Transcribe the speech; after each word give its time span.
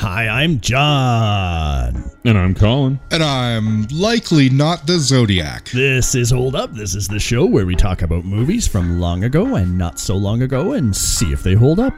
Hi, 0.00 0.28
I'm 0.28 0.60
Jon. 0.60 2.10
And 2.24 2.38
I'm 2.38 2.54
Colin. 2.54 2.98
And 3.10 3.22
I'm 3.22 3.86
likely 3.88 4.48
not 4.48 4.86
the 4.86 4.98
Zodiac. 4.98 5.68
This 5.72 6.14
is 6.14 6.30
Hold 6.30 6.56
Up. 6.56 6.72
This 6.72 6.94
is 6.94 7.06
the 7.06 7.18
show 7.18 7.44
where 7.44 7.66
we 7.66 7.76
talk 7.76 8.00
about 8.00 8.24
movies 8.24 8.66
from 8.66 8.98
long 8.98 9.24
ago 9.24 9.56
and 9.56 9.76
not 9.76 9.98
so 9.98 10.16
long 10.16 10.40
ago 10.40 10.72
and 10.72 10.96
see 10.96 11.34
if 11.34 11.42
they 11.42 11.52
hold 11.52 11.80
up. 11.80 11.92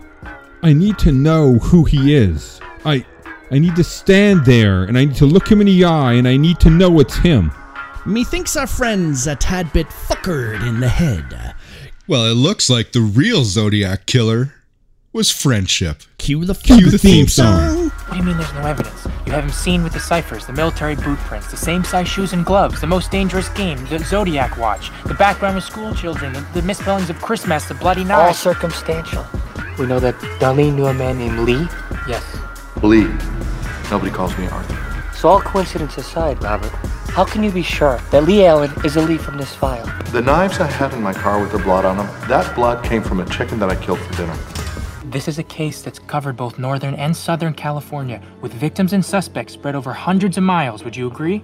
I 0.64 0.72
need 0.72 0.98
to 0.98 1.12
know 1.12 1.52
who 1.54 1.84
he 1.84 2.12
is. 2.16 2.60
I 2.84 3.06
I 3.52 3.60
need 3.60 3.76
to 3.76 3.84
stand 3.84 4.44
there 4.44 4.82
and 4.82 4.98
I 4.98 5.04
need 5.04 5.16
to 5.18 5.26
look 5.26 5.48
him 5.48 5.60
in 5.60 5.68
the 5.68 5.84
eye 5.84 6.14
and 6.14 6.26
I 6.26 6.36
need 6.36 6.58
to 6.58 6.70
know 6.70 6.98
it's 6.98 7.14
him. 7.18 7.52
Methinks 8.04 8.56
our 8.56 8.66
friend's 8.66 9.28
a 9.28 9.36
tad 9.36 9.72
bit 9.72 9.86
fuckered 9.86 10.66
in 10.66 10.80
the 10.80 10.88
head. 10.88 11.54
Well, 12.08 12.26
it 12.26 12.34
looks 12.34 12.68
like 12.68 12.90
the 12.90 13.00
real 13.00 13.44
Zodiac 13.44 14.06
killer 14.06 14.54
was 15.12 15.30
friendship. 15.30 16.02
Cue 16.18 16.44
the, 16.44 16.54
Cue 16.54 16.90
the 16.90 16.98
theme 16.98 17.28
song. 17.28 17.81
What 18.06 18.12
do 18.12 18.16
you 18.18 18.24
mean 18.24 18.36
there's 18.36 18.52
no 18.52 18.66
evidence? 18.66 19.06
You 19.26 19.32
have 19.32 19.44
him 19.44 19.50
seen 19.50 19.82
with 19.82 19.92
the 19.92 20.00
ciphers, 20.00 20.46
the 20.46 20.52
military 20.52 20.96
boot 20.96 21.18
prints, 21.20 21.50
the 21.50 21.56
same 21.56 21.84
size 21.84 22.08
shoes 22.08 22.32
and 22.32 22.44
gloves, 22.44 22.80
the 22.80 22.86
most 22.86 23.10
dangerous 23.10 23.48
game, 23.50 23.82
the 23.86 23.98
Zodiac 24.00 24.58
watch, 24.58 24.90
the 25.04 25.14
background 25.14 25.56
of 25.56 25.62
school 25.64 25.94
children, 25.94 26.32
the, 26.32 26.46
the 26.54 26.62
misspellings 26.62 27.08
of 27.08 27.20
Christmas, 27.22 27.66
the 27.66 27.74
bloody 27.74 28.04
knives. 28.04 28.44
All 28.44 28.52
circumstantial. 28.54 29.24
We 29.78 29.86
know 29.86 29.98
that 30.00 30.14
Darlene 30.40 30.74
knew 30.74 30.86
a 30.86 30.94
man 30.94 31.18
named 31.18 31.38
Lee. 31.40 31.66
yes. 32.06 32.24
Lee. 32.82 33.08
Nobody 33.90 34.10
calls 34.10 34.36
me 34.36 34.46
Arthur. 34.48 35.14
So 35.14 35.28
all 35.28 35.40
coincidence 35.40 35.96
aside, 35.96 36.42
Robert, 36.42 36.72
how 37.10 37.24
can 37.24 37.42
you 37.42 37.50
be 37.50 37.62
sure 37.62 37.98
that 38.10 38.24
Lee 38.24 38.44
Allen 38.44 38.72
is 38.84 38.96
a 38.96 39.00
Lee 39.02 39.18
from 39.18 39.38
this 39.38 39.54
file? 39.54 39.86
The 40.10 40.20
knives 40.20 40.58
I 40.58 40.66
had 40.66 40.92
in 40.92 41.02
my 41.02 41.12
car 41.12 41.40
with 41.40 41.52
the 41.52 41.58
blood 41.58 41.84
on 41.84 41.96
them, 41.96 42.06
that 42.28 42.54
blood 42.54 42.84
came 42.84 43.02
from 43.02 43.20
a 43.20 43.26
chicken 43.26 43.58
that 43.60 43.70
I 43.70 43.76
killed 43.76 44.00
for 44.00 44.14
dinner. 44.16 44.36
This 45.12 45.28
is 45.28 45.38
a 45.38 45.42
case 45.42 45.82
that's 45.82 45.98
covered 45.98 46.38
both 46.38 46.58
northern 46.58 46.94
and 46.94 47.14
southern 47.14 47.52
California, 47.52 48.22
with 48.40 48.54
victims 48.54 48.94
and 48.94 49.04
suspects 49.04 49.52
spread 49.52 49.74
over 49.74 49.92
hundreds 49.92 50.38
of 50.38 50.42
miles. 50.42 50.84
Would 50.84 50.96
you 50.96 51.06
agree? 51.06 51.42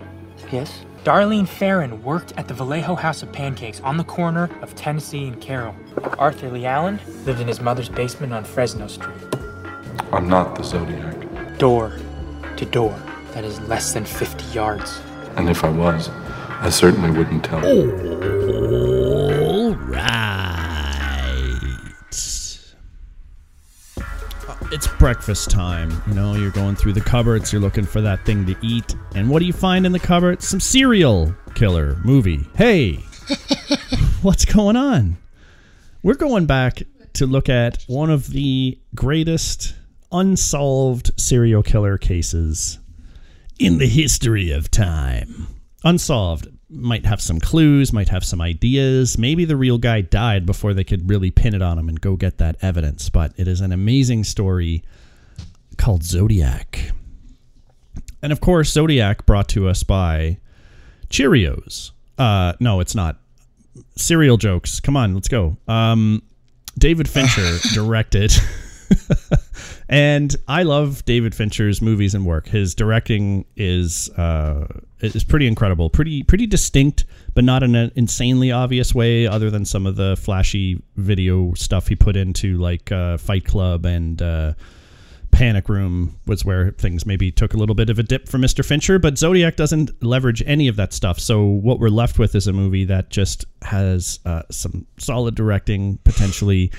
Yes? 0.50 0.86
Darlene 1.04 1.46
Ferrin 1.46 2.02
worked 2.02 2.32
at 2.38 2.48
the 2.48 2.54
Vallejo 2.54 2.94
House 2.94 3.22
of 3.22 3.30
Pancakes 3.30 3.80
on 3.80 3.98
the 3.98 4.04
corner 4.04 4.48
of 4.62 4.74
Tennessee 4.74 5.28
and 5.28 5.38
Carroll. 5.38 5.76
Arthur 6.18 6.48
Lee 6.48 6.64
Allen 6.64 6.98
lived 7.26 7.42
in 7.42 7.46
his 7.46 7.60
mother's 7.60 7.90
basement 7.90 8.32
on 8.32 8.42
Fresno 8.42 8.86
Street. 8.86 9.18
I'm 10.12 10.30
not 10.30 10.56
the 10.56 10.62
Zodiac. 10.62 11.58
Door 11.58 11.98
to 12.56 12.64
door. 12.64 12.98
That 13.32 13.44
is 13.44 13.60
less 13.60 13.92
than 13.92 14.06
50 14.06 14.46
yards. 14.46 14.98
And 15.36 15.50
if 15.50 15.62
I 15.62 15.68
was, 15.68 16.08
I 16.08 16.70
certainly 16.70 17.10
wouldn't 17.10 17.44
tell. 17.44 17.62
All 17.62 17.86
right. 19.74 20.57
It's 24.70 24.86
breakfast 24.86 25.50
time. 25.50 26.02
You 26.06 26.12
know, 26.12 26.34
you're 26.34 26.50
going 26.50 26.76
through 26.76 26.92
the 26.92 27.00
cupboards, 27.00 27.50
you're 27.50 27.62
looking 27.62 27.86
for 27.86 28.02
that 28.02 28.26
thing 28.26 28.44
to 28.44 28.54
eat. 28.62 28.94
And 29.14 29.30
what 29.30 29.38
do 29.38 29.46
you 29.46 29.52
find 29.54 29.86
in 29.86 29.92
the 29.92 29.98
cupboard? 29.98 30.42
Some 30.42 30.60
serial 30.60 31.34
killer 31.54 31.96
movie. 32.04 32.46
Hey, 32.54 32.96
what's 34.22 34.44
going 34.44 34.76
on? 34.76 35.16
We're 36.02 36.16
going 36.16 36.44
back 36.44 36.82
to 37.14 37.26
look 37.26 37.48
at 37.48 37.82
one 37.86 38.10
of 38.10 38.28
the 38.28 38.78
greatest 38.94 39.74
unsolved 40.12 41.18
serial 41.18 41.62
killer 41.62 41.96
cases 41.96 42.78
in 43.58 43.78
the 43.78 43.88
history 43.88 44.50
of 44.50 44.70
time. 44.70 45.46
Unsolved. 45.82 46.48
Might 46.70 47.06
have 47.06 47.20
some 47.20 47.40
clues, 47.40 47.92
might 47.92 48.10
have 48.10 48.24
some 48.24 48.40
ideas. 48.40 49.16
Maybe 49.16 49.44
the 49.44 49.56
real 49.56 49.78
guy 49.78 50.02
died 50.02 50.44
before 50.44 50.74
they 50.74 50.84
could 50.84 51.08
really 51.08 51.30
pin 51.30 51.54
it 51.54 51.62
on 51.62 51.78
him 51.78 51.88
and 51.88 52.00
go 52.00 52.16
get 52.16 52.38
that 52.38 52.56
evidence. 52.60 53.08
But 53.08 53.32
it 53.36 53.48
is 53.48 53.60
an 53.60 53.72
amazing 53.72 54.24
story 54.24 54.82
called 55.78 56.02
Zodiac. 56.02 56.92
And 58.22 58.32
of 58.32 58.40
course, 58.40 58.70
Zodiac 58.70 59.24
brought 59.24 59.48
to 59.50 59.68
us 59.68 59.82
by 59.82 60.38
Cheerios. 61.08 61.92
Uh, 62.18 62.52
no, 62.60 62.80
it's 62.80 62.94
not. 62.94 63.18
Cereal 63.96 64.36
jokes. 64.36 64.80
Come 64.80 64.96
on, 64.96 65.14
let's 65.14 65.28
go. 65.28 65.56
Um, 65.68 66.22
David 66.76 67.08
Fincher 67.08 67.58
directed. 67.72 68.32
and 69.88 70.34
I 70.46 70.62
love 70.62 71.04
David 71.04 71.34
Fincher's 71.34 71.80
movies 71.80 72.14
and 72.14 72.26
work. 72.26 72.46
His 72.46 72.74
directing 72.74 73.44
is 73.56 74.10
uh, 74.10 74.66
is 75.00 75.24
pretty 75.24 75.46
incredible, 75.46 75.90
pretty 75.90 76.22
pretty 76.22 76.46
distinct, 76.46 77.04
but 77.34 77.44
not 77.44 77.62
in 77.62 77.74
an 77.74 77.92
insanely 77.94 78.52
obvious 78.52 78.94
way. 78.94 79.26
Other 79.26 79.50
than 79.50 79.64
some 79.64 79.86
of 79.86 79.96
the 79.96 80.16
flashy 80.16 80.82
video 80.96 81.54
stuff 81.54 81.88
he 81.88 81.96
put 81.96 82.16
into 82.16 82.58
like 82.58 82.90
uh, 82.92 83.16
Fight 83.16 83.44
Club 83.44 83.84
and 83.84 84.20
uh, 84.20 84.54
Panic 85.30 85.68
Room 85.68 86.16
was 86.26 86.44
where 86.44 86.72
things 86.72 87.06
maybe 87.06 87.30
took 87.30 87.54
a 87.54 87.56
little 87.56 87.74
bit 87.74 87.90
of 87.90 87.98
a 87.98 88.02
dip 88.02 88.28
for 88.28 88.38
Mr. 88.38 88.64
Fincher, 88.64 88.98
but 88.98 89.18
Zodiac 89.18 89.56
doesn't 89.56 90.02
leverage 90.02 90.42
any 90.46 90.68
of 90.68 90.76
that 90.76 90.92
stuff. 90.92 91.20
So 91.20 91.44
what 91.44 91.78
we're 91.78 91.90
left 91.90 92.18
with 92.18 92.34
is 92.34 92.46
a 92.46 92.52
movie 92.52 92.84
that 92.86 93.10
just 93.10 93.44
has 93.62 94.20
uh, 94.24 94.42
some 94.50 94.86
solid 94.98 95.34
directing 95.34 95.98
potentially 95.98 96.72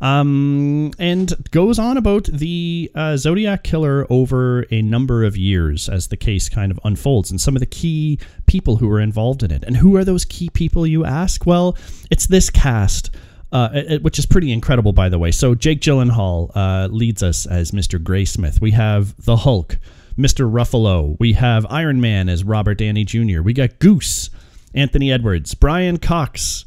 um, 0.00 0.92
and 0.98 1.32
goes 1.50 1.78
on 1.78 1.96
about 1.96 2.24
the 2.24 2.90
uh, 2.94 3.16
Zodiac 3.16 3.64
killer 3.64 4.06
over 4.10 4.66
a 4.70 4.82
number 4.82 5.24
of 5.24 5.36
years 5.36 5.88
as 5.88 6.08
the 6.08 6.16
case 6.16 6.48
kind 6.48 6.70
of 6.70 6.78
unfolds 6.84 7.30
and 7.30 7.40
some 7.40 7.56
of 7.56 7.60
the 7.60 7.66
key 7.66 8.18
people 8.46 8.76
who 8.76 8.88
were 8.88 9.00
involved 9.00 9.42
in 9.42 9.50
it. 9.50 9.62
And 9.64 9.76
who 9.76 9.96
are 9.96 10.04
those 10.04 10.24
key 10.24 10.50
people, 10.50 10.86
you 10.86 11.04
ask? 11.04 11.46
Well, 11.46 11.76
it's 12.10 12.26
this 12.26 12.50
cast. 12.50 13.10
Uh, 13.52 13.68
it- 13.72 14.02
which 14.02 14.18
is 14.18 14.26
pretty 14.26 14.52
incredible, 14.52 14.92
by 14.92 15.08
the 15.08 15.18
way. 15.20 15.30
So 15.30 15.54
Jake 15.54 15.80
Gyllenhaal 15.80 16.50
uh, 16.54 16.88
leads 16.90 17.22
us 17.22 17.46
as 17.46 17.70
Mr. 17.70 17.98
Graysmith. 18.02 18.60
We 18.60 18.72
have 18.72 19.14
the 19.24 19.36
Hulk, 19.36 19.78
Mr. 20.18 20.50
Ruffalo. 20.50 21.16
We 21.20 21.32
have 21.34 21.64
Iron 21.70 22.00
Man 22.00 22.28
as 22.28 22.42
Robert 22.42 22.74
Downey 22.78 23.04
Jr. 23.04 23.42
We 23.42 23.52
got 23.52 23.78
Goose, 23.78 24.30
Anthony 24.74 25.12
Edwards, 25.12 25.54
Brian 25.54 25.96
Cox. 25.98 26.64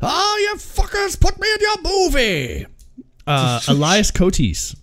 Oh, 0.00 0.38
you 0.40 0.58
fuckers, 0.58 1.18
put 1.20 1.40
me 1.40 1.48
in 1.52 1.60
your 1.60 1.82
movie. 1.82 2.66
Uh, 3.26 3.60
Elias 3.68 4.10
Koteas, 4.10 4.76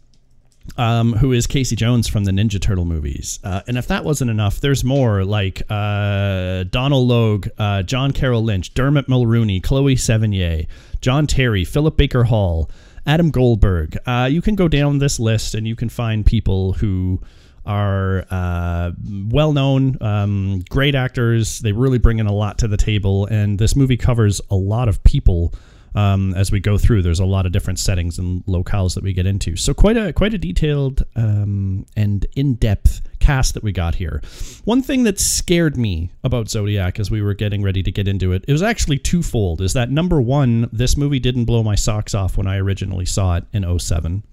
um, 0.77 1.13
who 1.13 1.31
is 1.31 1.47
Casey 1.47 1.75
Jones 1.75 2.07
from 2.07 2.25
the 2.25 2.31
Ninja 2.31 2.61
Turtle 2.61 2.85
movies. 2.85 3.39
Uh, 3.43 3.61
and 3.67 3.77
if 3.77 3.87
that 3.87 4.03
wasn't 4.03 4.29
enough, 4.29 4.59
there's 4.59 4.83
more 4.83 5.23
like 5.23 5.61
uh, 5.69 6.63
Donal 6.63 7.05
Logue, 7.07 7.47
uh, 7.57 7.83
John 7.83 8.11
Carroll 8.11 8.43
Lynch, 8.43 8.73
Dermot 8.73 9.07
Mulroney, 9.07 9.63
Chloe 9.63 9.95
Sevigny, 9.95 10.67
John 11.01 11.27
Terry, 11.27 11.63
Philip 11.63 11.95
Baker 11.95 12.25
Hall, 12.25 12.69
Adam 13.05 13.31
Goldberg. 13.31 13.97
Uh, 14.05 14.27
you 14.29 14.41
can 14.41 14.55
go 14.55 14.67
down 14.67 14.97
this 14.97 15.19
list 15.19 15.55
and 15.55 15.67
you 15.67 15.75
can 15.75 15.89
find 15.89 16.25
people 16.25 16.73
who 16.73 17.21
are 17.65 18.25
uh, 18.29 18.91
well 19.29 19.53
known, 19.53 19.97
um, 20.01 20.63
great 20.69 20.95
actors. 20.95 21.59
They 21.59 21.71
really 21.71 21.97
bring 21.97 22.19
in 22.19 22.27
a 22.27 22.33
lot 22.33 22.57
to 22.59 22.67
the 22.67 22.77
table. 22.77 23.25
And 23.27 23.59
this 23.59 23.75
movie 23.75 23.97
covers 23.97 24.41
a 24.49 24.55
lot 24.55 24.87
of 24.87 25.03
people 25.03 25.53
um, 25.95 26.33
as 26.35 26.51
we 26.51 26.59
go 26.59 26.77
through. 26.77 27.01
There's 27.01 27.19
a 27.19 27.25
lot 27.25 27.45
of 27.45 27.51
different 27.51 27.79
settings 27.79 28.19
and 28.19 28.45
locales 28.45 28.95
that 28.95 29.03
we 29.03 29.13
get 29.13 29.25
into. 29.25 29.55
So 29.55 29.73
quite 29.73 29.97
a 29.97 30.13
quite 30.13 30.33
a 30.33 30.37
detailed 30.37 31.03
um, 31.15 31.85
and 31.95 32.25
in 32.35 32.55
depth 32.55 33.01
cast 33.19 33.53
that 33.55 33.63
we 33.63 33.71
got 33.71 33.95
here. 33.95 34.21
One 34.65 34.81
thing 34.81 35.03
that 35.03 35.19
scared 35.19 35.77
me 35.77 36.11
about 36.23 36.49
Zodiac 36.49 36.99
as 36.99 37.09
we 37.09 37.21
were 37.21 37.33
getting 37.33 37.63
ready 37.63 37.81
to 37.81 37.91
get 37.91 38.07
into 38.07 38.33
it, 38.33 38.43
it 38.47 38.51
was 38.51 38.61
actually 38.61 38.99
twofold. 38.99 39.61
Is 39.61 39.73
that 39.73 39.89
number 39.89 40.21
one, 40.21 40.69
this 40.71 40.97
movie 40.97 41.19
didn't 41.19 41.45
blow 41.45 41.63
my 41.63 41.75
socks 41.75 42.13
off 42.13 42.37
when 42.37 42.45
I 42.45 42.57
originally 42.57 43.05
saw 43.05 43.37
it 43.37 43.45
in 43.53 43.79
07. 43.79 44.23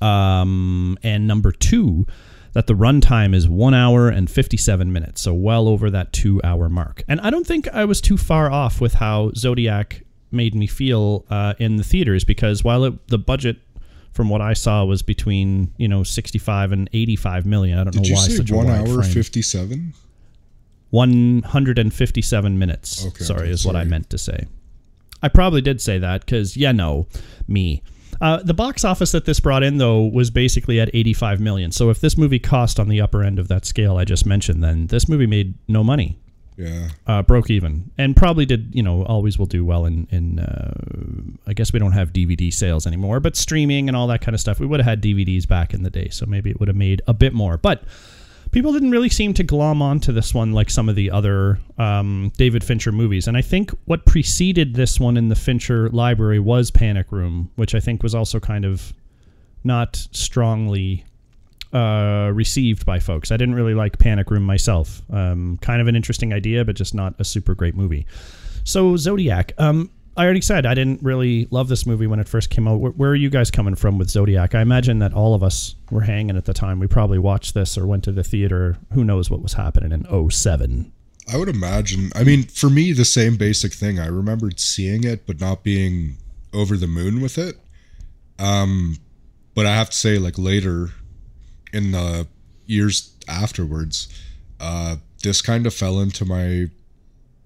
Um, 0.00 0.98
and 1.02 1.26
number 1.26 1.52
two, 1.52 2.06
that 2.52 2.66
the 2.66 2.74
runtime 2.74 3.34
is 3.34 3.48
one 3.48 3.74
hour 3.74 4.08
and 4.08 4.30
57 4.30 4.92
minutes, 4.92 5.20
so 5.22 5.32
well 5.32 5.68
over 5.68 5.90
that 5.90 6.12
two 6.12 6.40
hour 6.44 6.68
mark. 6.68 7.02
And 7.08 7.20
I 7.20 7.30
don't 7.30 7.46
think 7.46 7.68
I 7.68 7.84
was 7.84 8.00
too 8.00 8.16
far 8.16 8.50
off 8.50 8.80
with 8.80 8.94
how 8.94 9.32
Zodiac 9.34 10.02
made 10.30 10.54
me 10.54 10.66
feel 10.66 11.24
uh, 11.30 11.54
in 11.58 11.76
the 11.76 11.84
theaters 11.84 12.24
because 12.24 12.64
while 12.64 12.84
it, 12.84 13.08
the 13.08 13.18
budget 13.18 13.58
from 14.12 14.28
what 14.28 14.40
I 14.40 14.52
saw 14.52 14.84
was 14.84 15.02
between 15.02 15.72
you 15.78 15.88
know 15.88 16.02
65 16.02 16.72
and 16.72 16.88
85 16.92 17.46
million. 17.46 17.78
I 17.78 17.84
don't 17.84 17.92
Did 17.92 18.02
know 18.02 18.08
you 18.08 18.14
why 18.14 18.20
say 18.20 18.36
such 18.36 18.50
one 18.50 18.66
a 18.66 18.68
wide 18.68 18.88
hour 18.88 19.02
frame. 19.02 19.12
57? 19.12 19.94
157 20.90 22.58
minutes. 22.58 23.06
Okay, 23.06 23.24
sorry, 23.24 23.42
okay, 23.42 23.50
is 23.50 23.64
what 23.64 23.76
I 23.76 23.84
meant 23.84 24.10
to 24.10 24.18
say. 24.18 24.46
I 25.22 25.28
probably 25.28 25.62
did 25.62 25.80
say 25.80 25.98
that 25.98 26.20
because, 26.20 26.56
yeah, 26.56 26.72
no, 26.72 27.06
me. 27.48 27.82
Uh, 28.20 28.42
the 28.42 28.54
box 28.54 28.84
office 28.84 29.10
that 29.12 29.24
this 29.24 29.40
brought 29.40 29.62
in, 29.62 29.78
though, 29.78 30.02
was 30.02 30.30
basically 30.30 30.78
at 30.78 30.90
85 30.94 31.40
million. 31.40 31.72
So 31.72 31.90
if 31.90 32.00
this 32.00 32.16
movie 32.16 32.38
cost 32.38 32.78
on 32.78 32.88
the 32.88 33.00
upper 33.00 33.22
end 33.24 33.38
of 33.38 33.48
that 33.48 33.64
scale 33.64 33.96
I 33.96 34.04
just 34.04 34.26
mentioned, 34.26 34.62
then 34.62 34.86
this 34.88 35.08
movie 35.08 35.26
made 35.26 35.54
no 35.66 35.82
money, 35.82 36.18
Yeah. 36.56 36.90
uh, 37.06 37.22
broke 37.22 37.50
even, 37.50 37.90
and 37.98 38.14
probably 38.14 38.46
did. 38.46 38.70
You 38.74 38.82
know, 38.82 39.02
always 39.04 39.38
will 39.38 39.46
do 39.46 39.64
well 39.64 39.86
in. 39.86 40.06
in 40.10 40.38
uh, 40.38 40.74
I 41.46 41.52
guess 41.54 41.72
we 41.72 41.78
don't 41.80 41.92
have 41.92 42.12
DVD 42.12 42.52
sales 42.52 42.86
anymore, 42.86 43.18
but 43.18 43.34
streaming 43.34 43.88
and 43.88 43.96
all 43.96 44.06
that 44.08 44.20
kind 44.20 44.34
of 44.34 44.40
stuff. 44.40 44.60
We 44.60 44.66
would 44.66 44.78
have 44.80 44.86
had 44.86 45.02
DVDs 45.02 45.48
back 45.48 45.74
in 45.74 45.82
the 45.82 45.90
day, 45.90 46.08
so 46.10 46.24
maybe 46.26 46.50
it 46.50 46.60
would 46.60 46.68
have 46.68 46.76
made 46.76 47.02
a 47.08 47.14
bit 47.14 47.32
more. 47.32 47.56
But 47.56 47.82
people 48.52 48.72
didn't 48.72 48.90
really 48.90 49.08
seem 49.08 49.34
to 49.34 49.42
glom 49.42 49.82
onto 49.82 50.12
this 50.12 50.32
one 50.32 50.52
like 50.52 50.70
some 50.70 50.88
of 50.88 50.94
the 50.94 51.10
other 51.10 51.58
um, 51.78 52.30
David 52.36 52.62
Fincher 52.62 52.92
movies. 52.92 53.26
And 53.26 53.36
I 53.36 53.42
think 53.42 53.70
what 53.86 54.06
preceded 54.06 54.74
this 54.74 55.00
one 55.00 55.16
in 55.16 55.28
the 55.28 55.34
Fincher 55.34 55.88
library 55.88 56.38
was 56.38 56.70
Panic 56.70 57.10
Room, 57.10 57.50
which 57.56 57.74
I 57.74 57.80
think 57.80 58.02
was 58.02 58.14
also 58.14 58.38
kind 58.38 58.64
of 58.64 58.92
not 59.64 59.96
strongly 60.12 61.04
uh, 61.72 62.30
received 62.32 62.84
by 62.84 63.00
folks. 63.00 63.32
I 63.32 63.36
didn't 63.36 63.54
really 63.54 63.74
like 63.74 63.98
Panic 63.98 64.30
Room 64.30 64.44
myself. 64.44 65.02
Um, 65.10 65.58
kind 65.62 65.80
of 65.80 65.88
an 65.88 65.96
interesting 65.96 66.32
idea, 66.32 66.64
but 66.64 66.76
just 66.76 66.94
not 66.94 67.14
a 67.18 67.24
super 67.24 67.54
great 67.54 67.74
movie. 67.74 68.06
So 68.64 68.96
Zodiac. 68.96 69.52
Um, 69.58 69.90
I 70.16 70.24
already 70.24 70.42
said 70.42 70.66
I 70.66 70.74
didn't 70.74 71.02
really 71.02 71.48
love 71.50 71.68
this 71.68 71.86
movie 71.86 72.06
when 72.06 72.20
it 72.20 72.28
first 72.28 72.50
came 72.50 72.68
out. 72.68 72.80
Where, 72.80 72.92
where 72.92 73.10
are 73.10 73.16
you 73.16 73.30
guys 73.30 73.50
coming 73.50 73.74
from 73.74 73.96
with 73.98 74.10
Zodiac? 74.10 74.54
I 74.54 74.60
imagine 74.60 74.98
that 74.98 75.14
all 75.14 75.34
of 75.34 75.42
us 75.42 75.74
were 75.90 76.02
hanging 76.02 76.36
at 76.36 76.44
the 76.44 76.52
time. 76.52 76.78
We 76.80 76.86
probably 76.86 77.18
watched 77.18 77.54
this 77.54 77.78
or 77.78 77.86
went 77.86 78.04
to 78.04 78.12
the 78.12 78.22
theater. 78.22 78.76
Who 78.92 79.04
knows 79.04 79.30
what 79.30 79.40
was 79.40 79.54
happening 79.54 79.90
in 79.90 80.30
07. 80.30 80.92
I 81.32 81.36
would 81.38 81.48
imagine. 81.48 82.10
I 82.14 82.24
mean, 82.24 82.42
for 82.42 82.68
me, 82.68 82.92
the 82.92 83.04
same 83.04 83.36
basic 83.36 83.72
thing. 83.72 83.98
I 83.98 84.06
remembered 84.06 84.60
seeing 84.60 85.04
it, 85.04 85.26
but 85.26 85.40
not 85.40 85.62
being 85.62 86.18
over 86.52 86.76
the 86.76 86.86
moon 86.86 87.22
with 87.22 87.38
it. 87.38 87.58
Um, 88.38 88.98
but 89.54 89.64
I 89.64 89.74
have 89.74 89.90
to 89.90 89.96
say, 89.96 90.18
like 90.18 90.36
later 90.36 90.90
in 91.72 91.92
the 91.92 92.26
years 92.66 93.14
afterwards, 93.28 94.08
uh, 94.60 94.96
this 95.22 95.40
kind 95.40 95.66
of 95.66 95.72
fell 95.72 96.00
into 96.00 96.24
my 96.26 96.66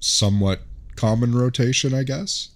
somewhat 0.01 0.63
common 0.97 1.35
rotation, 1.35 1.95
I 1.95 2.03
guess. 2.03 2.51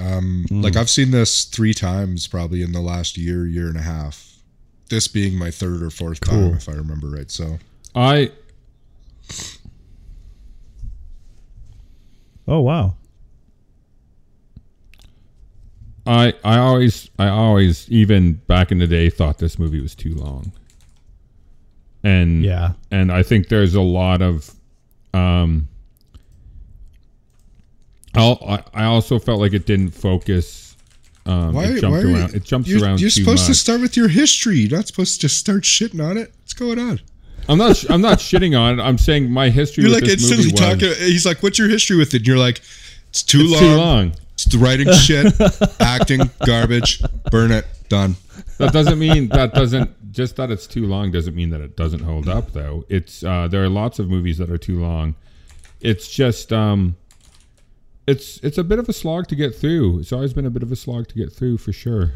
Um, 0.00 0.46
like 0.50 0.76
I've 0.76 0.88
seen 0.90 1.10
this 1.10 1.44
three 1.44 1.74
times 1.74 2.26
probably 2.26 2.62
in 2.62 2.72
the 2.72 2.80
last 2.80 3.18
year, 3.18 3.46
year 3.46 3.68
and 3.68 3.76
a 3.76 3.82
half. 3.82 4.26
This 4.88 5.06
being 5.08 5.36
my 5.38 5.50
third 5.50 5.82
or 5.82 5.90
fourth 5.90 6.20
Cool. 6.20 6.48
time, 6.50 6.56
if 6.56 6.68
I 6.68 6.72
remember 6.72 7.08
right. 7.08 7.30
So 7.30 7.58
I 7.94 8.32
Oh 12.48 12.60
wow. 12.60 12.94
I 16.06 16.34
I 16.42 16.58
always 16.58 17.08
I 17.18 17.28
always 17.28 17.88
even 17.90 18.34
back 18.34 18.72
in 18.72 18.78
the 18.78 18.86
day 18.86 19.10
thought 19.10 19.38
this 19.38 19.58
movie 19.58 19.80
was 19.80 19.94
too 19.94 20.14
long. 20.14 20.52
And 22.02 22.42
Yeah. 22.44 22.72
and 22.90 23.12
I 23.12 23.22
think 23.22 23.48
there's 23.48 23.74
a 23.74 23.80
lot 23.82 24.22
of 24.22 24.50
um 25.14 25.68
I'll, 25.68 25.69
I 28.14 28.62
I 28.74 28.84
also 28.84 29.18
felt 29.18 29.40
like 29.40 29.52
it 29.52 29.66
didn't 29.66 29.90
focus 29.90 30.76
um 31.26 31.54
why? 31.54 31.64
it 31.64 31.80
jumped 31.80 32.04
why 32.04 32.12
around 32.12 32.34
it 32.34 32.44
jumps 32.44 32.68
you're, 32.68 32.82
around 32.82 33.00
You're 33.00 33.10
supposed 33.10 33.46
to 33.46 33.54
start 33.54 33.80
with 33.80 33.96
your 33.96 34.08
history. 34.08 34.58
You're 34.58 34.78
not 34.78 34.86
supposed 34.86 35.14
to 35.14 35.20
just 35.20 35.38
start 35.38 35.62
shitting 35.62 36.04
on 36.04 36.16
it. 36.16 36.32
What's 36.40 36.54
going 36.54 36.78
on? 36.78 37.00
I'm 37.48 37.58
not 37.58 37.76
sh- 37.76 37.86
I'm 37.88 38.00
not 38.00 38.18
shitting 38.18 38.58
on 38.58 38.78
it. 38.78 38.82
I'm 38.82 38.98
saying 38.98 39.30
my 39.30 39.50
history 39.50 39.84
You're 39.84 39.92
like 39.92 40.04
instantly 40.04 40.46
was 40.46 40.52
talking. 40.52 40.92
He's 40.98 41.26
like, 41.26 41.42
"What's 41.42 41.58
your 41.58 41.68
history 41.68 41.96
with 41.96 42.14
it?" 42.14 42.18
And 42.18 42.26
you're 42.26 42.38
like, 42.38 42.60
"It's 43.08 43.22
too 43.22 43.40
it's 43.40 43.52
long. 43.52 43.60
too 43.60 43.76
long. 43.76 44.12
It's 44.34 44.44
the 44.44 44.58
writing 44.58 44.92
shit, 44.92 45.34
acting 45.80 46.30
garbage. 46.44 47.02
Burn 47.30 47.50
it. 47.50 47.66
Done." 47.88 48.16
that 48.58 48.72
doesn't 48.72 48.98
mean 48.98 49.28
that 49.28 49.54
doesn't 49.54 50.12
just 50.12 50.36
that 50.36 50.50
it's 50.50 50.66
too 50.66 50.86
long 50.86 51.10
doesn't 51.10 51.34
mean 51.34 51.50
that 51.50 51.60
it 51.60 51.76
doesn't 51.76 52.00
hold 52.00 52.28
up 52.28 52.52
though 52.52 52.84
it's 52.88 53.24
uh 53.24 53.48
there 53.48 53.62
are 53.62 53.68
lots 53.68 53.98
of 53.98 54.08
movies 54.08 54.38
that 54.38 54.50
are 54.50 54.58
too 54.58 54.80
long 54.80 55.14
it's 55.80 56.08
just 56.08 56.52
um 56.52 56.96
it's 58.10 58.38
it's 58.38 58.58
a 58.58 58.64
bit 58.64 58.78
of 58.78 58.88
a 58.88 58.92
slog 58.92 59.28
to 59.28 59.36
get 59.36 59.54
through. 59.54 60.00
It's 60.00 60.12
always 60.12 60.32
been 60.32 60.46
a 60.46 60.50
bit 60.50 60.62
of 60.62 60.72
a 60.72 60.76
slog 60.76 61.08
to 61.08 61.14
get 61.14 61.32
through 61.32 61.58
for 61.58 61.72
sure. 61.72 62.14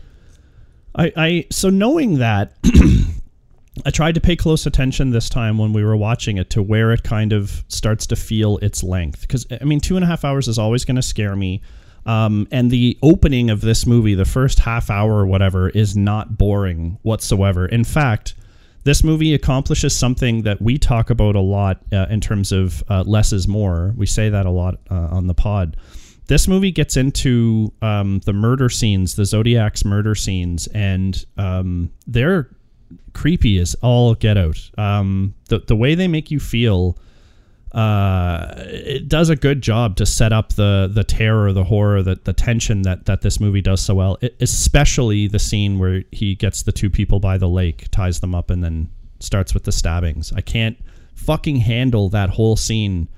I, 0.94 1.12
I 1.16 1.46
so 1.50 1.70
knowing 1.70 2.18
that 2.18 2.56
I 3.86 3.90
tried 3.90 4.14
to 4.14 4.20
pay 4.20 4.36
close 4.36 4.66
attention 4.66 5.10
this 5.10 5.28
time 5.28 5.58
when 5.58 5.72
we 5.72 5.84
were 5.84 5.96
watching 5.96 6.36
it 6.36 6.50
to 6.50 6.62
where 6.62 6.92
it 6.92 7.02
kind 7.02 7.32
of 7.32 7.64
starts 7.68 8.06
to 8.08 8.16
feel 8.16 8.58
its 8.58 8.82
length. 8.82 9.22
Because 9.22 9.46
I 9.60 9.64
mean 9.64 9.80
two 9.80 9.96
and 9.96 10.04
a 10.04 10.08
half 10.08 10.24
hours 10.24 10.48
is 10.48 10.58
always 10.58 10.84
going 10.84 10.96
to 10.96 11.02
scare 11.02 11.36
me 11.36 11.62
um, 12.06 12.46
and 12.50 12.70
the 12.70 12.98
opening 13.02 13.50
of 13.50 13.60
this 13.60 13.86
movie 13.86 14.14
the 14.14 14.24
first 14.24 14.60
half 14.60 14.90
hour 14.90 15.14
or 15.14 15.26
whatever 15.26 15.70
is 15.70 15.96
not 15.96 16.36
boring 16.36 16.98
whatsoever. 17.02 17.66
In 17.66 17.84
fact 17.84 18.34
this 18.84 19.02
movie 19.02 19.34
accomplishes 19.34 19.96
something 19.96 20.42
that 20.42 20.60
we 20.60 20.78
talk 20.78 21.10
about 21.10 21.36
a 21.36 21.40
lot 21.40 21.80
uh, 21.92 22.06
in 22.10 22.20
terms 22.20 22.52
of 22.52 22.84
uh, 22.88 23.02
less 23.06 23.32
is 23.32 23.48
more 23.48 23.92
we 23.96 24.06
say 24.06 24.28
that 24.28 24.46
a 24.46 24.50
lot 24.50 24.78
uh, 24.90 25.08
on 25.10 25.26
the 25.26 25.34
pod 25.34 25.76
this 26.26 26.48
movie 26.48 26.72
gets 26.72 26.96
into 26.96 27.72
um, 27.82 28.20
the 28.20 28.32
murder 28.32 28.68
scenes, 28.70 29.14
the 29.14 29.24
Zodiac's 29.24 29.84
murder 29.84 30.14
scenes, 30.14 30.66
and 30.68 31.22
um, 31.36 31.90
they're 32.06 32.48
creepy 33.12 33.58
as 33.58 33.74
all 33.82 34.14
get 34.14 34.38
out. 34.38 34.58
Um, 34.78 35.34
the 35.48 35.60
the 35.60 35.76
way 35.76 35.94
they 35.94 36.08
make 36.08 36.30
you 36.30 36.40
feel, 36.40 36.98
uh, 37.74 38.54
it 38.56 39.08
does 39.08 39.30
a 39.30 39.36
good 39.36 39.60
job 39.60 39.96
to 39.96 40.06
set 40.06 40.32
up 40.32 40.52
the 40.52 40.88
the 40.92 41.02
terror, 41.02 41.52
the 41.52 41.64
horror, 41.64 42.02
the, 42.02 42.14
the 42.22 42.32
tension 42.32 42.82
that 42.82 43.06
that 43.06 43.22
this 43.22 43.40
movie 43.40 43.60
does 43.60 43.80
so 43.80 43.94
well. 43.94 44.16
It, 44.20 44.36
especially 44.40 45.26
the 45.26 45.40
scene 45.40 45.80
where 45.80 46.04
he 46.12 46.36
gets 46.36 46.62
the 46.62 46.72
two 46.72 46.88
people 46.88 47.18
by 47.18 47.36
the 47.36 47.48
lake, 47.48 47.88
ties 47.90 48.20
them 48.20 48.34
up, 48.34 48.48
and 48.48 48.62
then 48.62 48.90
starts 49.18 49.54
with 49.54 49.64
the 49.64 49.72
stabbings. 49.72 50.32
I 50.32 50.40
can't 50.40 50.78
fucking 51.14 51.56
handle 51.56 52.08
that 52.10 52.30
whole 52.30 52.56
scene 52.56 53.08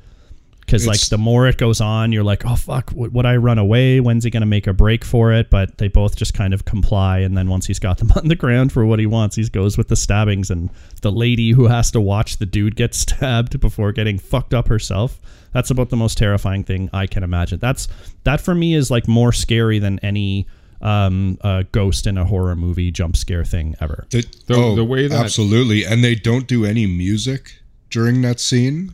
because 0.67 0.87
like 0.87 1.01
the 1.09 1.17
more 1.19 1.47
it 1.47 1.57
goes 1.57 1.81
on 1.81 2.11
you're 2.13 2.25
like 2.25 2.45
oh 2.45 2.57
fuck 2.57 2.91
would, 2.95 3.15
would 3.15 3.25
i 3.25 3.37
run 3.37 3.57
away? 3.59 4.01
When's 4.01 4.25
he 4.25 4.31
gonna 4.31 4.45
make 4.47 4.67
a 4.67 4.73
break 4.73 5.05
for 5.05 5.33
it? 5.33 5.49
But 5.49 5.79
they 5.79 5.89
both 5.89 6.17
just 6.17 6.35
kind 6.35 6.53
of 6.53 6.65
comply 6.65 7.21
and 7.21 7.37
then 7.39 7.49
once 7.49 7.67
he's 7.67 7.79
got 7.79 7.99
them 7.99 8.11
on 8.17 8.29
the 8.29 8.35
ground 8.37 8.73
for 8.73 8.85
what 8.85 8.99
he 8.99 9.07
wants 9.07 9.37
he 9.37 9.49
goes 9.49 9.79
with 9.79 9.89
the 9.89 9.97
stabbings 9.97 10.51
and 10.51 10.69
the 11.03 11.13
lady 11.13 11.53
who 11.53 11.67
has 11.69 11.91
to 11.93 12.01
watch 12.01 12.37
the 12.39 12.47
dude 12.47 12.77
get 12.77 12.95
stabbed 13.05 13.59
before 13.61 13.93
getting 13.93 14.19
fucked 14.19 14.53
up 14.53 14.69
herself 14.69 15.21
that's 15.53 15.71
about 15.71 15.89
the 15.91 15.97
most 15.97 16.19
terrifying 16.19 16.65
thing 16.65 16.91
i 16.93 17.07
can 17.07 17.23
imagine. 17.23 17.59
That's 17.59 17.89
that 18.25 18.41
for 18.41 18.55
me 18.55 18.75
is 18.75 18.91
like 18.91 19.07
more 19.09 19.33
scary 19.33 19.79
than 19.79 19.99
any 20.01 20.47
um 20.83 21.39
uh, 21.41 21.63
ghost 21.73 22.07
in 22.07 22.19
a 22.19 22.25
horror 22.27 22.55
movie 22.55 22.91
jump 22.91 23.17
scare 23.17 23.45
thing 23.45 23.75
ever. 23.81 24.07
The, 24.11 24.27
The- 24.47 24.55
oh, 24.55 24.75
the 24.77 24.85
way 24.85 25.09
that- 25.09 25.19
absolutely, 25.19 25.85
and 25.85 26.05
they 26.05 26.15
don't 26.15 26.47
do 26.47 26.67
any 26.67 26.87
music 26.87 27.63
during 27.89 28.21
that 28.23 28.41
scene, 28.41 28.93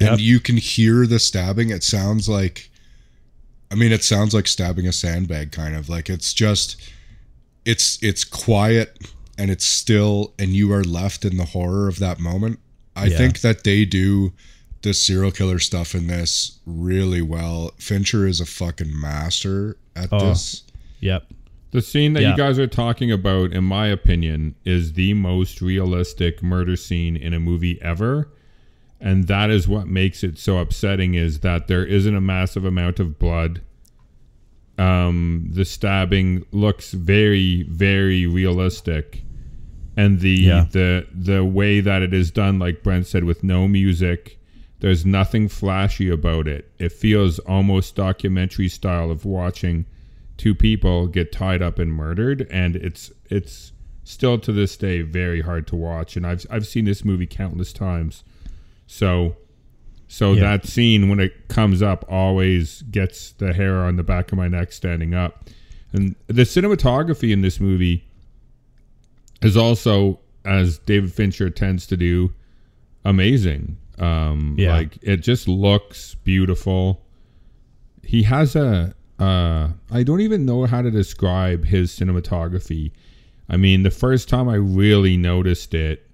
and 0.00 0.20
you 0.20 0.40
can 0.40 0.56
hear 0.56 1.06
the 1.06 1.18
stabbing. 1.18 1.70
It 1.70 1.82
sounds 1.82 2.28
like, 2.28 2.70
I 3.70 3.74
mean, 3.74 3.92
it 3.92 4.04
sounds 4.04 4.34
like 4.34 4.46
stabbing 4.46 4.86
a 4.86 4.92
sandbag, 4.92 5.52
kind 5.52 5.74
of 5.76 5.88
like 5.88 6.08
it's 6.08 6.32
just, 6.32 6.80
it's 7.64 7.98
it's 8.02 8.24
quiet 8.24 8.98
and 9.36 9.50
it's 9.50 9.64
still, 9.64 10.32
and 10.38 10.50
you 10.50 10.72
are 10.72 10.84
left 10.84 11.24
in 11.24 11.36
the 11.36 11.44
horror 11.44 11.88
of 11.88 11.98
that 11.98 12.18
moment. 12.18 12.58
I 12.96 13.06
Yeah. 13.06 13.16
think 13.18 13.40
that 13.40 13.64
they 13.64 13.84
do 13.84 14.32
the 14.82 14.94
serial 14.94 15.30
killer 15.32 15.58
stuff 15.58 15.94
in 15.94 16.06
this 16.06 16.58
really 16.66 17.22
well. 17.22 17.72
Fincher 17.78 18.26
is 18.26 18.40
a 18.40 18.46
fucking 18.46 18.98
master 19.00 19.76
at 19.96 20.08
Oh. 20.12 20.28
this. 20.30 20.62
yep 21.00 21.26
the 21.70 21.82
scene 21.82 22.14
that 22.14 22.22
Yeah. 22.22 22.30
you 22.30 22.36
guys 22.36 22.58
are 22.58 22.66
talking 22.66 23.12
about 23.12 23.52
in 23.52 23.62
my 23.62 23.88
opinion 23.88 24.54
is 24.64 24.94
the 24.94 25.12
most 25.14 25.60
realistic 25.60 26.42
murder 26.42 26.76
scene 26.76 27.14
in 27.16 27.34
a 27.34 27.38
movie 27.38 27.78
ever 27.82 28.30
and 29.00 29.26
that 29.28 29.50
is 29.50 29.68
what 29.68 29.86
makes 29.86 30.24
it 30.24 30.38
so 30.38 30.58
upsetting 30.58 31.14
is 31.14 31.40
that 31.40 31.68
there 31.68 31.84
isn't 31.84 32.16
a 32.16 32.20
massive 32.20 32.64
amount 32.64 32.98
of 33.00 33.18
blood. 33.18 33.60
Um 34.76 35.48
the 35.52 35.64
stabbing 35.64 36.44
looks 36.52 36.92
very 36.92 37.64
very 37.64 38.26
realistic. 38.26 39.22
And 39.96 40.20
the 40.20 40.30
Yeah. 40.30 40.66
the 40.70 41.06
the 41.12 41.44
way 41.44 41.80
that 41.80 42.02
it 42.02 42.14
is 42.14 42.30
done 42.30 42.58
like 42.58 42.82
Brent 42.82 43.06
said 43.06 43.24
with 43.24 43.42
no 43.42 43.66
music 43.68 44.38
there's 44.80 45.04
nothing 45.04 45.48
flashy 45.48 46.08
about 46.08 46.46
it. 46.46 46.70
It 46.78 46.92
feels 46.92 47.40
almost 47.40 47.96
documentary 47.96 48.68
style 48.68 49.10
of 49.10 49.24
watching 49.24 49.86
two 50.36 50.54
people 50.54 51.08
get 51.08 51.32
tied 51.32 51.60
up 51.62 51.80
and 51.80 51.92
murdered. 51.92 52.46
And 52.48 52.76
it's 52.76 53.10
it's 53.28 53.72
still 54.04 54.38
to 54.38 54.52
this 54.52 54.76
day 54.76 55.02
very 55.02 55.40
hard 55.40 55.66
to 55.66 55.76
watch. 55.76 56.16
And 56.16 56.24
I've 56.24 56.46
I've 56.48 56.66
seen 56.66 56.84
this 56.84 57.04
movie 57.04 57.26
countless 57.26 57.72
times 57.72 58.22
so 58.88 59.36
so 60.08 60.32
Yeah. 60.32 60.40
that 60.40 60.66
scene 60.66 61.08
when 61.10 61.20
it 61.20 61.48
comes 61.48 61.82
up 61.82 62.04
always 62.08 62.82
gets 62.90 63.32
the 63.32 63.52
hair 63.52 63.76
on 63.84 63.96
the 63.96 64.02
back 64.02 64.32
of 64.32 64.38
my 64.38 64.48
neck 64.48 64.72
standing 64.72 65.14
up. 65.14 65.50
And 65.92 66.16
the 66.26 66.42
cinematography 66.44 67.30
in 67.30 67.42
this 67.42 67.60
movie 67.60 68.04
is 69.42 69.54
also, 69.56 70.18
as 70.46 70.78
David 70.78 71.12
Fincher 71.12 71.50
tends 71.50 71.86
to 71.88 71.96
do, 71.96 72.32
amazing. 73.04 73.76
Um, 73.98 74.54
Yeah. 74.58 74.72
Like 74.72 74.98
it 75.02 75.18
just 75.18 75.46
looks 75.46 76.14
beautiful. 76.24 77.04
He 78.02 78.22
has 78.24 78.56
a. 78.56 78.94
Uh, 79.18 79.70
I 79.90 80.04
don't 80.04 80.20
even 80.22 80.46
know 80.46 80.64
how 80.64 80.80
to 80.80 80.90
describe 80.90 81.64
his 81.66 81.90
cinematography. 81.90 82.92
I 83.50 83.56
mean, 83.58 83.82
the 83.82 83.90
first 83.90 84.28
time 84.28 84.48
I 84.48 84.54
really 84.54 85.16
noticed 85.18 85.74
it 85.74 86.06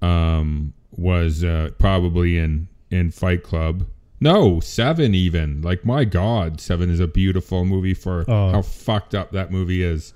um, 0.00 0.72
was 0.92 1.42
uh, 1.44 1.70
probably 1.78 2.38
in 2.38 2.68
in 2.90 3.10
Fight 3.10 3.42
Club. 3.42 3.86
No, 4.20 4.60
Seven 4.60 5.14
even. 5.14 5.62
Like 5.62 5.84
my 5.84 6.04
God, 6.04 6.60
Seven 6.60 6.88
is 6.90 7.00
a 7.00 7.08
beautiful 7.08 7.64
movie 7.64 7.94
for 7.94 8.24
Oh. 8.28 8.52
how 8.52 8.62
fucked 8.62 9.14
up 9.14 9.32
that 9.32 9.50
movie 9.50 9.82
is. 9.82 10.14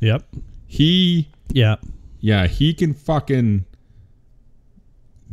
yep 0.00 0.26
He, 0.66 1.28
yeah 1.52 1.76
yeah, 2.20 2.46
he 2.48 2.74
can 2.74 2.92
fucking 2.94 3.64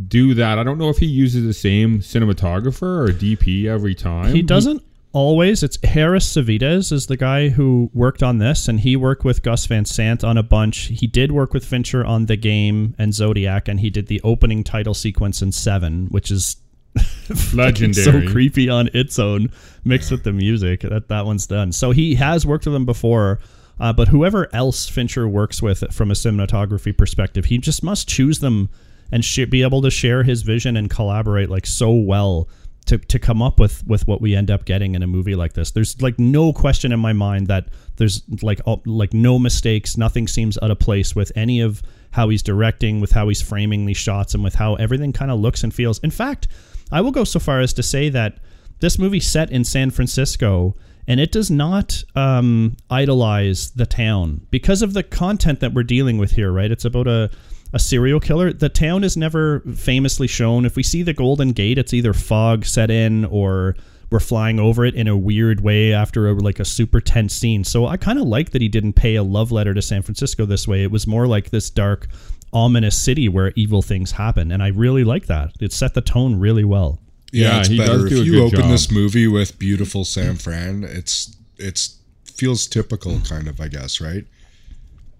do 0.07 0.33
that. 0.35 0.59
I 0.59 0.63
don't 0.63 0.77
know 0.77 0.89
if 0.89 0.97
he 0.97 1.05
uses 1.05 1.43
the 1.45 1.53
same 1.53 1.99
cinematographer 1.99 2.83
or 2.83 3.07
DP 3.07 3.65
every 3.65 3.95
time. 3.95 4.33
he 4.33 4.41
doesn't 4.41 4.83
always 5.15 5.63
it's 5.63 5.79
Harris 5.81 6.35
Savides 6.35 6.91
is 6.91 7.07
the 7.07 7.15
guy 7.15 7.47
who 7.47 7.89
worked 7.93 8.21
on 8.21 8.37
this, 8.37 8.67
and 8.67 8.81
he 8.81 8.97
worked 8.97 9.23
with 9.23 9.41
Gus 9.41 9.65
Van 9.65 9.85
Sant 9.85 10.23
on 10.23 10.37
a 10.37 10.43
bunch. 10.43 10.87
He 10.87 11.07
did 11.07 11.31
work 11.31 11.53
with 11.53 11.65
Fincher 11.65 12.05
on 12.05 12.25
The 12.25 12.35
Game 12.35 12.93
and 12.99 13.13
Zodiac, 13.13 13.69
and 13.69 13.79
he 13.79 13.89
did 13.89 14.07
the 14.07 14.21
opening 14.23 14.63
title 14.63 14.93
sequence 14.93 15.41
in 15.41 15.53
Seven, 15.53 16.07
which 16.07 16.29
is 16.29 16.57
Legendary. 17.53 18.27
so 18.27 18.31
creepy 18.31 18.69
on 18.69 18.89
its 18.93 19.17
own, 19.17 19.49
mixed 19.85 20.11
with 20.11 20.23
the 20.23 20.33
music. 20.33 20.81
That 20.81 21.07
that 21.07 21.25
one's 21.25 21.47
done. 21.47 21.71
So 21.71 21.91
he 21.91 22.15
has 22.15 22.45
worked 22.45 22.65
with 22.65 22.73
them 22.73 22.85
before. 22.85 23.39
Uh, 23.77 23.91
but 23.91 24.07
whoever 24.07 24.53
else 24.55 24.87
Fincher 24.87 25.27
works 25.27 25.61
with 25.61 25.83
from 25.93 26.09
a 26.09 26.13
cinematography 26.13 26.97
perspective, 26.97 27.45
he 27.45 27.57
just 27.57 27.83
must 27.83 28.07
choose 28.07 28.39
them 28.39 28.69
and 29.11 29.23
sh- 29.23 29.45
be 29.49 29.63
able 29.63 29.81
to 29.81 29.91
share 29.91 30.23
his 30.23 30.43
vision 30.43 30.77
and 30.77 30.89
collaborate 30.89 31.49
like 31.49 31.65
so 31.65 31.91
well 31.91 32.47
to, 32.85 32.97
to 32.97 33.19
come 33.19 33.41
up 33.41 33.59
with 33.59 33.85
with 33.87 34.07
what 34.07 34.21
we 34.21 34.35
end 34.35 34.51
up 34.51 34.65
getting 34.65 34.95
in 34.95 35.03
a 35.03 35.07
movie 35.07 35.35
like 35.35 35.53
this. 35.53 35.71
There's 35.71 36.01
like 36.01 36.19
no 36.19 36.53
question 36.53 36.91
in 36.91 36.99
my 36.99 37.13
mind 37.13 37.47
that 37.47 37.69
there's 37.97 38.21
like 38.41 38.61
all, 38.65 38.81
like 38.85 39.13
no 39.13 39.39
mistakes. 39.39 39.97
Nothing 39.97 40.27
seems 40.27 40.57
out 40.61 40.71
of 40.71 40.79
place 40.79 41.15
with 41.15 41.31
any 41.35 41.61
of 41.61 41.81
how 42.11 42.29
he's 42.29 42.43
directing, 42.43 43.01
with 43.01 43.11
how 43.11 43.27
he's 43.27 43.41
framing 43.41 43.85
these 43.85 43.97
shots, 43.97 44.33
and 44.33 44.43
with 44.43 44.55
how 44.55 44.75
everything 44.75 45.13
kind 45.13 45.31
of 45.31 45.39
looks 45.39 45.63
and 45.63 45.73
feels. 45.73 45.99
In 45.99 46.11
fact, 46.11 46.47
I 46.91 47.01
will 47.01 47.11
go 47.11 47.23
so 47.23 47.39
far 47.39 47.59
as 47.59 47.73
to 47.73 47.83
say 47.83 48.09
that 48.09 48.37
this 48.79 48.99
movie 48.99 49.19
set 49.19 49.51
in 49.51 49.63
San 49.63 49.89
Francisco 49.89 50.75
and 51.07 51.19
it 51.19 51.31
does 51.31 51.51
not 51.51 52.03
um, 52.15 52.75
idolize 52.89 53.71
the 53.71 53.85
town 53.85 54.45
because 54.49 54.81
of 54.81 54.93
the 54.93 55.03
content 55.03 55.59
that 55.59 55.73
we're 55.73 55.83
dealing 55.83 56.17
with 56.17 56.31
here 56.31 56.51
right 56.51 56.71
it's 56.71 56.83
about 56.83 57.07
a, 57.07 57.29
a 57.73 57.79
serial 57.79 58.19
killer 58.19 58.53
the 58.53 58.69
town 58.69 59.03
is 59.03 59.17
never 59.17 59.59
famously 59.75 60.27
shown 60.27 60.65
if 60.65 60.75
we 60.75 60.83
see 60.83 61.03
the 61.03 61.13
golden 61.13 61.51
gate 61.51 61.77
it's 61.77 61.93
either 61.93 62.13
fog 62.13 62.65
set 62.65 62.89
in 62.89 63.25
or 63.25 63.75
we're 64.11 64.19
flying 64.19 64.59
over 64.59 64.85
it 64.85 64.93
in 64.95 65.07
a 65.07 65.17
weird 65.17 65.61
way 65.61 65.91
after 65.91 66.29
a, 66.29 66.33
like 66.33 66.59
a 66.59 66.65
super 66.65 67.01
tense 67.01 67.33
scene 67.35 67.63
so 67.63 67.87
i 67.87 67.97
kind 67.97 68.19
of 68.19 68.25
like 68.25 68.51
that 68.51 68.61
he 68.61 68.67
didn't 68.69 68.93
pay 68.93 69.15
a 69.15 69.23
love 69.23 69.51
letter 69.51 69.73
to 69.73 69.81
san 69.81 70.01
francisco 70.01 70.45
this 70.45 70.67
way 70.67 70.83
it 70.83 70.91
was 70.91 71.05
more 71.07 71.27
like 71.27 71.49
this 71.49 71.69
dark 71.69 72.07
ominous 72.53 72.97
city 72.97 73.27
where 73.27 73.51
evil 73.55 73.81
things 73.81 74.11
happen 74.11 74.51
and 74.51 74.63
i 74.63 74.67
really 74.69 75.03
like 75.03 75.25
that 75.25 75.51
it 75.59 75.73
set 75.73 75.93
the 75.93 76.01
tone 76.01 76.39
really 76.39 76.63
well 76.63 76.99
Yeah, 77.31 77.53
Yeah, 77.55 77.59
it's 77.59 77.67
he 77.69 77.77
better 77.77 77.97
does 78.03 78.09
do 78.09 78.15
if 78.17 78.21
a 78.21 78.25
you 78.25 78.31
good 78.33 78.41
open 78.43 78.59
job. 78.61 78.69
this 78.69 78.91
movie 78.91 79.27
with 79.27 79.59
beautiful 79.59 80.05
San 80.05 80.35
Fran. 80.37 80.83
It's 80.85 81.35
it's 81.57 81.97
feels 82.23 82.67
typical, 82.67 83.19
kind 83.21 83.47
of, 83.49 83.59
I 83.59 83.67
guess, 83.67 83.99
right? 83.99 84.25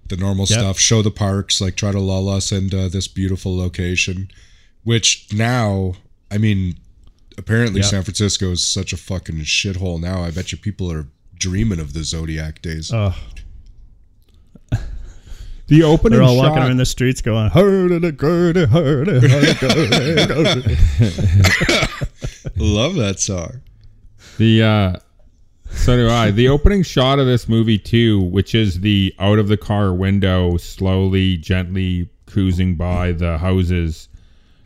The 0.08 0.18
normal 0.18 0.46
Yep. 0.50 0.60
stuff. 0.60 0.80
Show 0.80 1.02
the 1.02 1.12
parks, 1.12 1.60
like 1.60 1.76
try 1.76 1.92
to 1.92 2.00
lull 2.00 2.30
us 2.30 2.52
into 2.52 2.90
this 2.90 3.08
beautiful 3.08 3.58
location, 3.58 4.30
which 4.84 5.28
now, 5.34 5.96
I 6.30 6.38
mean, 6.38 6.76
apparently 7.38 7.82
Yep. 7.82 7.90
San 7.90 8.04
Francisco 8.04 8.52
is 8.52 8.64
such 8.66 8.94
a 8.94 8.98
fucking 8.98 9.40
shithole 9.42 10.00
now. 10.00 10.22
I 10.24 10.30
bet 10.32 10.52
you 10.52 10.58
people 10.60 10.92
are 10.92 11.08
dreaming 11.38 11.80
of 11.80 11.94
the 11.94 12.04
Zodiac 12.04 12.62
days. 12.62 12.92
oh 12.94 13.16
The 15.68 15.82
opening 15.82 16.20
They're 16.20 16.28
all 16.28 16.36
shot, 16.36 16.50
walking 16.52 16.64
around 16.64 16.78
the 16.78 16.86
streets 16.86 17.22
going, 17.22 17.50
"Hurdy, 17.50 18.12
gurdy, 18.12 18.66
hurdy, 18.66 19.28
hurdy, 19.28 19.54
gurdy." 19.56 20.78
Love 22.56 22.94
that 22.96 23.16
song. 23.20 23.62
The 24.38 24.62
uh 24.62 24.96
so 25.76 25.96
do 25.96 26.10
I. 26.10 26.32
The 26.32 26.48
opening 26.50 26.84
shot 26.84 27.20
of 27.20 27.26
this 27.28 27.48
movie 27.48 27.78
too, 27.78 28.22
which 28.22 28.56
is 28.56 28.80
the 28.82 29.14
out 29.20 29.40
of 29.40 29.48
the 29.48 29.58
car 29.58 29.94
window, 29.94 30.58
slowly, 30.58 31.38
gently 31.38 32.10
cruising 32.26 32.76
by 32.76 33.12
the 33.12 33.38
houses 33.38 34.10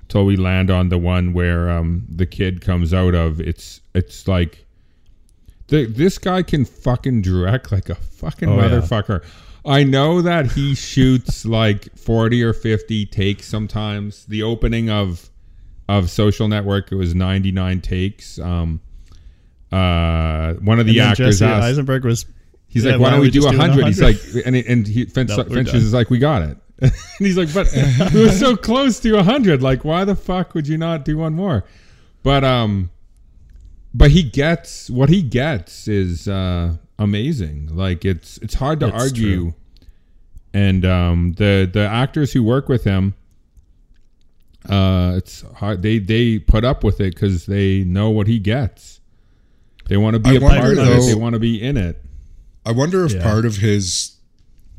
till 0.08 0.26
we 0.26 0.36
land 0.36 0.72
on 0.72 0.90
the 0.90 0.98
one 0.98 1.34
where 1.34 1.70
um 1.70 2.06
the 2.10 2.26
kid 2.26 2.62
comes 2.62 2.94
out 2.94 3.16
of. 3.16 3.40
It's 3.42 3.82
it's 3.94 4.28
like 4.28 4.66
the, 5.68 5.86
this 5.86 6.18
guy 6.18 6.42
can 6.42 6.66
fucking 6.66 7.22
direct 7.22 7.72
like 7.72 7.90
a 7.90 7.96
fucking 7.96 8.50
Oh, 8.50 8.56
yeah. 8.58 8.70
motherfucker. 8.70 9.24
I 9.66 9.84
know 9.84 10.22
that 10.22 10.54
he 10.54 10.74
shoots 10.74 11.46
like 11.46 11.96
40 11.98 12.42
or 12.44 12.54
50 12.54 13.06
takes 13.08 13.46
sometimes. 13.46 14.26
The 14.26 14.42
opening 14.44 14.90
of 14.90 15.30
of 15.90 16.10
Social 16.10 16.48
Network 16.48 16.92
it 16.92 16.96
was 16.96 17.14
99 17.14 17.82
takes. 17.82 18.40
Um 18.40 18.80
uh 19.72 20.54
one 20.56 20.80
of 20.80 20.86
the 20.88 21.00
actors 21.00 21.40
Jesse 21.40 21.46
asked 21.52 21.64
Eisenberg 21.64 22.06
was. 22.06 22.26
He's 22.72 22.86
Yeah, 22.86 22.92
like, 22.92 23.02
why, 23.02 23.10
don't 23.10 23.22
we, 23.22 23.32
do 23.32 23.48
a 23.48 23.52
hundred? 23.52 23.88
He's 23.88 24.00
like, 24.00 24.18
and 24.46 24.56
he, 24.56 24.64
and 24.68 24.88
he, 24.88 25.06
Finch, 25.06 25.30
No, 25.30 25.38
we're 25.38 25.56
Finches 25.56 25.74
done. 25.74 25.82
is 25.82 25.94
like, 25.94 26.12
we 26.12 26.20
got 26.20 26.44
it. 26.44 26.56
and 26.82 26.92
he's 27.18 27.36
like, 27.36 27.52
but 27.52 27.68
we 28.14 28.22
were 28.22 28.32
so 28.32 28.56
close 28.56 29.00
to 29.00 29.18
a 29.18 29.24
hundred. 29.24 29.64
Like, 29.64 29.84
why 29.84 30.06
the 30.06 30.16
fuck 30.16 30.54
would 30.54 30.68
you 30.68 30.78
not 30.78 31.04
do 31.04 31.18
one 31.18 31.34
more? 31.34 31.66
But 32.22 32.44
um, 32.44 32.92
but 33.92 34.12
he 34.12 34.22
gets 34.22 34.88
what 34.90 35.10
he 35.10 35.24
gets 35.24 35.88
is 35.88 36.28
uh 36.28 36.76
amazing. 37.00 37.76
Like 37.76 38.06
it's 38.06 38.38
it's 38.38 38.54
hard 38.54 38.80
to 38.82 38.90
It's 38.90 39.04
argue. 39.04 39.42
true. 39.42 39.54
And 40.54 40.86
um, 40.86 41.34
the 41.38 41.68
the 41.72 41.88
actors 41.88 42.32
who 42.34 42.44
work 42.44 42.70
with 42.70 42.84
him, 42.84 43.16
uh, 44.70 45.14
it's 45.18 45.42
hard. 45.56 45.82
They 45.82 46.00
they 46.00 46.40
put 46.40 46.64
up 46.64 46.84
with 46.84 47.00
it 47.02 47.16
because 47.16 47.46
they 47.46 47.84
know 47.84 48.10
what 48.12 48.28
he 48.28 48.38
gets. 48.40 48.99
They 49.90 49.98
want 49.98 50.14
to 50.14 50.20
be 50.20 50.30
I 50.30 50.34
a 50.36 50.40
wonder, 50.40 50.60
part 50.62 50.78
of 50.78 50.88
it. 50.88 51.02
They 51.08 51.16
want 51.16 51.34
to 51.34 51.40
be 51.40 51.62
in 51.62 51.76
it. 51.76 52.02
I 52.66 52.72
wonder 52.72 53.06
if 53.06 53.14
Yeah. 53.14 53.24
part 53.24 53.46
of 53.46 53.58
his 53.58 54.16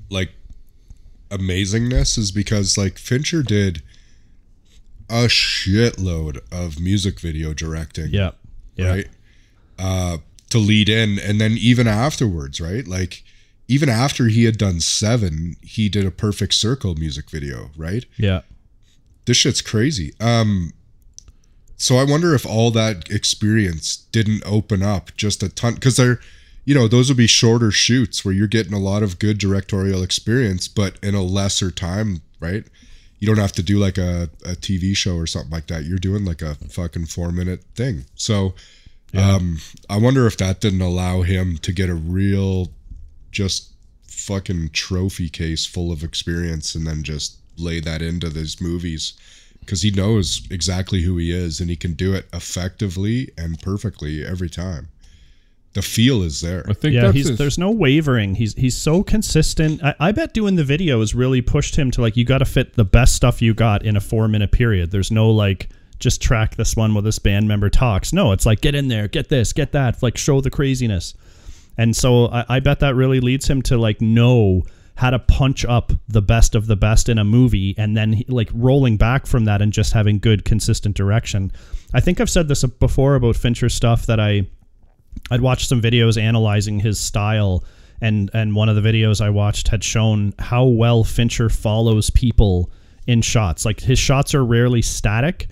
like 0.09 0.31
amazingness 1.31 2.17
is 2.19 2.31
because 2.33 2.79
like 2.79 2.99
Fincher 2.99 3.43
did 3.43 3.83
a 5.09 5.25
shitload 5.27 6.39
of 6.53 6.81
music 6.81 7.21
video 7.21 7.53
directing, 7.53 8.09
Yeah. 8.13 8.31
Yeah. 8.77 8.89
right? 8.89 9.09
Uh 9.79 10.19
to 10.51 10.59
lead 10.59 10.89
in 10.89 11.19
and 11.19 11.41
then 11.41 11.53
even 11.59 11.87
afterwards, 11.87 12.61
right? 12.61 12.87
Like 12.87 13.23
even 13.69 13.89
after 13.89 14.27
he 14.27 14.45
had 14.45 14.59
done 14.59 14.81
7, 14.81 15.55
he 15.63 15.89
did 15.89 16.05
a 16.05 16.11
Perfect 16.11 16.55
Circle 16.55 16.97
music 16.97 17.31
video, 17.31 17.71
right? 17.77 18.05
Yeah. 18.17 18.41
This 19.27 19.37
shit's 19.37 19.61
crazy. 19.61 20.13
Um 20.21 20.73
so 21.81 21.97
I 21.97 22.05
wonder 22.05 22.35
if 22.35 22.45
all 22.45 22.71
that 22.73 23.11
experience 23.11 23.97
didn't 24.13 24.43
open 24.45 24.83
up 24.83 25.17
just 25.17 25.43
a 25.43 25.49
ton 25.49 25.79
cuz 25.79 25.97
they're 25.97 26.21
you 26.67 26.75
know, 26.75 26.87
those 26.87 27.09
would 27.09 27.17
be 27.17 27.27
shorter 27.27 27.71
shoots 27.71 28.23
where 28.23 28.35
you're 28.35 28.47
getting 28.47 28.75
a 28.75 28.79
lot 28.79 29.03
of 29.03 29.19
good 29.19 29.39
directorial 29.39 30.03
experience 30.03 30.69
but 30.69 30.99
in 31.03 31.15
a 31.15 31.23
lesser 31.23 31.71
time, 31.71 32.21
right? 32.39 32.65
You 33.19 33.27
don't 33.27 33.39
have 33.39 33.53
to 33.53 33.63
do 33.63 33.79
like 33.79 33.97
a, 33.99 34.29
a 34.45 34.51
TV 34.51 34.95
show 34.95 35.17
or 35.17 35.27
something 35.27 35.51
like 35.51 35.67
that. 35.69 35.85
You're 35.85 35.99
doing 35.99 36.25
like 36.25 36.43
a 36.43 36.55
fucking 36.55 37.07
4 37.07 37.33
minute 37.33 37.65
thing. 37.75 38.05
So 38.15 38.55
um 39.15 39.59
I 39.89 39.97
wonder 39.97 40.27
if 40.27 40.37
that 40.37 40.61
didn't 40.61 40.83
allow 40.83 41.23
him 41.23 41.57
to 41.59 41.73
get 41.73 41.89
a 41.89 41.95
real 41.95 42.71
just 43.33 43.73
fucking 44.07 44.71
trophy 44.73 45.31
case 45.31 45.65
full 45.65 45.91
of 45.91 46.05
experience 46.05 46.75
and 46.75 46.87
then 46.87 47.03
just 47.03 47.39
lay 47.57 47.81
that 47.81 48.03
into 48.03 48.29
these 48.29 48.61
movies 48.61 49.15
because 49.71 49.83
he 49.83 49.93
knows 49.93 50.43
exactly 50.51 51.03
who 51.03 51.17
he 51.17 51.31
is 51.31 51.61
and 51.61 51.71
he 51.71 51.77
can 51.77 51.93
do 51.93 52.13
it 52.13 52.27
effectively 52.33 53.31
and 53.39 53.57
perfectly 53.63 54.27
every 54.27 54.51
time. 54.51 54.89
The 55.75 55.83
feel 55.83 56.25
is 56.25 56.41
there. 56.41 56.65
I 56.69 56.73
think 56.73 56.95
yeah, 56.95 57.03
that's 57.03 57.15
he's 57.15 57.29
his- 57.29 57.39
there's 57.39 57.57
no 57.57 57.71
wavering. 57.71 58.35
He's 58.35 58.53
he's 58.55 58.77
so 58.77 59.05
consistent. 59.05 59.81
I, 59.85 59.95
I 60.01 60.11
bet 60.11 60.35
doing 60.35 60.57
the 60.57 60.65
videos 60.65 61.15
really 61.15 61.41
pushed 61.41 61.77
him 61.77 61.93
to 61.93 62.01
like 62.01 62.17
you 62.17 62.25
got 62.25 62.39
to 62.39 62.45
fit 62.45 62.75
the 62.75 62.85
best 62.85 63.15
stuff 63.15 63.41
you 63.41 63.55
got 63.55 63.85
in 63.85 63.97
a 63.97 64.01
four 64.01 64.27
minute 64.27 64.51
period. 64.51 64.91
There's 64.91 65.13
no 65.13 65.31
like 65.31 65.69
just 66.01 66.21
track 66.21 66.57
this 66.57 66.75
one 66.75 66.93
while 66.93 67.03
this 67.03 67.21
band 67.21 67.47
member 67.47 67.71
talks. 67.71 68.13
No, 68.13 68.33
it's 68.33 68.47
like 68.47 68.61
get 68.61 68.75
in 68.75 68.89
there, 68.89 69.07
get 69.07 69.29
this, 69.29 69.53
get 69.53 69.71
that, 69.71 70.03
like 70.03 70.19
show 70.19 70.41
the 70.41 70.51
craziness. 70.51 71.15
And 71.79 71.95
so 71.95 72.27
I, 72.27 72.57
I 72.57 72.59
bet 72.59 72.81
that 72.81 72.97
really 72.97 73.21
leads 73.21 73.49
him 73.49 73.63
to 73.63 73.79
like 73.79 74.01
know 74.01 74.65
how 75.01 75.09
to 75.09 75.19
punch 75.19 75.65
up 75.65 75.95
the 76.09 76.21
best 76.21 76.55
of 76.55 76.67
the 76.67 76.77
best 76.77 77.09
in 77.09 77.17
a 77.17 77.25
movie 77.25 77.75
and 77.79 77.97
then 77.97 78.23
like 78.29 78.51
rolling 78.53 78.99
back 78.99 79.27
from 79.27 79.47
that 79.47 79.63
and 79.63 79.73
just 79.73 79.95
having 79.95 80.19
good 80.19 80.45
consistent 80.45 80.95
direction. 80.95 81.51
I 81.95 82.01
think 82.01 82.21
I've 82.21 82.29
said 82.29 82.49
this 82.49 82.63
before 82.65 83.15
about 83.15 83.35
Fincher 83.35 83.71
stuff 83.71 84.05
that 84.05 84.21
I 84.21 84.47
I'd 85.31 85.41
watched 85.41 85.71
some 85.71 85.81
videos 85.81 86.21
analyzing 86.21 86.81
his 86.81 87.01
style, 87.01 87.65
and 88.03 88.31
and 88.35 88.55
one 88.55 88.69
of 88.69 88.77
the 88.77 88.83
videos 88.83 89.23
I 89.23 89.31
watched 89.31 89.69
had 89.69 89.83
shown 89.83 90.35
how 90.39 90.67
well 90.67 91.03
Fincher 91.03 91.49
follows 91.49 92.11
people 92.11 92.71
in 93.07 93.23
shots. 93.23 93.65
Like 93.65 93.81
his 93.81 93.99
shots 93.99 94.35
are 94.35 94.45
rarely 94.45 94.83
static. 94.83 95.49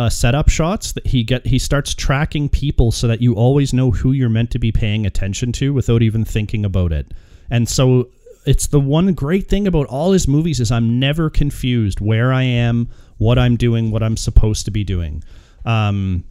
Uh, 0.00 0.08
setup 0.08 0.48
shots 0.48 0.92
that 0.92 1.06
he 1.06 1.22
get 1.22 1.46
he 1.46 1.60
starts 1.60 1.94
tracking 1.94 2.48
people 2.48 2.90
so 2.90 3.06
that 3.06 3.22
you 3.22 3.34
always 3.34 3.72
know 3.72 3.92
who 3.92 4.10
you're 4.10 4.28
meant 4.28 4.50
to 4.50 4.58
be 4.58 4.72
paying 4.72 5.06
attention 5.06 5.52
to 5.52 5.72
without 5.72 6.02
even 6.02 6.24
thinking 6.24 6.64
about 6.64 6.92
it 6.92 7.12
and 7.50 7.68
so 7.68 8.08
it's 8.46 8.66
the 8.68 8.80
one 8.80 9.12
great 9.14 9.48
thing 9.48 9.66
about 9.66 9.86
all 9.88 10.12
his 10.12 10.26
movies 10.28 10.60
is 10.60 10.70
i'm 10.72 10.98
never 10.98 11.28
confused 11.30 12.00
where 12.00 12.32
i 12.32 12.42
am 12.42 12.88
what 13.18 13.38
i'm 13.38 13.56
doing 13.56 13.90
what 13.90 14.02
i'm 14.02 14.16
supposed 14.16 14.64
to 14.64 14.70
be 14.70 14.84
doing 14.84 15.22
um, 15.64 16.24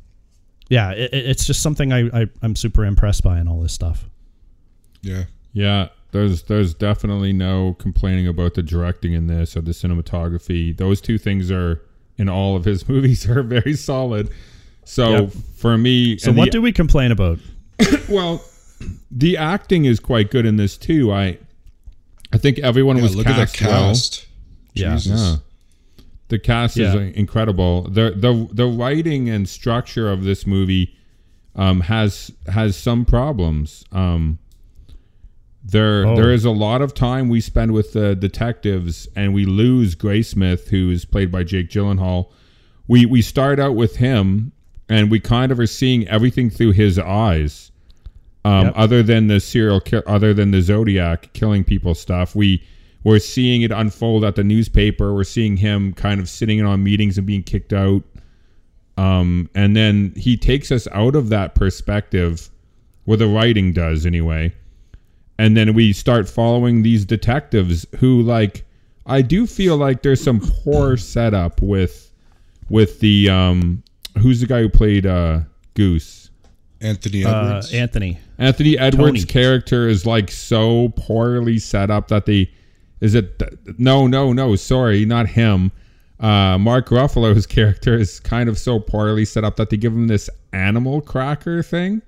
yeah, 0.70 0.92
it, 0.92 1.14
it- 1.14 1.26
it's 1.28 1.46
just 1.46 1.62
something 1.62 1.94
I, 1.94 2.22
I 2.22 2.28
I'm 2.42 2.56
super 2.56 2.84
impressed 2.86 3.24
by 3.24 3.40
in 3.40 3.48
all 3.48 3.62
this 3.62 3.72
stuff. 3.74 4.06
Yeah. 5.02 5.26
Yeah, 5.54 5.90
there's 6.12 6.44
there's 6.44 6.74
definitely 6.74 7.34
no 7.34 7.76
complaining 7.80 8.28
about 8.28 8.56
the 8.56 8.64
directing 8.64 9.14
in 9.14 9.28
this 9.28 9.56
or 9.56 9.62
the 9.62 9.72
cinematography. 9.72 10.76
Those 10.76 11.02
two 11.02 11.18
things 11.18 11.52
are 11.52 11.82
in 12.18 12.28
all 12.30 12.56
of 12.56 12.66
his 12.66 12.88
movies 12.90 13.30
are 13.30 13.44
very 13.44 13.74
solid. 13.76 14.30
So 14.86 15.10
Yep. 15.10 15.32
for 15.58 15.78
me, 15.78 16.18
So 16.18 16.32
what 16.32 16.46
the- 16.46 16.52
do 16.52 16.62
we 16.62 16.72
complain 16.72 17.12
about? 17.12 17.38
well, 18.10 18.42
the 19.12 19.38
acting 19.38 19.86
is 19.86 20.00
quite 20.00 20.32
good 20.32 20.46
in 20.46 20.56
this 20.58 20.78
too. 20.78 21.12
I 21.14 21.38
I 22.34 22.38
think 22.38 22.60
everyone 22.60 22.98
Yeah, 22.98 23.04
was 23.04 23.16
look 23.16 23.26
cast, 23.28 23.56
at 23.56 23.60
the 23.60 23.66
well. 23.72 23.88
cast. 23.90 24.26
Yeah. 24.74 24.96
Jesus. 24.96 25.22
Yeah. 25.22 25.36
The 26.30 26.40
cast 26.40 26.78
Yeah. 26.78 26.94
is 26.96 27.16
incredible. 27.16 27.84
The 27.84 28.12
the 28.16 28.48
the 28.52 28.66
writing 28.66 29.30
and 29.30 29.48
structure 29.48 30.10
of 30.12 30.24
this 30.24 30.46
movie 30.46 30.94
um, 31.56 31.82
has 31.82 32.32
has 32.48 32.76
some 32.76 33.06
problems. 33.06 33.86
Um, 33.92 34.40
there 35.64 36.06
Oh. 36.08 36.16
there 36.16 36.32
is 36.34 36.46
a 36.46 36.52
lot 36.52 36.82
of 36.82 36.94
time 36.94 37.30
we 37.30 37.42
spend 37.42 37.72
with 37.74 37.94
the 37.94 38.16
detectives, 38.16 39.08
and 39.16 39.34
we 39.34 39.46
lose 39.46 39.96
Graysmith, 39.96 40.68
who 40.70 40.90
is 40.90 41.06
played 41.06 41.32
by 41.32 41.44
Jake 41.44 41.70
Gyllenhaal. 41.70 42.28
We 42.88 43.06
we 43.06 43.22
start 43.22 43.60
out 43.60 43.76
with 43.76 43.98
him, 43.98 44.52
and 44.90 45.10
we 45.12 45.20
kind 45.20 45.52
of 45.52 45.60
are 45.60 45.68
seeing 45.68 46.08
everything 46.08 46.50
through 46.50 46.72
his 46.72 47.00
eyes. 47.00 47.72
Um, 48.48 48.66
Yep. 48.68 48.74
Other 48.78 49.04
than 49.04 49.28
the 49.28 49.40
serial, 49.40 49.80
ki- 49.82 50.02
other 50.08 50.34
than 50.34 50.52
the 50.52 50.62
Zodiac 50.62 51.34
killing 51.34 51.64
people 51.64 51.94
stuff, 51.96 52.36
we 52.36 52.64
we're 53.04 53.20
seeing 53.20 53.62
it 53.62 53.72
unfold 53.72 54.24
at 54.24 54.36
the 54.36 54.44
newspaper. 54.44 55.14
We're 55.14 55.24
seeing 55.24 55.58
him 55.58 55.94
kind 55.94 56.20
of 56.20 56.28
sitting 56.30 56.60
in 56.60 56.66
on 56.66 56.84
meetings 56.84 57.18
and 57.18 57.26
being 57.26 57.44
kicked 57.44 57.72
out. 57.74 58.04
Um, 58.98 59.50
and 59.54 59.76
then 59.76 60.14
he 60.16 60.36
takes 60.38 60.72
us 60.72 60.88
out 60.92 61.16
of 61.16 61.30
that 61.30 61.56
perspective, 61.56 62.50
where 63.06 63.18
the 63.18 63.28
writing 63.28 63.72
does 63.72 64.06
anyway. 64.06 64.54
And 65.38 65.56
then 65.56 65.74
we 65.74 65.94
start 65.94 66.28
following 66.28 66.82
these 66.82 67.06
detectives 67.06 67.86
who, 68.00 68.22
like, 68.24 68.66
I 69.06 69.22
do 69.22 69.46
feel 69.48 69.78
like 69.78 70.02
there's 70.02 70.22
some 70.22 70.40
poor 70.42 70.98
setup 70.98 71.62
with 71.62 72.12
with 72.70 73.00
the 73.00 73.30
um, 73.30 73.84
who's 74.20 74.42
the 74.42 74.48
guy 74.48 74.62
who 74.62 74.70
played 74.70 75.06
uh, 75.06 75.42
Goose. 75.76 76.17
Anthony 76.82 77.26
Uh, 77.26 77.48
Edwards. 77.48 77.74
Anthony. 77.74 78.20
Anthony 78.38 78.78
Edwards' 78.78 79.24
Tony. 79.26 79.32
character 79.34 79.88
is 79.88 80.06
like 80.06 80.30
so 80.32 80.90
poorly 80.96 81.58
set 81.60 81.90
up 81.90 82.08
that 82.10 82.26
they 82.26 82.52
is 83.02 83.16
it 83.16 83.42
no 83.80 84.08
no 84.08 84.34
no 84.34 84.56
sorry 84.56 85.06
not 85.06 85.28
him. 85.30 85.72
Uh, 86.20 86.58
Mark 86.58 86.90
Ruffalo's 86.90 87.46
character 87.58 87.96
is 87.96 88.20
kind 88.20 88.50
of 88.50 88.58
so 88.58 88.80
poorly 88.80 89.26
set 89.26 89.44
up 89.44 89.56
that 89.58 89.70
they 89.70 89.78
give 89.78 89.94
him 89.94 90.08
this 90.08 90.30
animal 90.54 91.02
cracker 91.02 91.62
thing. 91.64 92.02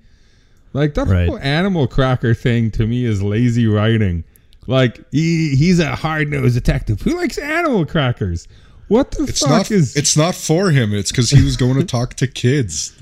Like 0.72 0.94
that 0.94 1.06
Right. 1.08 1.28
whole 1.28 1.38
animal 1.40 1.86
cracker 1.88 2.34
thing 2.34 2.70
to 2.72 2.86
me 2.86 3.04
is 3.04 3.22
lazy 3.22 3.66
writing. 3.66 4.22
Like 4.66 5.00
he 5.10 5.56
he's 5.56 5.80
a 5.80 5.96
hard 5.96 6.28
nosed 6.28 6.54
detective 6.54 7.00
who 7.02 7.16
likes 7.16 7.38
animal 7.38 7.84
crackers. 7.86 8.46
What 8.88 9.12
the 9.12 9.24
it's 9.24 9.40
fuck 9.40 9.50
not. 9.50 9.70
is 9.70 9.96
It's 9.96 10.16
not 10.16 10.34
for 10.34 10.70
him. 10.70 10.92
It's 10.94 11.10
because 11.12 11.30
he 11.30 11.42
was 11.44 11.56
going 11.56 11.74
to 11.76 11.84
talk 11.84 12.14
to 12.14 12.26
kids. 12.26 12.92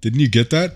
Didn't 0.00 0.20
you 0.20 0.28
get 0.28 0.50
that? 0.50 0.74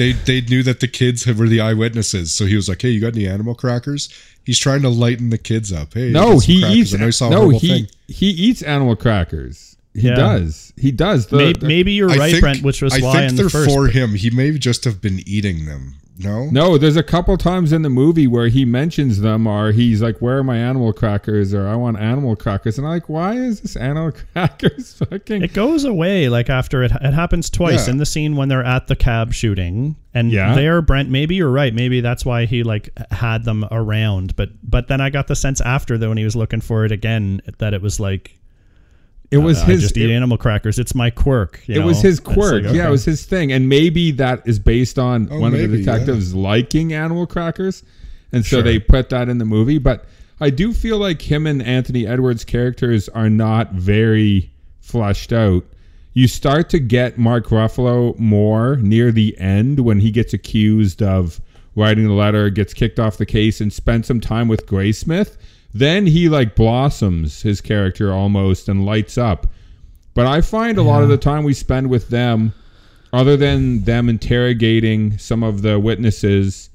They 0.00 0.12
they 0.12 0.40
knew 0.40 0.62
that 0.62 0.80
the 0.80 0.88
kids 0.88 1.26
were 1.26 1.46
the 1.46 1.60
eyewitnesses, 1.60 2.32
so 2.32 2.46
he 2.46 2.56
was 2.56 2.70
like, 2.70 2.80
"Hey, 2.80 2.88
you 2.88 3.02
got 3.02 3.14
any 3.14 3.28
animal 3.28 3.54
crackers?" 3.54 4.08
He's 4.46 4.58
trying 4.58 4.80
to 4.80 4.88
lighten 4.88 5.28
the 5.28 5.36
kids 5.36 5.72
up. 5.74 5.92
Hey, 5.92 6.08
No, 6.10 6.36
get 6.36 6.44
he 6.44 6.60
crackers. 6.62 6.78
eats. 6.78 6.94
I 6.94 6.96
know 6.98 7.06
you 7.06 7.12
saw 7.12 7.26
a 7.26 7.30
No, 7.30 7.36
horrible 7.40 7.58
he 7.58 7.68
thing. 7.68 7.86
he 8.08 8.26
eats 8.30 8.62
animal 8.62 8.96
crackers. 8.96 9.76
He 9.92 10.08
Yeah. 10.08 10.14
does. 10.14 10.72
He 10.78 10.90
does. 10.90 11.26
The, 11.26 11.36
Maybe, 11.36 11.60
the- 11.60 11.66
maybe 11.66 11.92
you're 11.92 12.10
I 12.10 12.16
right, 12.16 12.30
think, 12.30 12.40
Brent, 12.40 12.62
which 12.62 12.80
was 12.80 12.92
why 12.92 12.98
I 12.98 13.02
why 13.02 13.12
think 13.18 13.30
in 13.30 13.36
they're 13.36 13.44
the 13.44 13.50
first. 13.50 13.70
for 13.74 13.88
him. 13.88 14.14
He 14.14 14.30
may 14.30 14.56
just 14.56 14.84
have 14.84 15.02
been 15.02 15.20
eating 15.26 15.66
them. 15.66 15.96
No, 16.22 16.48
No, 16.50 16.78
there's 16.78 16.96
a 16.96 17.02
couple 17.02 17.36
times 17.36 17.72
in 17.72 17.82
the 17.82 17.88
movie 17.90 18.26
where 18.26 18.48
he 18.48 18.64
mentions 18.64 19.20
them, 19.20 19.46
or 19.46 19.72
he's 19.72 20.02
like, 20.02 20.18
"Where 20.20 20.38
are 20.38 20.44
my 20.44 20.56
animal 20.58 20.92
crackers?" 20.92 21.54
or 21.54 21.66
"I 21.66 21.74
want 21.76 21.98
animal 21.98 22.36
crackers," 22.36 22.78
and 22.78 22.86
I'm 22.86 22.92
like, 22.92 23.08
"Why 23.08 23.34
is 23.36 23.60
this 23.60 23.76
animal 23.76 24.12
crackers 24.32 24.94
fucking?" 24.94 25.42
It 25.42 25.52
goes 25.54 25.84
away 25.84 26.28
like 26.28 26.50
after 26.50 26.82
it. 26.82 26.92
It 27.00 27.14
happens 27.14 27.48
twice 27.50 27.86
Yeah. 27.86 27.92
in 27.92 27.96
the 27.98 28.06
scene 28.06 28.36
when 28.36 28.48
they're 28.48 28.64
at 28.64 28.86
the 28.86 28.96
cab 28.96 29.32
shooting, 29.32 29.96
and 30.14 30.30
Yeah. 30.30 30.54
there, 30.54 30.82
Brent. 30.82 31.08
Maybe 31.10 31.36
you're 31.36 31.50
right. 31.50 31.74
Maybe 31.74 32.00
that's 32.00 32.24
why 32.24 32.44
he 32.46 32.62
like 32.62 32.90
had 33.10 33.44
them 33.44 33.64
around. 33.70 34.36
But 34.36 34.50
but 34.62 34.88
then 34.88 35.00
I 35.00 35.10
got 35.10 35.26
the 35.26 35.36
sense 35.36 35.60
after 35.60 35.96
though 35.96 36.08
when 36.10 36.18
he 36.18 36.24
was 36.24 36.36
looking 36.36 36.60
for 36.60 36.84
it 36.84 36.92
again 36.92 37.40
that 37.58 37.72
it 37.74 37.82
was 37.82 37.98
like 38.00 38.36
It 39.30 39.38
was 39.38 39.58
uh, 39.62 39.66
his. 39.66 39.78
I 39.80 39.82
just 39.82 39.96
eat 39.96 40.10
it, 40.10 40.14
animal 40.14 40.36
crackers. 40.38 40.78
It's 40.78 40.94
my 40.94 41.10
quirk. 41.10 41.60
you 41.66 41.80
it 41.80 41.84
was 41.84 42.02
his 42.02 42.18
It's 42.18 42.26
like, 42.26 42.36
quirk. 42.36 42.62
Yeah, 42.64 42.88
it 42.88 42.90
was 42.90 43.04
his 43.04 43.24
thing, 43.24 43.52
and 43.52 43.68
maybe 43.68 44.10
that 44.12 44.42
is 44.46 44.58
based 44.58 44.98
on 44.98 45.28
Oh, 45.30 45.38
one 45.38 45.54
of 45.54 45.60
the 45.60 45.68
detectives 45.68 46.34
liking 46.34 46.92
animal 46.92 47.26
crackers, 47.26 47.82
and 48.32 48.44
so 48.44 48.56
Sure. 48.56 48.62
they 48.62 48.78
put 48.78 49.08
that 49.10 49.28
in 49.28 49.38
the 49.38 49.44
movie. 49.44 49.78
But 49.78 50.04
I 50.40 50.50
do 50.50 50.72
feel 50.72 50.98
like 50.98 51.22
him 51.30 51.46
and 51.46 51.62
Anthony 51.62 52.06
Edwards' 52.06 52.44
characters 52.44 53.08
are 53.10 53.30
not 53.30 53.72
very 53.72 54.50
fleshed 54.80 55.32
out. 55.32 55.64
You 56.12 56.26
start 56.26 56.68
to 56.70 56.80
get 56.80 57.18
Mark 57.18 57.46
Ruffalo 57.48 58.18
more 58.18 58.76
near 58.76 59.12
the 59.12 59.38
end 59.38 59.78
when 59.80 60.00
he 60.00 60.10
gets 60.10 60.32
accused 60.32 61.02
of 61.02 61.40
writing 61.76 62.04
the 62.08 62.12
letter, 62.14 62.50
gets 62.50 62.74
kicked 62.74 62.98
off 62.98 63.16
the 63.16 63.26
case, 63.26 63.60
and 63.60 63.72
spends 63.72 64.08
some 64.08 64.20
time 64.20 64.48
with 64.48 64.66
Graysmith. 64.66 65.36
Then 65.72 66.06
he 66.06 66.28
like 66.28 66.56
blossoms 66.56 67.42
his 67.42 67.60
character 67.60 68.12
almost 68.12 68.68
and 68.68 68.84
lights 68.84 69.16
up. 69.16 69.46
But 70.14 70.26
I 70.26 70.40
find 70.40 70.76
a 70.78 70.82
lot 70.82 71.02
of 71.02 71.08
the 71.08 71.16
time 71.16 71.44
we 71.44 71.54
spend 71.54 71.88
with 71.88 72.08
them, 72.08 72.52
other 73.12 73.36
than 73.36 73.84
them 73.84 74.08
interrogating 74.08 75.16
some 75.18 75.42
of 75.44 75.62
the 75.62 75.78
witnesses, 75.78 76.70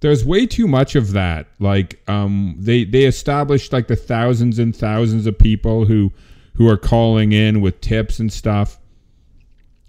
there's 0.00 0.24
way 0.24 0.46
too 0.46 0.68
much 0.68 0.94
of 0.94 1.12
that. 1.12 1.48
Like, 1.58 2.00
um, 2.08 2.54
they 2.58 2.84
they 2.84 3.04
established 3.04 3.72
like 3.72 3.88
the 3.88 3.96
thousands 3.96 4.58
and 4.60 4.74
thousands 4.74 5.26
of 5.26 5.36
people 5.36 5.84
who 5.86 6.12
who 6.54 6.68
are 6.68 6.76
calling 6.76 7.32
in 7.32 7.60
with 7.60 7.80
tips 7.80 8.20
and 8.20 8.32
stuff. 8.32 8.78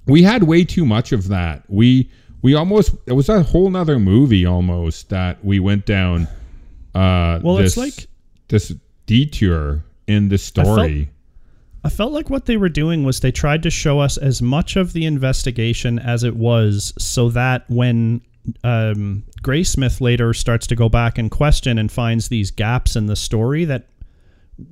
We 0.08 0.24
had 0.24 0.44
way 0.44 0.64
too 0.66 0.86
much 0.86 1.12
of 1.12 1.28
that. 1.28 1.64
We 1.68 2.10
we 2.42 2.56
almost 2.56 2.96
it 3.06 3.14
was 3.14 3.30
a 3.30 3.44
whole 3.44 3.70
nother 3.70 4.00
movie 4.00 4.46
almost 4.46 5.10
that 5.10 5.44
we 5.46 5.60
went 5.60 5.86
down. 5.86 6.28
Uh, 6.96 7.40
Well, 7.44 7.60
it's 7.60 7.78
like- 7.78 8.08
this 8.50 8.74
detour 9.06 9.84
in 10.08 10.30
the 10.30 10.38
story. 10.38 11.10
I 11.84 11.90
felt 11.90 12.12
like 12.12 12.30
what 12.30 12.46
they 12.46 12.58
were 12.58 12.70
doing 12.70 13.04
was 13.04 13.22
they 13.22 13.32
tried 13.32 13.64
to 13.64 13.70
show 13.70 14.00
us 14.00 14.18
as 14.18 14.42
much 14.42 14.76
of 14.76 14.92
the 14.92 15.06
investigation 15.06 15.98
as 15.98 16.24
it 16.24 16.36
was, 16.36 16.94
so 16.98 17.30
that 17.30 17.64
when 17.70 18.22
um, 18.64 19.24
Graysmith 19.42 20.02
later 20.02 20.34
starts 20.34 20.68
to 20.68 20.76
go 20.76 20.90
back 20.90 21.18
and 21.18 21.32
question 21.32 21.78
and 21.78 21.92
finds 21.92 22.28
these 22.28 22.52
gaps 22.52 22.96
in 22.96 23.06
the 23.06 23.16
story 23.16 23.66
that 23.66 23.88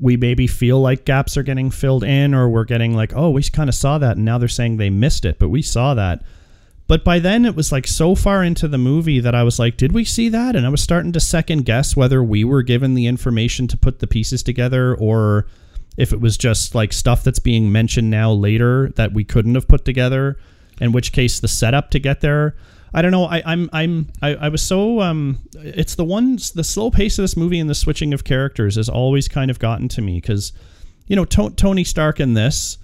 we 0.02 0.18
maybe 0.18 0.48
feel 0.48 0.82
like 0.82 1.06
gaps 1.06 1.38
are 1.38 1.44
getting 1.44 1.72
filled 1.72 2.04
in, 2.04 2.34
or 2.34 2.50
we're 2.50 2.66
getting 2.66 2.94
like, 2.94 3.14
oh, 3.16 3.30
we 3.30 3.42
kind 3.44 3.70
of 3.70 3.76
saw 3.76 3.98
that, 3.98 4.18
and 4.18 4.26
now 4.26 4.38
they're 4.38 4.50
saying 4.50 4.76
they 4.76 4.90
missed 4.90 5.24
it, 5.24 5.40
but 5.40 5.48
we 5.48 5.62
saw 5.62 5.94
that. 5.94 6.24
But 6.88 7.04
by 7.04 7.20
then, 7.20 7.44
it 7.46 7.56
was 7.56 7.72
like 7.72 7.86
so 7.86 8.16
far 8.16 8.44
into 8.44 8.68
the 8.68 8.78
movie 8.78 9.20
that 9.20 9.36
I 9.36 9.44
was 9.44 9.60
like, 9.60 9.76
did 9.76 9.92
we 9.92 10.06
see 10.06 10.30
that? 10.30 10.56
And 10.56 10.66
I 10.66 10.70
was 10.70 10.82
starting 10.82 11.12
to 11.12 11.20
second 11.20 11.66
guess 11.66 11.98
whether 11.98 12.24
we 12.24 12.46
were 12.46 12.64
given 12.64 12.94
the 12.94 13.08
information 13.08 13.68
to 13.68 13.78
put 13.78 14.00
the 14.00 14.08
pieces 14.08 14.42
together 14.42 14.96
or 14.96 15.48
if 15.98 16.14
it 16.14 16.22
was 16.22 16.38
just 16.38 16.76
like 16.76 16.94
stuff 16.94 17.24
that's 17.24 17.40
being 17.40 17.72
mentioned 17.72 18.10
now 18.10 18.32
later 18.32 18.90
that 18.96 19.12
we 19.12 19.26
couldn't 19.26 19.56
have 19.56 19.68
put 19.68 19.84
together. 19.84 20.38
In 20.80 20.92
which 20.92 21.12
case, 21.12 21.40
the 21.40 21.48
setup 21.48 21.90
to 21.90 22.00
get 22.00 22.22
there. 22.22 22.56
I 22.94 23.02
don't 23.02 23.12
know. 23.12 23.26
I, 23.26 23.42
I'm 23.46 23.70
I'm 23.74 24.12
I, 24.22 24.36
I 24.36 24.50
was 24.50 24.62
so 24.62 25.02
um. 25.02 25.40
It's 25.56 25.96
the 25.96 26.06
ones 26.06 26.52
the 26.52 26.64
slow 26.64 26.90
pace 26.92 27.18
of 27.18 27.24
this 27.24 27.36
movie 27.36 27.60
and 27.60 27.70
the 27.70 27.76
switching 27.76 28.14
of 28.14 28.24
characters 28.24 28.76
has 28.76 28.88
always 28.88 29.28
kind 29.28 29.52
of 29.52 29.60
gotten 29.60 29.88
to 29.90 30.02
me 30.02 30.22
because, 30.22 30.54
you 31.08 31.16
know, 31.16 31.26
to- 31.26 31.50
Tony 31.50 31.84
Stark 31.84 32.20
in 32.20 32.36
this 32.36 32.78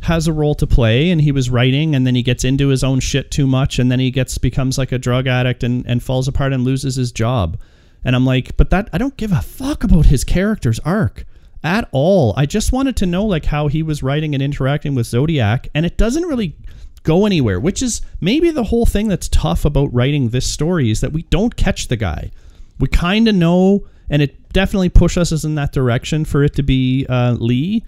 has 0.00 0.26
a 0.26 0.32
role 0.32 0.54
to 0.54 0.66
play 0.66 1.10
and 1.10 1.20
he 1.20 1.32
was 1.32 1.50
writing 1.50 1.94
and 1.94 2.06
then 2.06 2.14
he 2.14 2.22
gets 2.22 2.44
into 2.44 2.68
his 2.68 2.82
own 2.82 3.00
shit 3.00 3.30
too 3.30 3.46
much 3.46 3.78
and 3.78 3.92
then 3.92 4.00
he 4.00 4.10
gets 4.10 4.38
becomes 4.38 4.78
like 4.78 4.92
a 4.92 4.98
drug 4.98 5.26
addict 5.26 5.62
and, 5.62 5.84
and 5.86 6.02
falls 6.02 6.26
apart 6.26 6.52
and 6.52 6.64
loses 6.64 6.96
his 6.96 7.12
job. 7.12 7.58
And 8.02 8.16
i'm 8.16 8.24
like 8.24 8.56
but 8.56 8.70
that 8.70 8.88
i 8.92 8.98
don't 8.98 9.16
give 9.18 9.32
a 9.32 9.42
fuck 9.42 9.84
about 9.84 10.06
his 10.06 10.24
character's 10.24 10.80
arc 10.80 11.26
at 11.62 11.86
all. 11.92 12.32
I 12.38 12.46
just 12.46 12.72
wanted 12.72 12.96
to 12.96 13.06
know 13.06 13.26
like 13.26 13.44
how 13.44 13.68
he 13.68 13.82
was 13.82 14.02
writing 14.02 14.32
and 14.32 14.42
interacting 14.42 14.94
with 14.94 15.06
zodiac 15.06 15.68
and 15.74 15.84
it 15.84 15.98
doesn't 15.98 16.24
really 16.24 16.56
go 17.02 17.26
anywhere 17.26 17.60
which 17.60 17.82
is 17.82 18.00
maybe 18.20 18.50
the 18.50 18.64
whole 18.64 18.86
thing 18.86 19.08
that's 19.08 19.28
tough 19.28 19.64
about 19.66 19.92
writing 19.92 20.30
this 20.30 20.50
story 20.50 20.90
is 20.90 21.02
that 21.02 21.12
we 21.12 21.24
don't 21.24 21.56
catch 21.56 21.88
the 21.88 21.96
guy. 21.96 22.30
We 22.78 22.88
kind 22.88 23.28
of 23.28 23.34
know 23.34 23.86
and 24.08 24.22
it 24.22 24.50
definitely 24.54 24.88
pushes 24.88 25.30
us 25.30 25.44
in 25.44 25.54
that 25.56 25.72
direction 25.72 26.24
for 26.24 26.42
it 26.42 26.54
to 26.54 26.62
be 26.62 27.04
uh, 27.08 27.36
lee 27.38 27.84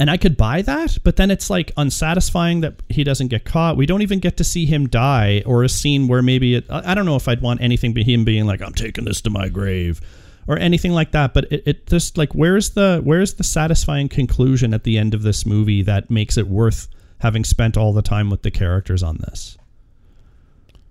and 0.00 0.10
I 0.10 0.16
could 0.16 0.36
buy 0.36 0.62
that, 0.62 0.98
but 1.04 1.16
then 1.16 1.30
it's 1.30 1.48
like 1.50 1.70
unsatisfying 1.76 2.60
that 2.62 2.74
he 2.88 3.04
doesn't 3.04 3.28
get 3.28 3.44
caught. 3.44 3.76
We 3.76 3.86
don't 3.86 4.02
even 4.02 4.18
get 4.18 4.36
to 4.38 4.44
see 4.44 4.66
him 4.66 4.88
die 4.88 5.42
or 5.46 5.62
a 5.62 5.68
scene 5.68 6.08
where 6.08 6.22
maybe 6.22 6.56
it, 6.56 6.64
I 6.68 6.92
I 6.92 6.94
don't 6.94 7.06
know 7.06 7.16
if 7.16 7.28
I'd 7.28 7.40
want 7.40 7.60
anything 7.60 7.94
but 7.94 8.02
him 8.02 8.24
being 8.24 8.44
like, 8.46 8.60
I'm 8.60 8.72
taking 8.74 9.04
this 9.04 9.20
to 9.22 9.30
my 9.30 9.48
grave 9.48 10.00
or 10.48 10.58
anything 10.58 10.92
like 10.92 11.12
that. 11.12 11.32
But 11.32 11.44
it, 11.52 11.62
it 11.66 11.86
just 11.86 12.18
like, 12.18 12.34
where's 12.34 12.70
the, 12.70 13.00
where's 13.04 13.34
the 13.34 13.44
satisfying 13.44 14.08
conclusion 14.08 14.74
at 14.74 14.84
the 14.84 14.98
end 14.98 15.14
of 15.14 15.22
this 15.22 15.46
movie 15.46 15.82
that 15.82 16.10
makes 16.10 16.36
it 16.36 16.48
worth 16.48 16.88
having 17.18 17.44
spent 17.44 17.76
all 17.76 17.92
the 17.92 18.02
time 18.02 18.30
with 18.30 18.42
the 18.42 18.50
characters 18.50 19.02
on 19.02 19.18
this? 19.18 19.56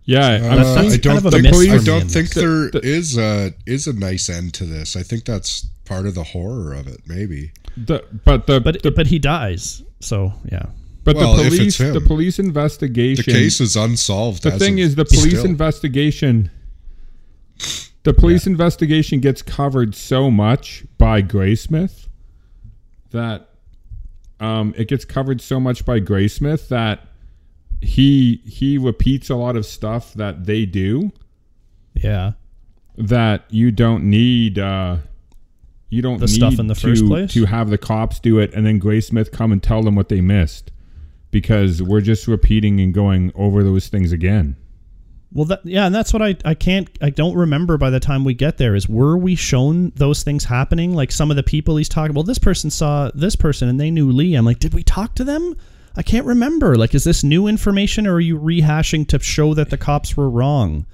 Yeah, 0.06 0.28
I'm 0.28 0.60
Uh, 0.60 0.74
that's 0.76 0.94
I 0.94 0.98
don't 0.98 1.18
of 1.18 1.26
a 1.28 1.32
think, 1.32 1.44
miss 1.44 1.70
I 1.70 1.78
don't 1.78 2.10
think 2.12 2.30
this. 2.32 2.44
there 2.44 2.70
The- 2.72 2.82
is 2.84 3.18
a 3.18 3.54
is 3.66 3.88
a 3.88 3.94
nice 3.94 4.30
end 4.30 4.54
to 4.56 4.66
this. 4.66 4.96
I 4.98 5.04
think 5.04 5.24
that's 5.24 5.68
part 5.86 6.06
of 6.06 6.16
the 6.16 6.24
horror 6.24 6.74
of 6.74 6.88
it. 6.88 7.02
Maybe 7.06 7.52
the, 7.78 8.04
but 8.26 8.48
the 8.48 8.60
But, 8.62 8.82
the 8.84 8.92
but 8.92 9.08
he 9.08 9.20
dies. 9.20 9.84
So 10.00 10.34
yeah. 10.52 10.68
But 11.04 11.18
Well, 11.18 11.36
the 11.36 11.50
police, 11.50 11.80
him. 11.80 11.94
the 11.94 12.00
police 12.02 12.40
investigation. 12.40 13.26
The 13.26 13.32
case 13.32 13.60
is 13.60 13.76
unsolved. 13.76 14.44
The 14.44 14.54
as 14.54 14.60
thing 14.60 14.76
of 14.80 14.86
is, 14.86 14.96
the 14.96 15.04
police 15.06 15.40
still. 15.40 15.46
investigation. 15.46 16.50
The 18.04 18.14
police 18.14 18.48
investigation 18.48 19.20
gets 19.20 19.42
covered 19.42 19.96
so 19.96 20.30
much 20.32 20.84
by 20.98 21.22
Graysmith 21.22 22.08
that 23.12 23.50
um, 24.40 24.74
it 24.78 24.88
gets 24.90 25.06
covered 25.06 25.40
so 25.42 25.60
much 25.60 25.86
by 25.86 26.00
Graysmith 26.02 26.68
that 26.70 27.08
he 27.82 28.42
he 28.46 28.78
repeats 28.78 29.30
a 29.30 29.36
lot 29.36 29.56
of 29.56 29.66
stuff 29.66 30.14
that 30.14 30.46
they 30.46 30.66
do 30.66 31.12
Yeah. 31.94 32.34
that 32.98 33.44
you 33.50 33.72
don't 33.72 34.04
need 34.06 34.58
uh 34.58 34.98
you 35.94 36.02
don't 36.02 36.20
The 36.20 36.26
need 36.26 36.34
stuff 36.36 36.60
in 36.60 36.68
the 36.68 36.74
to, 36.76 36.82
first 36.82 37.06
place? 37.06 37.34
to 37.34 37.46
have 37.46 37.70
the 37.70 37.78
cops 37.78 38.20
do 38.20 38.40
it 38.40 38.54
and 38.54 38.66
then 38.66 38.80
Graysmith 38.80 39.32
come 39.32 39.52
and 39.52 39.62
tell 39.62 39.84
them 39.84 39.96
what 39.96 40.10
they 40.10 40.22
missed 40.22 40.72
because 41.32 41.82
we're 41.82 42.02
just 42.02 42.28
repeating 42.28 42.80
and 42.80 42.94
going 42.94 43.32
over 43.36 43.64
those 43.64 43.88
things 43.90 44.12
again. 44.12 44.56
Well, 45.32 45.46
that, 45.46 45.66
yeah, 45.66 45.88
and 45.88 45.96
that's 45.96 46.14
what 46.14 46.22
I 46.22 46.36
I 46.46 46.54
can't 46.54 46.88
I 47.02 47.10
don't 47.10 47.36
remember 47.36 47.78
by 47.78 47.90
the 47.90 48.00
time 48.00 48.24
we 48.24 48.36
get 48.36 48.58
there 48.58 48.76
is 48.76 48.88
were 48.88 49.18
we 49.18 49.34
shown 49.36 49.92
those 49.96 50.22
things 50.24 50.44
happening? 50.44 50.94
Like 50.94 51.12
some 51.12 51.32
of 51.32 51.38
the 51.38 51.44
people 51.44 51.76
he's 51.78 51.90
talking. 51.90 52.14
Well, 52.14 52.24
this 52.24 52.38
person 52.38 52.70
saw 52.70 53.10
this 53.16 53.36
person 53.36 53.68
and 53.68 53.80
they 53.80 53.90
knew 53.90 54.12
Lee. 54.12 54.36
I'm 54.36 54.46
like, 54.46 54.60
did 54.60 54.74
we 54.76 54.84
talk 54.84 55.16
to 55.16 55.24
them? 55.24 55.56
I 55.96 56.04
can't 56.04 56.26
remember. 56.26 56.76
Like, 56.76 56.94
is 56.96 57.04
this 57.04 57.24
new 57.24 57.48
information 57.48 58.06
or 58.08 58.16
are 58.16 58.20
you 58.20 58.40
rehashing 58.40 59.08
to 59.10 59.20
show 59.20 59.54
that 59.56 59.70
the 59.72 59.78
cops 59.78 60.16
were 60.18 60.30
wrong? 60.30 60.86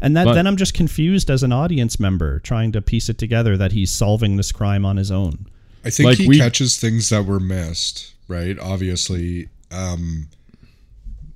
And 0.00 0.16
that 0.16 0.24
But- 0.24 0.34
then 0.34 0.46
I'm 0.46 0.56
just 0.56 0.74
confused 0.74 1.30
as 1.30 1.42
an 1.42 1.52
audience 1.52 2.00
member 2.00 2.38
trying 2.40 2.72
to 2.72 2.80
piece 2.82 3.08
it 3.08 3.18
together 3.18 3.56
that 3.56 3.72
he's 3.72 3.90
solving 3.90 4.36
this 4.36 4.50
crime 4.52 4.84
on 4.84 4.96
his 4.96 5.10
own. 5.10 5.46
I 5.84 5.90
think 5.90 6.06
Like 6.06 6.18
he 6.18 6.28
we- 6.28 6.38
catches 6.38 6.76
things 6.78 7.08
that 7.10 7.24
were 7.26 7.40
missed, 7.40 8.12
right? 8.28 8.58
Obviously, 8.58 9.48
um, 9.70 10.28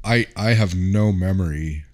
I 0.05 0.27
I 0.37 0.51
have 0.55 0.75
no 0.75 1.13
memory 1.13 1.85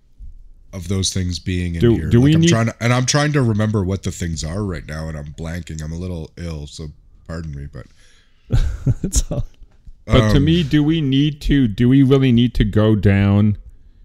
of 0.72 0.88
those 0.88 1.10
things 1.12 1.38
being 1.40 1.74
in 1.74 1.80
Do- 1.80 1.94
here. 1.94 2.10
do 2.10 2.20
we 2.20 2.34
I'm 2.34 2.40
need- 2.40 2.48
trying 2.50 2.66
to, 2.66 2.74
and 2.82 2.92
I'm 2.92 3.06
trying 3.06 3.32
to 3.32 3.42
remember 3.42 3.82
what 3.84 4.02
the 4.04 4.10
things 4.12 4.44
are 4.44 4.64
right 4.64 4.86
now, 4.86 5.08
and 5.08 5.16
I'm 5.18 5.32
blanking. 5.38 5.82
I'm 5.82 5.92
a 5.92 5.98
little 5.98 6.30
ill, 6.36 6.66
so 6.68 6.92
pardon 7.26 7.54
me. 7.54 7.66
But 7.72 7.86
It's 9.02 9.24
all- 9.30 9.46
But 10.06 10.30
to 10.32 10.36
Um, 10.38 10.44
me, 10.44 10.62
do 10.64 10.82
we 10.82 11.00
need 11.00 11.40
to? 11.42 11.68
Do 11.68 11.88
we 11.88 12.02
really 12.02 12.32
need 12.32 12.54
to 12.54 12.64
go 12.64 12.96
down? 12.96 13.58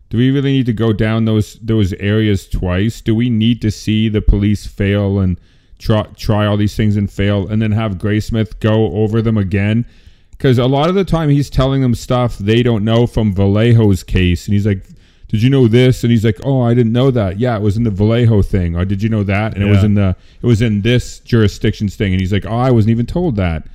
Do 0.10 0.18
we 0.18 0.32
really 0.32 0.52
need 0.52 0.66
to 0.68 0.74
go 0.74 0.94
down 0.94 1.26
those 1.26 1.56
those 1.56 1.94
areas 1.94 2.48
twice? 2.48 3.02
Do 3.02 3.16
we 3.16 3.30
need 3.30 3.62
to 3.62 3.72
see 3.72 4.08
the 4.10 4.22
police 4.22 4.66
fail 4.66 5.20
and 5.20 5.40
try 5.80 6.04
try 6.16 6.46
all 6.46 6.58
these 6.58 6.76
things 6.76 6.96
and 6.96 7.12
fail, 7.12 7.48
and 7.48 7.62
then 7.62 7.72
have 7.72 7.98
Graysmith 7.98 8.60
go 8.60 8.92
over 8.94 9.22
them 9.22 9.38
again? 9.38 9.86
Because 10.32 10.58
a 10.58 10.66
lot 10.66 10.90
of 10.90 10.96
the 10.96 11.06
time 11.06 11.30
he's 11.30 11.50
telling 11.50 11.82
them 11.82 11.96
stuff 11.96 12.38
they 12.38 12.62
don't 12.62 12.84
know 12.84 13.08
from 13.08 13.34
Vallejo's 13.34 14.04
case, 14.04 14.46
and 14.46 14.54
he's 14.54 14.68
like, 14.68 14.86
"Did 15.28 15.42
you 15.42 15.50
know 15.50 15.68
this?" 15.68 16.04
And 16.04 16.12
he's 16.12 16.26
like, 16.26 16.40
"Oh, 16.44 16.62
I 16.62 16.74
didn't 16.74 16.94
know 16.94 17.10
that. 17.12 17.40
Yeah, 17.40 17.56
it 17.56 17.62
was 17.62 17.78
in 17.78 17.84
the 17.84 17.92
Vallejo 17.92 18.42
thing. 18.42 18.76
Or 18.76 18.86
did 18.86 19.02
you 19.02 19.10
know 19.10 19.24
that? 19.24 19.56
And 19.56 19.64
it 19.64 19.68
was 19.68 19.84
in 19.84 19.96
the 19.96 20.16
it 20.42 20.46
was 20.46 20.62
in 20.62 20.82
this 20.82 21.20
jurisdiction's 21.20 21.96
thing." 21.96 22.14
And 22.14 22.22
he's 22.22 22.34
like, 22.34 22.46
"Oh, 22.46 22.58
I 22.58 22.70
wasn't 22.70 22.92
even 22.92 23.06
told 23.06 23.38
that." 23.38 23.68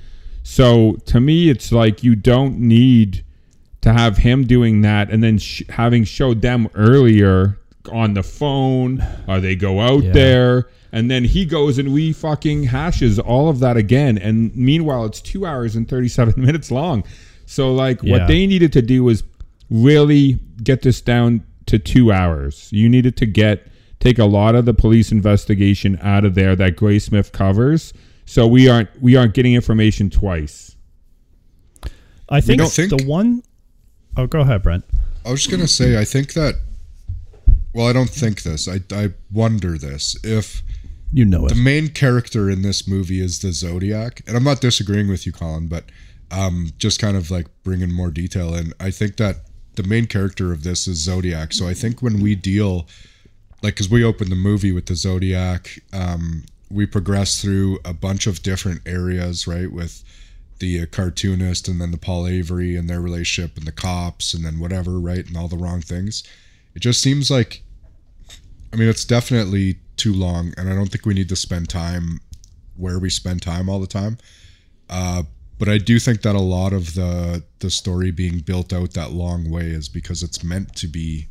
So 0.43 0.97
to 1.07 1.21
me, 1.21 1.51
it's 1.51 1.73
like 1.73 2.05
you 2.05 2.15
don't 2.15 2.61
need 2.61 3.25
to 3.83 3.93
have 3.93 4.19
him 4.19 4.47
doing 4.47 4.83
that 4.83 5.11
and 5.11 5.23
then 5.23 5.39
sh- 5.39 5.63
having 5.71 6.05
showed 6.05 6.43
them 6.43 6.69
earlier 6.75 7.59
on 7.91 8.15
the 8.15 8.23
phone 8.23 9.03
or 9.27 9.41
they 9.41 9.57
go 9.57 9.81
out 9.81 10.03
Yeah. 10.05 10.13
there 10.13 10.69
and 10.93 11.11
then 11.11 11.25
he 11.25 11.45
goes 11.47 11.79
and 11.79 11.93
we 11.93 12.13
fucking 12.13 12.65
hashes 12.65 13.19
all 13.19 13.49
of 13.49 13.61
that 13.61 13.77
again. 13.77 14.19
And 14.19 14.55
meanwhile 14.55 15.05
it's 15.07 15.21
two 15.21 15.47
hours 15.47 15.77
and 15.77 15.89
37 15.89 16.35
minutes 16.45 16.71
long. 16.71 17.05
So 17.47 17.73
like 17.75 18.03
Yeah. 18.03 18.19
what 18.19 18.29
they 18.29 18.47
needed 18.47 18.73
to 18.75 18.83
do 18.83 19.03
was 19.05 19.23
really 19.71 20.39
get 20.63 20.83
this 20.83 21.01
down 21.01 21.43
to 21.67 21.79
two 21.79 22.13
hours. 22.13 22.69
You 22.73 22.89
needed 22.89 23.17
to 23.19 23.27
get 23.27 23.67
take 24.01 24.19
a 24.19 24.25
lot 24.25 24.55
of 24.55 24.65
the 24.65 24.75
police 24.75 25.13
investigation 25.13 25.99
out 26.03 26.25
of 26.25 26.35
there 26.35 26.57
that 26.57 26.77
Graysmith 26.77 27.33
covers. 27.33 27.93
So 28.27 28.47
we 28.47 28.69
aren't 28.69 28.89
we 29.01 29.17
aren't 29.17 29.35
getting 29.35 29.55
information 29.55 30.11
twice. 30.11 30.75
I 32.29 32.41
think, 32.41 32.63
think- 32.63 32.91
the 32.91 33.05
one 33.07 33.43
Oh, 34.17 34.27
go 34.27 34.41
ahead, 34.41 34.63
Brent. 34.63 34.85
I 35.25 35.31
was 35.31 35.41
just 35.43 35.51
gonna 35.51 35.69
say, 35.69 35.99
I 35.99 36.05
think 36.05 36.33
that. 36.35 36.57
Well, 37.75 37.87
I 37.87 37.93
don't 37.93 38.11
think 38.11 38.43
this. 38.43 38.67
I 38.69 38.81
I 38.93 39.11
wonder 39.33 39.79
this 39.79 40.17
if 40.25 40.63
You 41.13 41.25
know 41.25 41.47
it. 41.47 41.51
the 41.51 41.55
main 41.55 41.89
character 41.89 42.51
in 42.51 42.63
this 42.63 42.89
movie 42.89 43.21
is 43.21 43.39
the 43.41 43.53
Zodiac, 43.53 44.23
and 44.27 44.37
I'm 44.37 44.45
not 44.45 44.61
disagreeing 44.61 45.09
with 45.09 45.25
you, 45.27 45.33
Colin, 45.33 45.69
but 45.69 45.85
um, 46.33 46.71
just 46.79 46.99
kind 47.01 47.17
of 47.17 47.31
like 47.31 47.47
bringing 47.63 47.93
more 47.93 48.11
detail 48.11 48.55
in. 48.55 48.73
I 48.81 48.91
think 48.91 49.17
that 49.17 49.37
the 49.77 49.83
main 49.85 50.07
character 50.07 50.53
of 50.53 50.65
this 50.65 50.89
is 50.89 50.99
Zodiac. 50.99 51.53
So 51.53 51.69
I 51.69 51.75
think 51.75 52.03
when 52.03 52.21
we 52.21 52.35
deal, 52.35 52.89
like, 53.63 53.75
because 53.75 53.89
we 53.89 54.03
open 54.05 54.31
the 54.31 54.37
movie 54.37 54.73
with 54.73 54.87
the 54.87 54.95
Zodiac, 54.97 55.79
um, 55.93 56.45
we 56.71 56.87
progress 56.87 57.41
through 57.41 57.79
a 57.85 57.93
bunch 57.93 58.27
of 58.27 58.43
different 58.43 58.81
areas, 58.87 59.47
right? 59.47 59.71
With 59.71 60.03
the 60.61 60.83
uh, 60.83 60.87
cartoonist 60.87 61.69
and 61.69 61.81
then 61.81 61.91
the 61.91 61.99
Paul 61.99 62.27
Avery 62.27 62.77
and 62.77 62.89
their 62.89 63.01
relationship 63.01 63.57
and 63.57 63.67
the 63.67 63.73
cops 63.73 64.33
and 64.33 64.45
then 64.45 64.61
whatever, 64.61 65.01
right? 65.01 65.27
And 65.27 65.37
all 65.37 65.49
the 65.49 65.57
wrong 65.57 65.81
things. 65.81 66.23
It 66.75 66.81
just 66.81 67.03
seems 67.03 67.31
like 67.31 67.63
I 68.73 68.77
mean, 68.77 68.89
it's 68.89 69.05
definitely 69.05 69.79
too 69.97 70.13
long, 70.13 70.55
and 70.57 70.71
I 70.71 70.75
don't 70.75 70.87
think 70.87 71.05
we 71.05 71.15
need 71.15 71.29
to 71.31 71.37
spend 71.37 71.69
time 71.69 72.21
where 72.77 72.99
we 72.99 73.11
spend 73.11 73.43
time 73.43 73.69
all 73.69 73.81
the 73.81 73.87
time. 73.87 74.17
Uh, 74.89 75.25
but 75.59 75.69
I 75.69 75.77
do 75.79 75.99
think 75.99 76.23
that 76.23 76.35
a 76.35 76.41
lot 76.41 76.73
of 76.73 76.95
the 76.95 77.43
the 77.59 77.71
story 77.71 78.11
being 78.11 78.39
built 78.39 78.73
out 78.73 78.93
that 78.95 79.13
long 79.13 79.51
way 79.51 79.67
is 79.67 79.89
because 79.89 80.23
it's 80.23 80.43
meant 80.43 80.75
to 80.77 80.87
be. 80.87 81.27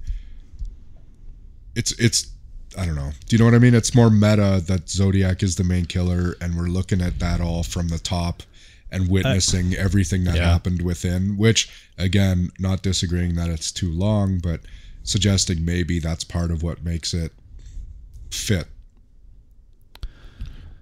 It's 1.75 1.91
it's 1.93 2.31
I 2.77 2.85
don't 2.85 2.95
know. 2.95 3.11
Do 3.25 3.35
you 3.35 3.39
know 3.39 3.45
what 3.45 3.55
I 3.55 3.59
mean? 3.59 3.73
It's 3.73 3.95
more 3.95 4.09
meta 4.09 4.61
that 4.67 4.89
Zodiac 4.89 5.41
is 5.41 5.55
the 5.55 5.63
main 5.63 5.85
killer, 5.85 6.35
and 6.41 6.55
we're 6.55 6.67
looking 6.67 7.01
at 7.01 7.19
that 7.19 7.41
all 7.41 7.63
from 7.63 7.87
the 7.87 7.99
top 7.99 8.43
and 8.91 9.10
witnessing 9.10 9.73
uh, 9.75 9.80
everything 9.80 10.23
that 10.25 10.36
yeah. 10.36 10.49
happened 10.49 10.82
within. 10.82 11.38
Which 11.38 11.69
again, 11.97 12.49
not 12.60 12.82
disagreeing 12.82 13.36
that 13.36 13.49
it's 13.49 13.71
too 13.71 13.91
long, 13.91 14.39
but 14.39 14.62
suggesting 15.04 15.63
maybe 15.65 15.99
that's 15.99 16.23
part 16.23 16.52
of 16.52 16.63
what 16.63 16.84
makes 16.84 17.13
it 17.13 17.32
fit. 18.32 18.67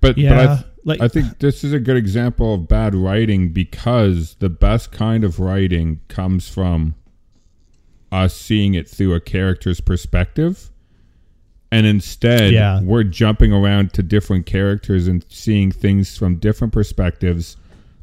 But 0.02 0.18
Yeah, 0.18 0.30
but 0.30 0.50
I, 0.50 0.56
th- 0.56 0.68
like- 0.86 1.02
I 1.02 1.08
think 1.08 1.40
this 1.40 1.64
is 1.64 1.74
a 1.74 1.80
good 1.80 1.98
example 1.98 2.54
of 2.54 2.68
bad 2.68 2.94
writing 2.96 3.50
because 3.50 4.36
the 4.36 4.50
best 4.50 4.92
kind 4.92 5.24
of 5.24 5.40
writing 5.40 6.02
comes 6.08 6.48
from 6.50 6.96
us 8.12 8.36
seeing 8.36 8.74
it 8.74 8.88
through 8.88 9.14
a 9.14 9.20
character's 9.20 9.82
perspective. 9.82 10.70
And 11.72 11.86
instead, 11.86 12.54
Yeah. 12.54 12.82
we're 12.82 13.04
jumping 13.04 13.52
around 13.52 13.92
to 13.94 14.04
different 14.04 14.46
characters 14.46 15.08
and 15.08 15.26
seeing 15.30 15.72
things 15.72 16.18
from 16.18 16.38
different 16.38 16.72
perspectives. 16.74 17.58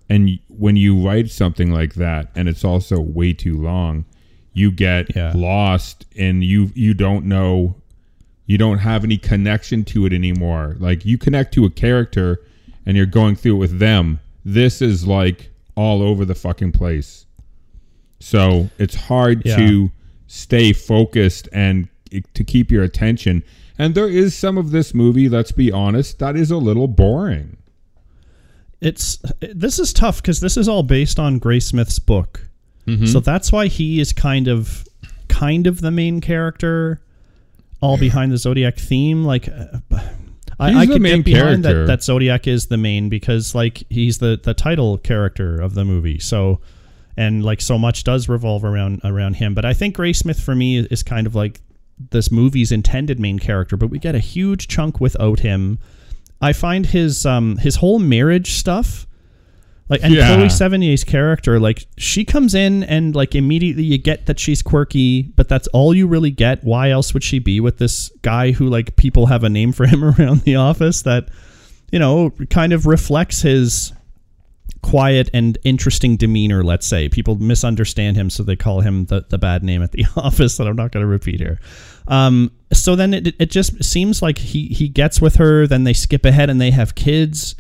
And 0.08 0.38
when 0.48 0.76
you 0.76 0.96
write 1.06 1.30
something 1.30 1.72
like 1.72 1.94
that, 1.94 2.28
and 2.34 2.48
it's 2.48 2.64
also 2.64 3.00
way 3.00 3.32
too 3.32 3.56
long, 3.60 4.04
you 4.52 4.70
get 4.70 5.14
Yeah. 5.16 5.32
lost 5.34 6.04
and 6.16 6.44
you 6.44 6.70
you 6.74 6.94
don't 6.94 7.24
know 7.26 7.76
you 8.46 8.58
don't 8.58 8.78
have 8.78 9.04
any 9.04 9.16
connection 9.16 9.84
to 9.84 10.04
it 10.04 10.12
anymore. 10.12 10.76
Like 10.78 11.06
you 11.06 11.16
connect 11.16 11.54
to 11.54 11.64
a 11.64 11.70
character 11.70 12.40
and 12.84 12.94
you're 12.96 13.06
going 13.06 13.36
through 13.36 13.54
it 13.56 13.58
with 13.58 13.78
them. 13.78 14.20
This 14.44 14.82
is 14.82 15.06
like 15.06 15.50
all 15.76 16.02
over 16.02 16.26
the 16.26 16.34
fucking 16.34 16.72
place. 16.72 17.24
So 18.20 18.68
it's 18.78 18.94
hard 18.94 19.42
Yeah. 19.46 19.56
to 19.56 19.90
stay 20.26 20.72
focused 20.74 21.48
and 21.52 21.88
to 22.34 22.44
keep 22.44 22.70
your 22.70 22.82
attention. 22.82 23.42
And 23.78 23.94
there 23.94 24.08
is 24.08 24.34
some 24.34 24.58
of 24.58 24.70
this 24.70 24.94
movie, 24.94 25.28
let's 25.28 25.50
be 25.52 25.72
honest, 25.72 26.18
that 26.18 26.36
is 26.36 26.50
a 26.50 26.58
little 26.58 26.86
boring. 26.86 27.56
It's 28.80 29.18
this 29.40 29.78
is 29.78 29.92
tough 29.92 30.20
because 30.22 30.40
this 30.40 30.56
is 30.56 30.68
all 30.68 30.82
based 30.82 31.18
on 31.18 31.40
Graysmith's 31.40 31.98
book, 31.98 32.48
Mm-hmm. 32.86 33.06
so 33.06 33.20
that's 33.20 33.50
why 33.50 33.68
he 33.68 33.98
is 34.00 34.12
kind 34.12 34.46
of 34.46 34.86
kind 35.28 35.66
of 35.66 35.80
the 35.80 35.90
main 35.90 36.20
character, 36.20 37.00
all 37.80 37.96
behind 37.96 38.30
the 38.30 38.36
Zodiac 38.36 38.76
theme. 38.76 39.24
Like, 39.24 39.48
uh, 39.48 39.78
I, 40.60 40.80
I 40.80 40.86
could 40.86 41.02
get 41.02 41.24
behind 41.24 41.64
that. 41.64 41.86
That 41.86 42.02
Zodiac 42.02 42.46
is 42.46 42.66
the 42.66 42.76
main 42.76 43.08
because 43.08 43.54
like 43.54 43.84
he's 43.88 44.18
the 44.18 44.38
the 44.42 44.52
title 44.54 44.98
character 44.98 45.60
of 45.60 45.74
the 45.74 45.84
movie. 45.86 46.18
So, 46.18 46.60
and 47.16 47.42
like 47.42 47.60
so 47.62 47.78
much 47.78 48.04
does 48.04 48.28
revolve 48.28 48.64
around 48.64 49.00
around 49.02 49.36
him. 49.36 49.54
But 49.54 49.64
I 49.64 49.72
think 49.72 49.96
Graysmith 49.96 50.40
for 50.42 50.54
me 50.54 50.78
is 50.78 51.02
kind 51.02 51.26
of 51.26 51.34
like 51.34 51.62
this 52.10 52.30
movie's 52.30 52.70
intended 52.70 53.18
main 53.18 53.38
character, 53.38 53.76
but 53.78 53.88
we 53.88 53.98
get 53.98 54.14
a 54.14 54.18
huge 54.20 54.68
chunk 54.68 55.00
without 55.00 55.40
him. 55.40 55.78
I 56.44 56.52
find 56.52 56.86
his 56.86 57.24
um 57.26 57.56
his 57.56 57.76
whole 57.76 57.98
marriage 57.98 58.52
stuff 58.52 59.06
like 59.88 60.02
and 60.02 60.14
Yeah. 60.14 60.34
Chloe 60.34 60.48
Sevigny's 60.48 61.04
character 61.04 61.58
like 61.60 61.86
she 61.98 62.24
comes 62.24 62.54
in 62.54 62.84
and 62.84 63.14
like 63.14 63.34
immediately 63.34 63.84
you 63.84 63.98
get 63.98 64.26
that 64.26 64.38
she's 64.38 64.62
quirky, 64.62 65.22
but 65.22 65.48
that's 65.48 65.66
all 65.68 65.94
you 65.94 66.06
really 66.06 66.30
get. 66.30 66.62
Why 66.64 66.90
else 66.90 67.12
would 67.14 67.24
she 67.24 67.38
be 67.38 67.60
with 67.60 67.78
this 67.78 68.10
guy 68.22 68.52
who 68.52 68.68
like 68.68 68.96
people 68.96 69.26
have 69.26 69.44
a 69.44 69.48
name 69.48 69.72
for 69.72 69.86
him 69.92 70.04
around 70.04 70.42
the 70.42 70.56
office 70.56 71.02
that 71.02 71.28
you 71.92 71.98
know 71.98 72.30
kind 72.50 72.72
of 72.72 72.86
reflects 72.86 73.42
his 73.42 73.92
quiet 74.82 75.30
and 75.32 75.56
interesting 75.64 76.16
demeanor. 76.16 76.62
Let's 76.62 76.86
say 76.86 77.08
people 77.08 77.36
misunderstand 77.36 78.16
him, 78.16 78.28
so 78.30 78.42
they 78.42 78.56
call 78.56 78.80
him 78.80 79.06
the 79.06 79.24
the 79.28 79.38
bad 79.38 79.62
name 79.62 79.82
at 79.82 79.92
the 79.92 80.04
office 80.16 80.56
that 80.58 80.66
I'm 80.66 80.76
not 80.76 80.92
going 80.92 81.02
to 81.02 81.06
repeat 81.06 81.40
here. 81.40 81.58
Um, 82.08 82.50
so 82.72 82.96
then 82.96 83.14
it 83.14 83.34
it 83.38 83.50
just 83.50 83.82
seems 83.82 84.20
like 84.20 84.38
he 84.38 84.66
he 84.68 84.88
gets 84.88 85.20
with 85.20 85.36
her, 85.36 85.66
then 85.66 85.84
they 85.84 85.92
skip 85.92 86.24
ahead 86.24 86.50
and 86.50 86.60
they 86.60 86.70
have 86.70 86.94
kids. 86.94 87.54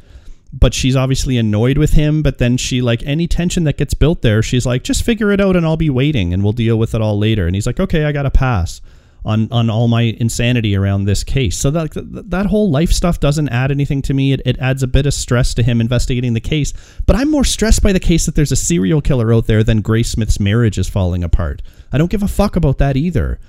But 0.52 0.72
she's 0.72 0.94
obviously 0.94 1.36
annoyed 1.36 1.78
with 1.78 1.94
him. 1.94 2.22
But 2.22 2.38
then 2.38 2.56
she 2.56 2.80
like 2.80 3.02
any 3.04 3.26
tension 3.26 3.64
that 3.64 3.76
gets 3.76 3.94
built 3.94 4.22
there, 4.22 4.42
she's 4.42 4.64
like, 4.64 4.84
just 4.84 5.02
figure 5.02 5.32
it 5.32 5.40
out 5.40 5.56
and 5.56 5.66
I'll 5.66 5.76
be 5.76 5.90
waiting 5.90 6.32
and 6.32 6.44
we'll 6.44 6.52
deal 6.52 6.78
with 6.78 6.94
it 6.94 7.00
all 7.00 7.18
later. 7.18 7.46
And 7.46 7.56
he's 7.56 7.66
like, 7.66 7.80
okay, 7.80 8.04
I 8.04 8.12
got 8.12 8.22
to 8.22 8.30
pass 8.30 8.80
on 9.24 9.48
on 9.50 9.70
all 9.70 9.88
my 9.88 10.02
insanity 10.02 10.76
around 10.76 11.04
this 11.04 11.24
case. 11.24 11.56
So 11.56 11.70
that 11.70 11.92
that 12.30 12.46
whole 12.46 12.70
life 12.70 12.92
stuff 12.92 13.18
doesn't 13.20 13.48
add 13.48 13.70
anything 13.70 14.02
to 14.02 14.14
me. 14.14 14.32
It, 14.32 14.42
it 14.44 14.58
adds 14.58 14.82
a 14.82 14.86
bit 14.86 15.06
of 15.06 15.14
stress 15.14 15.54
to 15.54 15.62
him 15.62 15.80
investigating 15.80 16.34
the 16.34 16.40
case. 16.40 16.72
But 17.06 17.16
I'm 17.16 17.30
more 17.30 17.44
stressed 17.44 17.82
by 17.82 17.92
the 17.92 18.00
case 18.00 18.26
that 18.26 18.34
there's 18.34 18.52
a 18.52 18.56
serial 18.56 19.00
killer 19.00 19.32
out 19.32 19.46
there 19.46 19.64
than 19.64 19.82
Graysmith's 19.82 20.38
marriage 20.38 20.78
is 20.78 20.88
falling 20.88 21.24
apart. 21.24 21.62
I 21.92 21.98
don't 21.98 22.10
give 22.10 22.22
a 22.22 22.28
fuck 22.28 22.56
about 22.56 22.78
that 22.78 22.96
either. 22.96 23.40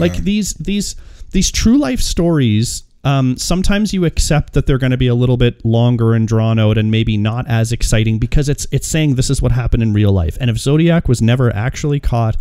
Like 0.00 0.16
these 0.18 0.54
these 0.54 0.96
these 1.30 1.50
true 1.50 1.78
life 1.78 2.00
stories. 2.00 2.84
Um, 3.04 3.36
sometimes 3.36 3.92
you 3.92 4.04
accept 4.04 4.52
that 4.52 4.66
they're 4.66 4.78
going 4.78 4.92
to 4.92 4.96
be 4.96 5.08
a 5.08 5.14
little 5.14 5.36
bit 5.36 5.64
longer 5.64 6.14
and 6.14 6.28
drawn 6.28 6.60
out 6.60 6.78
and 6.78 6.88
maybe 6.88 7.16
not 7.16 7.48
as 7.48 7.72
exciting 7.72 8.18
because 8.18 8.48
it's 8.48 8.66
it's 8.70 8.86
saying 8.86 9.16
this 9.16 9.28
is 9.28 9.42
what 9.42 9.50
happened 9.50 9.82
in 9.82 9.92
real 9.92 10.12
life. 10.12 10.38
And 10.40 10.48
if 10.48 10.58
Zodiac 10.58 11.08
was 11.08 11.20
never 11.20 11.52
actually 11.54 11.98
caught, 11.98 12.36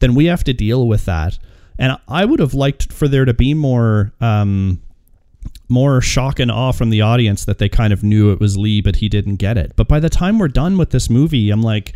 then 0.00 0.14
we 0.14 0.24
have 0.26 0.42
to 0.44 0.54
deal 0.54 0.88
with 0.88 1.04
that. 1.04 1.38
And 1.78 1.98
I 2.08 2.24
would 2.24 2.40
have 2.40 2.54
liked 2.54 2.92
for 2.92 3.08
there 3.08 3.26
to 3.26 3.34
be 3.34 3.52
more 3.52 4.12
um, 4.20 4.80
more 5.68 6.00
shock 6.00 6.38
and 6.38 6.50
awe 6.50 6.72
from 6.72 6.90
the 6.90 7.02
audience 7.02 7.44
that 7.44 7.58
they 7.58 7.68
kind 7.68 7.92
of 7.92 8.02
knew 8.02 8.32
it 8.32 8.40
was 8.40 8.56
Lee, 8.56 8.80
but 8.80 8.96
he 8.96 9.08
didn't 9.08 9.36
get 9.36 9.58
it. 9.58 9.72
But 9.76 9.88
by 9.88 10.00
the 10.00 10.08
time 10.08 10.38
we're 10.38 10.48
done 10.48 10.78
with 10.78 10.90
this 10.90 11.10
movie, 11.10 11.50
I'm 11.50 11.62
like, 11.62 11.94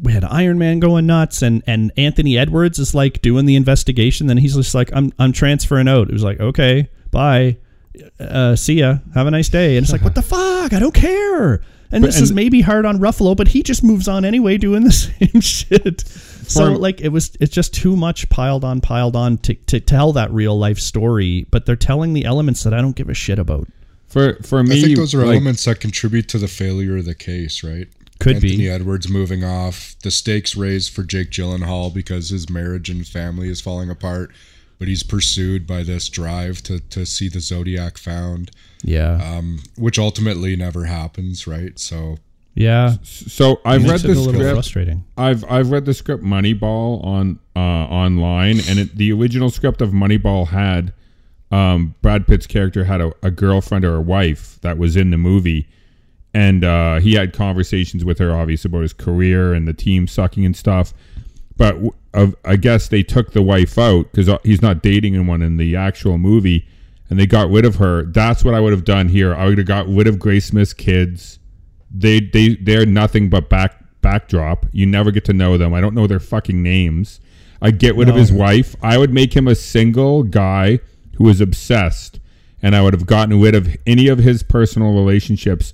we 0.00 0.12
had 0.12 0.24
Iron 0.24 0.58
Man 0.58 0.80
going 0.80 1.06
nuts, 1.06 1.42
and 1.42 1.62
and 1.66 1.92
Anthony 1.96 2.36
Edwards 2.38 2.78
is 2.78 2.94
like 2.94 3.22
doing 3.22 3.46
the 3.46 3.56
investigation. 3.56 4.26
Then 4.26 4.38
he's 4.38 4.54
just 4.54 4.74
like, 4.74 4.90
I'm 4.92 5.12
I'm 5.18 5.32
transferring 5.32 5.88
out. 5.88 6.08
It 6.08 6.12
was 6.12 6.24
like, 6.24 6.40
okay, 6.40 6.88
bye, 7.10 7.56
uh, 8.20 8.56
see 8.56 8.74
ya, 8.74 8.98
have 9.14 9.26
a 9.26 9.30
nice 9.30 9.48
day. 9.48 9.76
And 9.76 9.84
it's 9.84 9.92
like, 9.92 10.02
what 10.02 10.14
the 10.14 10.22
fuck? 10.22 10.72
I 10.72 10.78
don't 10.78 10.94
care. 10.94 11.60
And 11.92 12.02
But- 12.02 12.08
this 12.08 12.20
is 12.20 12.32
maybe 12.32 12.60
hard 12.60 12.86
on 12.86 12.98
Ruffalo, 12.98 13.36
but 13.36 13.46
he 13.48 13.62
just 13.62 13.84
moves 13.84 14.08
on 14.08 14.24
anyway, 14.24 14.56
doing 14.58 14.82
the 14.84 14.90
same 14.92 15.40
shit. 15.40 16.00
So 16.00 16.72
For- 16.72 16.78
like 16.78 17.00
it 17.00 17.10
was, 17.10 17.36
it's 17.40 17.54
just 17.54 17.72
too 17.72 17.94
much 17.96 18.28
piled 18.30 18.64
on, 18.64 18.80
piled 18.80 19.14
on 19.14 19.38
to 19.38 19.54
to 19.54 19.80
tell 19.80 20.12
that 20.14 20.30
real 20.32 20.58
life 20.58 20.78
story. 20.80 21.46
But 21.50 21.66
they're 21.66 21.76
telling 21.76 22.12
the 22.12 22.24
elements 22.24 22.64
that 22.64 22.74
I 22.74 22.80
don't 22.80 22.96
give 22.96 23.08
a 23.08 23.14
shit 23.14 23.38
about. 23.38 23.68
For 24.08 24.38
for 24.42 24.62
me, 24.64 24.78
I 24.78 24.82
think 24.84 24.96
those 24.96 25.14
are 25.14 25.18
like, 25.18 25.36
elements 25.36 25.64
that 25.66 25.80
contribute 25.80 26.28
to 26.28 26.38
the 26.38 26.48
failure 26.48 26.96
of 26.96 27.04
the 27.04 27.14
case, 27.14 27.62
right? 27.64 27.88
Could 28.24 28.40
be. 28.40 28.50
Anthony 28.52 28.68
Edwards 28.68 29.08
moving 29.08 29.44
off, 29.44 29.94
the 30.02 30.10
stakes 30.10 30.56
raised 30.56 30.92
for 30.92 31.02
Jake 31.04 31.30
Gyllenhaal 31.30 31.94
because 31.94 32.30
his 32.30 32.50
marriage 32.50 32.90
and 32.90 33.06
family 33.06 33.48
is 33.48 33.60
falling 33.60 33.90
apart, 33.90 34.32
but 34.78 34.88
he's 34.88 35.02
pursued 35.04 35.66
by 35.66 35.82
this 35.84 36.08
drive 36.08 36.62
to 36.64 36.80
to 36.80 37.06
see 37.06 37.28
the 37.28 37.40
Zodiac 37.40 37.96
found, 37.98 38.50
Yeah, 38.82 39.20
um, 39.22 39.60
which 39.76 39.98
ultimately 39.98 40.56
never 40.56 40.86
happens, 40.86 41.46
right? 41.46 41.78
So 41.78 42.16
yeah. 42.54 42.94
So 43.02 43.60
I've 43.64 43.82
read 43.82 43.90
Makes 43.90 44.04
it 44.04 44.06
the 44.08 44.12
a 44.14 44.20
little 44.20 44.32
script. 44.34 44.54
frustrating. 44.54 45.04
I've 45.16 45.44
I've 45.50 45.70
read 45.70 45.84
the 45.84 45.94
script 45.94 46.22
Moneyball 46.24 47.04
on 47.04 47.38
uh, 47.56 47.58
online, 47.58 48.60
and 48.68 48.78
it, 48.78 48.96
the 48.96 49.12
original 49.12 49.50
script 49.50 49.80
of 49.82 49.90
Moneyball 49.90 50.48
had 50.48 50.92
um, 51.50 51.94
Brad 52.02 52.26
Pitt's 52.26 52.46
character 52.46 52.84
had 52.84 53.00
a, 53.00 53.12
a 53.22 53.30
girlfriend 53.30 53.84
or 53.84 53.96
a 53.96 54.00
wife 54.00 54.58
that 54.62 54.78
was 54.78 54.96
in 54.96 55.10
the 55.10 55.18
movie, 55.18 55.68
and 56.34 56.64
uh, 56.64 57.00
he 57.00 57.14
had 57.14 57.32
conversations 57.32 58.04
with 58.04 58.18
her, 58.18 58.34
obviously 58.34 58.68
about 58.68 58.82
his 58.82 58.92
career 58.92 59.54
and 59.54 59.66
the 59.66 59.72
team 59.72 60.06
sucking 60.06 60.44
and 60.44 60.56
stuff. 60.56 60.92
But 61.56 61.74
w- 62.12 62.36
I 62.44 62.56
guess 62.56 62.88
they 62.88 63.02
took 63.02 63.32
the 63.32 63.42
wife 63.42 63.78
out 63.78 64.10
because 64.12 64.28
he's 64.42 64.60
not 64.60 64.82
dating 64.82 65.14
anyone 65.14 65.40
in 65.40 65.56
the 65.56 65.76
actual 65.76 66.18
movie, 66.18 66.68
and 67.08 67.18
they 67.18 67.26
got 67.26 67.48
rid 67.48 67.64
of 67.64 67.76
her. 67.76 68.02
That's 68.02 68.44
what 68.44 68.54
I 68.54 68.60
would 68.60 68.72
have 68.72 68.84
done 68.84 69.08
here. 69.08 69.34
I 69.34 69.46
would 69.46 69.58
have 69.58 69.66
got 69.66 69.86
rid 69.88 70.06
of 70.06 70.16
Graysmith's 70.16 70.74
kids 70.74 71.38
they 71.94 72.20
they 72.20 72.56
they're 72.56 72.84
nothing 72.84 73.30
but 73.30 73.48
back 73.48 73.80
backdrop. 74.02 74.66
You 74.72 74.84
never 74.84 75.10
get 75.12 75.24
to 75.26 75.32
know 75.32 75.56
them. 75.56 75.72
I 75.72 75.80
don't 75.80 75.94
know 75.94 76.06
their 76.06 76.20
fucking 76.20 76.62
names. 76.62 77.20
I 77.62 77.70
get 77.70 77.94
rid 77.96 78.10
of 78.10 78.16
his 78.16 78.30
wife. 78.30 78.76
I 78.82 78.98
would 78.98 79.14
make 79.14 79.34
him 79.34 79.48
a 79.48 79.54
single 79.54 80.22
guy 80.22 80.80
who 81.16 81.28
is 81.30 81.40
obsessed, 81.40 82.18
and 82.60 82.76
I 82.76 82.82
would 82.82 82.92
have 82.92 83.06
gotten 83.06 83.40
rid 83.40 83.54
of 83.54 83.74
any 83.86 84.08
of 84.08 84.18
his 84.18 84.42
personal 84.42 84.92
relationships 84.92 85.72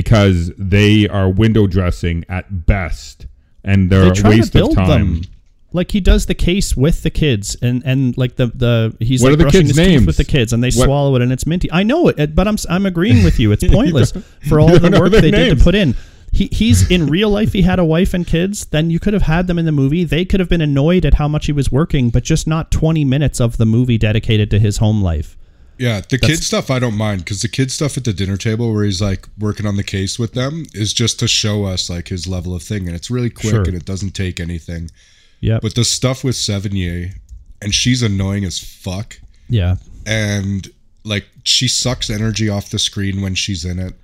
because 0.00 0.52
they 0.58 1.08
are 1.08 1.28
window 1.28 1.66
dressing 1.66 2.24
at 2.28 2.66
best, 2.66 3.26
and 3.64 3.90
they're 3.90 4.12
They 4.12 4.20
a 4.20 4.30
waste 4.30 4.52
to 4.52 4.58
build 4.58 4.70
of 4.72 4.76
time. 4.76 4.88
them. 5.14 5.22
Like 5.72 5.90
he 5.90 6.00
does 6.00 6.26
the 6.26 6.34
case 6.34 6.76
with 6.76 7.02
the 7.02 7.10
kids, 7.10 7.56
and 7.60 7.82
and 7.84 8.16
like 8.16 8.36
the 8.36 8.46
the 8.46 8.96
he's 9.00 9.22
What 9.22 9.30
like 9.30 9.34
are 9.34 9.36
the 9.36 9.44
brushing 9.44 9.60
kids' 9.66 9.76
his 9.76 9.86
teeth 9.86 10.06
with 10.06 10.16
the 10.16 10.24
kids, 10.24 10.52
and 10.52 10.62
they 10.62 10.68
What- 10.68 10.84
swallow 10.86 11.16
it, 11.16 11.22
and 11.22 11.32
it's 11.32 11.46
minty. 11.46 11.70
I 11.72 11.82
know 11.82 12.08
it, 12.08 12.34
but 12.34 12.46
I'm 12.48 12.56
I'm 12.70 12.86
agreeing 12.86 13.24
with 13.24 13.38
you. 13.38 13.52
It's 13.52 13.64
pointless 13.78 14.12
for 14.48 14.60
all 14.60 14.78
the 14.78 14.90
work 14.98 15.12
they 15.12 15.30
did 15.30 15.58
to 15.58 15.62
put 15.62 15.74
in. 15.74 15.94
He 16.32 16.48
he's 16.52 16.90
in 16.90 17.06
real 17.06 17.30
life. 17.30 17.52
He 17.52 17.62
had 17.62 17.78
a 17.78 17.84
wife 17.84 18.14
and 18.14 18.26
kids. 18.26 18.66
Then 18.66 18.90
you 18.90 18.98
could 19.00 19.12
have 19.14 19.22
had 19.22 19.46
them 19.48 19.58
in 19.58 19.64
the 19.64 19.72
movie. 19.72 20.04
They 20.04 20.24
could 20.24 20.40
have 20.40 20.48
been 20.48 20.60
annoyed 20.60 21.04
at 21.04 21.14
how 21.14 21.28
much 21.28 21.46
he 21.46 21.52
was 21.52 21.70
working, 21.72 22.10
but 22.10 22.24
just 22.24 22.46
not 22.46 22.70
20 22.70 23.04
minutes 23.04 23.40
of 23.40 23.56
the 23.56 23.66
movie 23.66 23.98
dedicated 23.98 24.50
to 24.52 24.58
his 24.58 24.78
home 24.78 25.02
life. 25.02 25.36
Yeah, 25.78 26.00
the 26.08 26.18
kid 26.18 26.42
stuff 26.42 26.70
I 26.70 26.78
don't 26.78 26.96
mind 26.96 27.20
because 27.24 27.42
the 27.42 27.48
kid 27.48 27.70
stuff 27.70 27.96
at 27.98 28.04
the 28.04 28.12
dinner 28.12 28.36
table 28.36 28.72
where 28.72 28.84
he's 28.84 29.02
like 29.02 29.26
working 29.38 29.66
on 29.66 29.76
the 29.76 29.84
case 29.84 30.18
with 30.18 30.32
them 30.32 30.64
is 30.72 30.92
just 30.94 31.18
to 31.20 31.28
show 31.28 31.64
us 31.64 31.90
like 31.90 32.08
his 32.08 32.26
level 32.26 32.54
of 32.54 32.62
thing, 32.62 32.86
and 32.86 32.96
it's 32.96 33.10
really 33.10 33.30
quick 33.30 33.50
Sure. 33.50 33.62
and 33.62 33.74
it 33.74 33.84
doesn't 33.84 34.12
take 34.12 34.40
anything. 34.40 34.90
Yeah. 35.40 35.58
But 35.60 35.74
the 35.74 35.84
stuff 35.84 36.24
with 36.24 36.34
Sevigny, 36.34 37.12
and 37.60 37.74
she's 37.74 38.02
annoying 38.02 38.44
as 38.44 38.58
fuck, 38.58 39.18
yeah. 39.50 39.76
and 40.06 40.68
like 41.04 41.26
she 41.44 41.68
sucks 41.68 42.08
energy 42.10 42.48
off 42.48 42.70
the 42.70 42.78
screen 42.78 43.20
when 43.20 43.34
she's 43.34 43.64
in 43.64 43.78
it. 43.78 43.94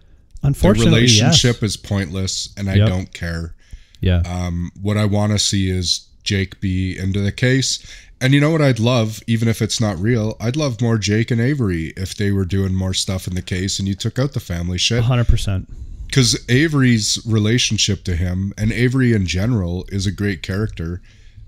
Unfortunately, 0.42 0.90
the 0.90 0.96
relationship 0.96 1.56
yes. 1.62 1.70
is 1.70 1.76
pointless, 1.76 2.50
and 2.56 2.68
I 2.68 2.74
Yep. 2.74 2.88
don't 2.88 3.14
care. 3.14 3.54
Yeah. 4.00 4.22
Um, 4.26 4.72
what 4.80 4.96
I 4.96 5.04
want 5.04 5.32
to 5.32 5.38
see 5.38 5.70
is 5.70 6.06
Jake 6.24 6.60
be 6.60 6.98
into 6.98 7.20
the 7.20 7.32
case. 7.32 7.78
And 8.22 8.32
you 8.32 8.40
know 8.40 8.50
what 8.50 8.62
I'd 8.62 8.78
love, 8.78 9.20
even 9.26 9.48
if 9.48 9.60
it's 9.60 9.80
not 9.80 9.98
real, 9.98 10.36
I'd 10.40 10.54
love 10.56 10.80
more 10.80 10.96
Jake 10.96 11.32
and 11.32 11.40
Avery 11.40 11.92
if 11.96 12.14
they 12.14 12.30
were 12.30 12.44
doing 12.44 12.72
more 12.72 12.94
stuff 12.94 13.26
in 13.26 13.34
the 13.34 13.42
case 13.42 13.80
and 13.80 13.88
you 13.88 13.96
took 13.96 14.16
out 14.16 14.32
the 14.32 14.40
family 14.40 14.78
shit. 14.78 15.02
100%. 15.02 15.66
Because 16.06 16.38
Avery's 16.48 17.18
relationship 17.26 18.04
to 18.04 18.14
him 18.14 18.54
and 18.56 18.70
Avery 18.70 19.12
in 19.12 19.26
general 19.26 19.84
is 19.88 20.06
a 20.06 20.12
great 20.12 20.40
character. 20.42 21.02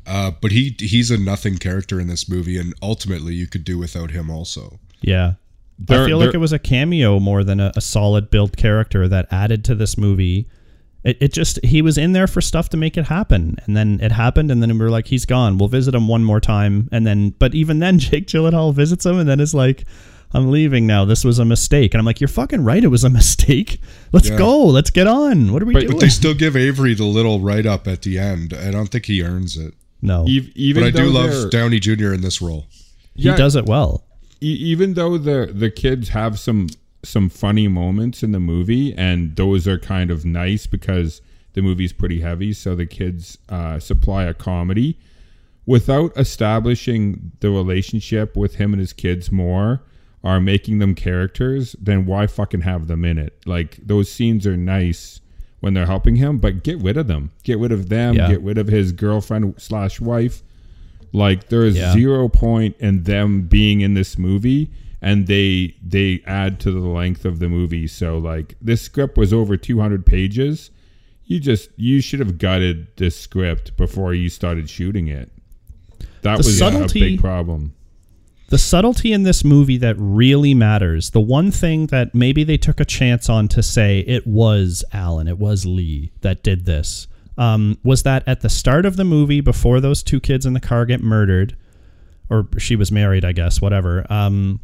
Uh, 0.06 0.32
but 0.42 0.50
he 0.50 0.74
he's 0.80 1.10
a 1.10 1.16
nothing 1.16 1.56
character 1.58 1.98
in 2.00 2.08
this 2.08 2.28
movie, 2.28 2.58
and 2.58 2.74
ultimately 2.82 3.34
you 3.34 3.46
could 3.46 3.64
do 3.64 3.78
without 3.78 4.10
him 4.10 4.28
also. 4.28 4.78
Yeah. 5.00 5.34
I 5.36 5.36
They're- 5.78 6.06
feel 6.06 6.18
like 6.18 6.34
it 6.34 6.38
was 6.38 6.52
a 6.52 6.58
cameo 6.58 7.18
more 7.20 7.42
than 7.44 7.60
a, 7.60 7.72
a 7.76 7.80
solid 7.80 8.30
built 8.30 8.56
character 8.56 9.08
that 9.08 9.26
added 9.30 9.64
to 9.66 9.74
this 9.74 9.96
movie. 9.96 10.48
It, 11.04 11.18
it 11.20 11.32
just 11.34 11.62
he 11.64 11.82
was 11.82 11.98
in 11.98 12.12
there 12.12 12.26
for 12.26 12.40
stuff 12.40 12.70
to 12.70 12.76
make 12.76 12.96
it 12.96 13.04
happen, 13.06 13.56
and 13.66 13.76
then 13.76 14.00
it 14.02 14.10
happened, 14.12 14.50
and 14.50 14.62
then 14.62 14.70
we 14.72 14.78
were 14.78 14.90
like, 14.90 15.06
he's 15.08 15.26
gone. 15.26 15.58
We'll 15.58 15.68
visit 15.68 15.94
him 15.94 16.08
one 16.08 16.24
more 16.24 16.40
time, 16.40 16.88
and 16.92 17.06
then, 17.06 17.30
but 17.38 17.54
even 17.54 17.78
then, 17.78 17.98
Jake 18.06 18.26
Gyllenhaal 18.26 18.72
visits 18.74 19.04
him, 19.04 19.18
and 19.18 19.28
then 19.28 19.38
is 19.38 19.54
like, 19.54 19.84
I'm 20.32 20.50
leaving 20.50 20.86
now. 20.86 21.04
This 21.04 21.22
was 21.22 21.38
a 21.38 21.44
mistake, 21.44 21.92
and 21.94 22.00
I'm 22.00 22.06
like, 22.06 22.20
you're 22.20 22.28
fucking 22.28 22.64
right. 22.64 22.82
It 22.82 22.88
was 22.88 23.04
a 23.04 23.10
mistake. 23.20 23.80
Let's 24.12 24.30
Yeah. 24.30 24.38
go. 24.38 24.64
Let's 24.64 24.90
get 24.90 25.06
on. 25.06 25.52
What 25.52 25.62
are 25.62 25.66
we 25.66 25.74
But- 25.74 25.80
doing? 25.80 25.92
But 25.92 26.00
they 26.00 26.08
still 26.08 26.34
give 26.34 26.56
Avery 26.56 26.94
the 26.94 27.04
little 27.04 27.38
write 27.40 27.66
up 27.66 27.86
at 27.86 28.02
the 28.02 28.18
end. 28.18 28.54
I 28.54 28.70
don't 28.70 28.88
think 28.88 29.04
he 29.06 29.22
earns 29.22 29.56
it. 29.58 29.74
no, 30.02 30.22
Ev- 30.22 30.50
Even 30.56 30.82
But 30.82 30.86
I 30.86 30.90
do 31.04 31.10
love 31.10 31.50
Downey 31.50 31.80
Jr. 31.80 32.12
in 32.14 32.22
this 32.22 32.40
role. 32.42 32.66
he 33.14 33.24
does 33.28 33.56
it 33.56 33.66
well. 33.66 34.04
e- 34.40 34.46
even 34.72 34.94
though 34.94 35.16
the 35.18 35.50
the 35.54 35.70
kids 35.70 36.08
have 36.08 36.38
some 36.38 36.68
some 37.04 37.28
funny 37.28 37.68
moments 37.68 38.22
in 38.22 38.32
the 38.32 38.40
movie 38.40 38.94
and 38.94 39.36
those 39.36 39.68
are 39.68 39.78
kind 39.78 40.10
of 40.10 40.24
nice 40.24 40.66
because 40.66 41.20
the 41.52 41.62
movie's 41.62 41.92
pretty 41.92 42.20
heavy 42.20 42.52
so 42.52 42.74
the 42.74 42.86
kids 42.86 43.38
uh, 43.48 43.78
supply 43.78 44.24
a 44.24 44.34
comedy. 44.34 44.98
Without 45.66 46.12
establishing 46.18 47.32
the 47.40 47.50
relationship 47.50 48.36
with 48.36 48.56
him 48.56 48.72
and 48.74 48.80
his 48.80 48.92
kids 48.92 49.32
more 49.32 49.82
are 50.22 50.40
making 50.40 50.78
them 50.78 50.94
characters 50.94 51.74
then 51.80 52.06
why 52.06 52.26
fucking 52.26 52.62
have 52.62 52.86
them 52.86 53.04
in 53.04 53.18
it? 53.18 53.38
Like 53.46 53.76
those 53.86 54.10
scenes 54.10 54.46
are 54.46 54.56
nice 54.56 55.20
when 55.60 55.72
they're 55.74 55.86
helping 55.86 56.16
him 56.16 56.38
but 56.38 56.62
get 56.64 56.78
rid 56.82 56.96
of 56.96 57.06
them. 57.06 57.30
Get 57.44 57.58
rid 57.58 57.72
of 57.72 57.88
them. 57.88 58.14
Yeah. 58.14 58.28
get 58.28 58.42
rid 58.42 58.58
of 58.58 58.66
his 58.66 58.92
girlfriend 58.92 59.54
slash 59.58 60.00
wife. 60.00 60.42
Like 61.12 61.48
there 61.48 61.64
is 61.64 61.76
Yeah. 61.76 61.92
zero 61.92 62.28
point 62.28 62.76
in 62.78 63.04
them 63.04 63.42
being 63.42 63.80
in 63.80 63.94
this 63.94 64.18
movie 64.18 64.70
and 65.04 65.26
they 65.28 65.76
they 65.86 66.22
add 66.26 66.58
to 66.60 66.72
the 66.72 66.80
length 66.80 67.24
of 67.26 67.38
the 67.38 67.48
movie. 67.48 67.86
So 67.86 68.16
like 68.18 68.56
this 68.62 68.80
script 68.82 69.16
was 69.18 69.32
over 69.32 69.56
200 69.56 70.04
pages. 70.06 70.70
You 71.26 71.38
just 71.38 71.68
you 71.76 72.00
should 72.00 72.20
have 72.20 72.38
gutted 72.38 72.88
this 72.96 73.14
script 73.18 73.76
before 73.76 74.14
you 74.14 74.28
started 74.30 74.68
shooting 74.68 75.06
it. 75.08 75.30
That 76.22 76.38
The 76.38 76.38
was 76.38 76.58
subtlety- 76.58 77.00
a 77.00 77.10
big 77.10 77.20
problem. 77.20 77.74
The 78.48 78.58
subtlety 78.58 79.12
in 79.12 79.22
this 79.24 79.42
movie 79.44 79.78
that 79.78 79.96
really 79.98 80.54
matters, 80.54 81.10
the 81.10 81.20
one 81.20 81.50
thing 81.50 81.86
that 81.88 82.14
maybe 82.14 82.44
they 82.44 82.56
took 82.58 82.78
a 82.80 82.84
chance 82.84 83.28
on 83.28 83.48
to 83.48 83.62
say 83.62 84.00
it 84.00 84.26
was 84.26 84.84
Allen, 84.92 85.28
it 85.28 85.38
was 85.38 85.66
Lee 85.66 86.12
that 86.20 86.42
did 86.42 86.64
this, 86.66 87.08
um, 87.36 87.78
was 87.82 88.02
that 88.04 88.22
at 88.26 88.42
the 88.42 88.50
start 88.50 88.84
of 88.86 88.96
the 88.96 89.04
movie, 89.04 89.40
before 89.40 89.80
those 89.80 90.02
two 90.02 90.20
kids 90.20 90.46
in 90.46 90.52
the 90.52 90.60
car 90.60 90.84
get 90.86 91.02
murdered, 91.02 91.56
or 92.30 92.46
she 92.58 92.76
was 92.76 92.92
married, 92.92 93.24
I 93.24 93.32
guess, 93.32 93.60
whatever, 93.62 94.06
um, 94.12 94.60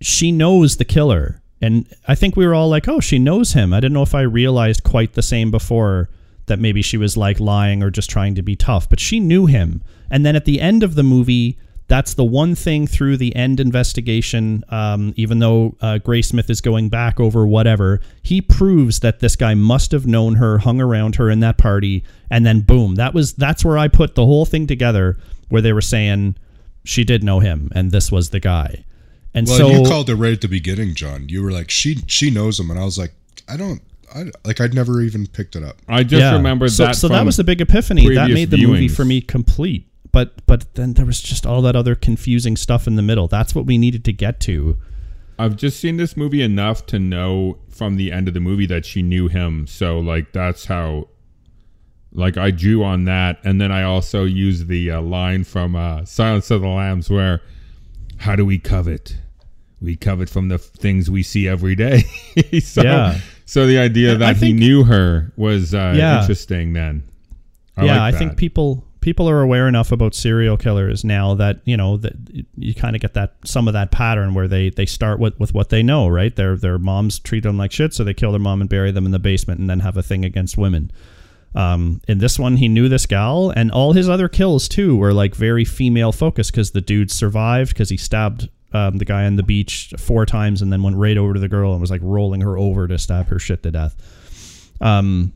she 0.00 0.32
knows 0.32 0.76
the 0.76 0.84
killer. 0.84 1.42
And 1.62 1.86
I 2.08 2.14
think 2.14 2.36
we 2.36 2.46
were 2.46 2.54
all 2.54 2.68
like, 2.68 2.88
oh, 2.88 3.00
she 3.00 3.18
knows 3.18 3.52
him. 3.52 3.74
I 3.74 3.80
didn't 3.80 3.92
know 3.92 4.02
if 4.02 4.14
I 4.14 4.22
realized 4.22 4.82
quite 4.82 5.12
the 5.12 5.22
same 5.22 5.50
before 5.50 6.08
that 6.46 6.58
maybe 6.58 6.82
she 6.82 6.96
was 6.96 7.16
like 7.16 7.38
lying 7.38 7.82
or 7.82 7.90
just 7.90 8.10
trying 8.10 8.34
to 8.34 8.42
be 8.42 8.56
tough, 8.56 8.88
but 8.88 8.98
she 8.98 9.20
knew 9.20 9.46
him. 9.46 9.82
And 10.10 10.24
then 10.24 10.36
at 10.36 10.46
the 10.46 10.60
end 10.60 10.82
of 10.82 10.94
the 10.94 11.02
movie, 11.02 11.58
that's 11.86 12.14
the 12.14 12.24
one 12.24 12.54
thing 12.54 12.86
through 12.86 13.16
the 13.16 13.34
end 13.36 13.60
investigation. 13.60 14.64
Um, 14.68 15.12
even 15.16 15.40
though 15.40 15.76
uh, 15.80 15.98
Graysmith 16.02 16.48
is 16.48 16.60
going 16.60 16.88
back 16.88 17.20
over 17.20 17.46
whatever, 17.46 18.00
he 18.22 18.40
proves 18.40 19.00
that 19.00 19.18
this 19.18 19.36
guy 19.36 19.54
must 19.54 19.92
have 19.92 20.06
known 20.06 20.36
her, 20.36 20.58
hung 20.58 20.80
around 20.80 21.16
her 21.16 21.28
in 21.28 21.40
that 21.40 21.58
party, 21.58 22.04
and 22.30 22.46
then 22.46 22.60
boom, 22.60 22.94
that 22.94 23.12
was 23.12 23.34
that's 23.34 23.64
where 23.64 23.76
I 23.76 23.88
put 23.88 24.14
the 24.14 24.24
whole 24.24 24.46
thing 24.46 24.68
together, 24.68 25.18
where 25.48 25.60
they 25.60 25.72
were 25.72 25.80
saying 25.80 26.36
she 26.84 27.02
did 27.02 27.24
know 27.24 27.40
him, 27.40 27.70
and 27.74 27.90
this 27.90 28.12
was 28.12 28.30
the 28.30 28.40
guy. 28.40 28.84
And 29.34 29.46
Well, 29.46 29.56
so 29.56 29.68
you 29.68 29.88
called 29.88 30.10
it 30.10 30.16
right 30.16 30.32
at 30.32 30.40
the 30.40 30.48
beginning, 30.48 30.94
Jon. 30.94 31.28
You 31.28 31.42
were 31.42 31.52
like, 31.52 31.70
she 31.70 31.98
she 32.06 32.30
knows 32.30 32.58
him, 32.58 32.70
and 32.70 32.78
I 32.78 32.84
was 32.84 32.98
like, 32.98 33.12
I 33.48 33.56
don't, 33.56 33.80
I 34.14 34.30
like 34.44 34.60
I'd 34.60 34.74
never 34.74 35.00
even 35.00 35.26
picked 35.26 35.56
it 35.56 35.62
up. 35.62 35.76
I 35.88 36.02
just 36.02 36.32
remembered 36.32 36.72
so, 36.72 36.86
that. 36.86 36.96
So 36.96 37.08
that 37.08 37.24
was 37.24 37.36
the 37.36 37.44
big 37.44 37.60
epiphany. 37.60 38.14
That 38.14 38.30
made 38.30 38.50
the 38.50 38.66
movie 38.66 38.88
for 38.88 39.04
me 39.04 39.20
complete. 39.20 39.86
But 40.12 40.44
but 40.46 40.74
then 40.74 40.94
there 40.94 41.06
was 41.06 41.20
just 41.20 41.46
all 41.46 41.62
that 41.62 41.76
other 41.76 41.94
confusing 41.94 42.56
stuff 42.56 42.86
in 42.86 42.96
the 42.96 43.02
middle. 43.02 43.28
That's 43.28 43.54
what 43.54 43.66
we 43.66 43.78
needed 43.78 44.04
to 44.06 44.12
get 44.12 44.40
to. 44.40 44.76
I've 45.38 45.56
just 45.56 45.80
seen 45.80 45.96
this 45.96 46.16
movie 46.16 46.42
enough 46.42 46.84
to 46.86 46.98
know 46.98 47.58
from 47.70 47.96
the 47.96 48.12
end 48.12 48.28
of 48.28 48.34
the 48.34 48.40
movie 48.40 48.66
that 48.66 48.84
she 48.84 49.00
knew 49.00 49.28
him. 49.28 49.66
So 49.66 49.98
like 49.98 50.32
that's 50.32 50.66
how 50.66 51.08
like 52.12 52.36
I 52.36 52.50
drew 52.50 52.82
on 52.82 53.04
that 53.04 53.38
and 53.44 53.60
then 53.60 53.70
I 53.70 53.84
also 53.84 54.24
used 54.24 54.66
the 54.66 54.90
uh, 54.90 55.00
line 55.00 55.44
from 55.44 55.76
uh, 55.76 56.04
Silence 56.04 56.50
of 56.50 56.60
the 56.60 56.68
Lambs 56.68 57.08
where 57.08 57.40
how 58.18 58.36
do 58.36 58.44
we 58.44 58.58
covet? 58.58 59.16
We 59.82 59.96
covet 59.96 60.28
from 60.28 60.48
the 60.48 60.58
things 60.58 61.10
we 61.10 61.22
see 61.22 61.48
every 61.48 61.74
day. 61.74 62.02
so, 62.62 62.82
Yeah. 62.82 63.18
so 63.46 63.66
the 63.66 63.78
idea 63.78 64.16
that 64.16 64.36
he 64.36 64.52
knew 64.52 64.84
her 64.84 65.32
was 65.36 65.74
uh, 65.74 65.94
Yeah. 65.96 66.20
interesting 66.20 66.72
then. 66.74 67.04
I 67.76 67.84
yeah, 67.86 68.00
like 68.02 68.14
I 68.14 68.18
think 68.18 68.36
people 68.36 68.84
people 69.00 69.30
are 69.30 69.40
aware 69.40 69.66
enough 69.66 69.90
about 69.92 70.14
serial 70.14 70.58
killers 70.58 71.02
now 71.04 71.32
that 71.34 71.60
you 71.64 71.74
know 71.76 71.96
that 71.96 72.12
you 72.58 72.74
kind 72.74 72.94
of 72.94 73.00
get 73.00 73.14
that 73.14 73.34
some 73.46 73.66
of 73.68 73.72
that 73.72 73.90
pattern 73.90 74.34
where 74.34 74.46
they 74.48 74.68
they 74.68 74.84
start 74.84 75.18
with 75.18 75.38
with 75.40 75.54
what 75.54 75.70
they 75.70 75.82
know, 75.82 76.06
right? 76.08 76.34
Their 76.36 76.56
their 76.56 76.78
moms 76.78 77.18
treat 77.18 77.42
them 77.44 77.56
like 77.56 77.72
shit, 77.72 77.94
so 77.94 78.04
they 78.04 78.12
kill 78.12 78.32
their 78.32 78.40
mom 78.40 78.60
and 78.60 78.68
bury 78.68 78.90
them 78.90 79.06
in 79.06 79.12
the 79.12 79.18
basement, 79.18 79.60
and 79.60 79.70
then 79.70 79.80
have 79.80 79.96
a 79.96 80.02
thing 80.02 80.24
against 80.26 80.58
women. 80.58 80.90
Um, 81.54 82.00
in 82.06 82.18
this 82.18 82.38
one, 82.38 82.58
he 82.58 82.68
knew 82.68 82.88
this 82.88 83.06
gal, 83.06 83.50
and 83.50 83.72
all 83.72 83.94
his 83.94 84.08
other 84.08 84.28
kills 84.28 84.68
too 84.68 84.96
were 84.96 85.14
like 85.14 85.34
very 85.34 85.64
female 85.64 86.12
focused 86.12 86.52
because 86.52 86.72
the 86.72 86.80
dude 86.82 87.10
survived 87.10 87.72
because 87.72 87.88
he 87.88 87.96
stabbed 87.96 88.50
um, 88.72 88.98
the 88.98 89.04
guy 89.04 89.24
on 89.26 89.36
the 89.36 89.42
beach 89.42 89.92
four 89.98 90.26
times 90.26 90.62
and 90.62 90.72
then 90.72 90.82
went 90.82 90.96
right 90.96 91.16
over 91.16 91.34
to 91.34 91.40
the 91.40 91.48
girl 91.48 91.72
and 91.72 91.80
was 91.80 91.90
like 91.90 92.00
rolling 92.02 92.40
her 92.40 92.56
over 92.56 92.86
to 92.86 92.98
stab 92.98 93.28
her 93.28 93.38
shit 93.38 93.62
to 93.62 93.70
death. 93.70 93.96
Um, 94.80 95.32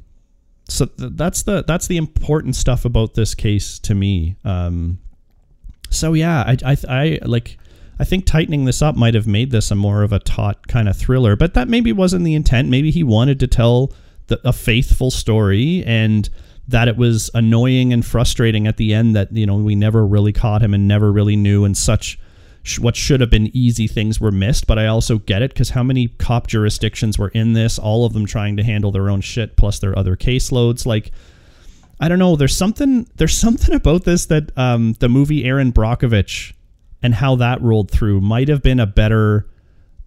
so 0.69 0.87
th- 0.87 1.13
that's 1.15 1.43
the 1.43 1.65
that's 1.67 1.87
the 1.87 1.97
important 1.97 2.57
stuff 2.57 2.85
about 2.85 3.15
this 3.15 3.35
case 3.35 3.79
to 3.81 3.95
me. 3.95 4.37
Um, 4.45 4.99
so 5.91 6.13
yeah, 6.15 6.43
I, 6.47 6.57
I 6.65 6.77
I 6.89 7.19
like 7.23 7.59
I 7.99 8.05
think 8.05 8.27
tightening 8.27 8.65
this 8.65 8.83
up 8.83 8.97
might 8.97 9.15
have 9.15 9.27
made 9.27 9.51
this 9.51 9.71
a 9.71 9.75
more 9.75 10.03
of 10.03 10.13
a 10.13 10.19
taut 10.19 10.67
kind 10.67 10.89
of 10.89 10.97
thriller, 10.97 11.37
but 11.37 11.55
that 11.55 11.69
maybe 11.69 11.93
wasn't 11.93 12.25
the 12.25 12.35
intent. 12.35 12.69
Maybe 12.69 12.91
he 12.91 13.05
wanted 13.05 13.39
to 13.41 13.47
tell 13.47 13.93
the, 14.27 14.41
a 14.47 14.53
faithful 14.53 15.11
story 15.11 15.85
and 15.85 16.29
that 16.67 16.89
it 16.89 16.97
was 16.97 17.31
annoying 17.35 17.93
and 17.93 18.05
frustrating 18.05 18.67
at 18.67 18.79
the 18.79 18.95
end 18.95 19.15
that 19.15 19.33
you 19.33 19.47
know 19.47 19.57
we 19.57 19.75
never 19.75 20.07
really 20.07 20.33
caught 20.33 20.63
him 20.63 20.73
and 20.73 20.89
never 20.89 21.13
really 21.13 21.37
knew 21.37 21.65
and 21.65 21.77
such 21.77 22.19
sh- 22.65 22.81
what 22.81 22.97
should 22.97 23.21
have 23.21 23.31
been 23.31 23.49
easy 23.57 23.87
things 23.87 24.21
were 24.21 24.33
missed 24.33 24.67
but 24.67 24.79
i 24.79 24.87
also 24.87 25.19
get 25.19 25.41
it 25.43 25.53
because 25.53 25.71
how 25.71 25.83
many 25.85 26.09
cop 26.09 26.49
jurisdictions 26.49 27.17
were 27.17 27.29
in 27.29 27.53
this 27.53 27.79
all 27.79 28.05
of 28.05 28.13
them 28.13 28.27
trying 28.27 28.57
to 28.57 28.65
handle 28.65 28.91
their 28.91 29.09
own 29.09 29.21
shit 29.21 29.57
plus 29.57 29.79
their 29.79 29.97
other 29.97 30.17
caseloads 30.17 30.85
like 30.85 31.13
i 32.01 32.09
don't 32.09 32.19
know 32.19 32.35
there's 32.35 32.57
something 32.57 33.09
there's 33.15 33.39
something 33.39 33.73
about 33.75 34.05
this 34.05 34.27
that 34.27 34.51
um, 34.59 34.95
the 34.99 35.09
movie 35.09 35.45
erin 35.45 35.73
brockovich 35.73 36.53
and 37.03 37.15
how 37.15 37.37
that 37.37 37.61
rolled 37.63 37.91
through 37.91 38.21
might 38.21 38.49
have 38.49 38.63
been 38.63 38.81
a 38.81 38.87
better 38.87 39.47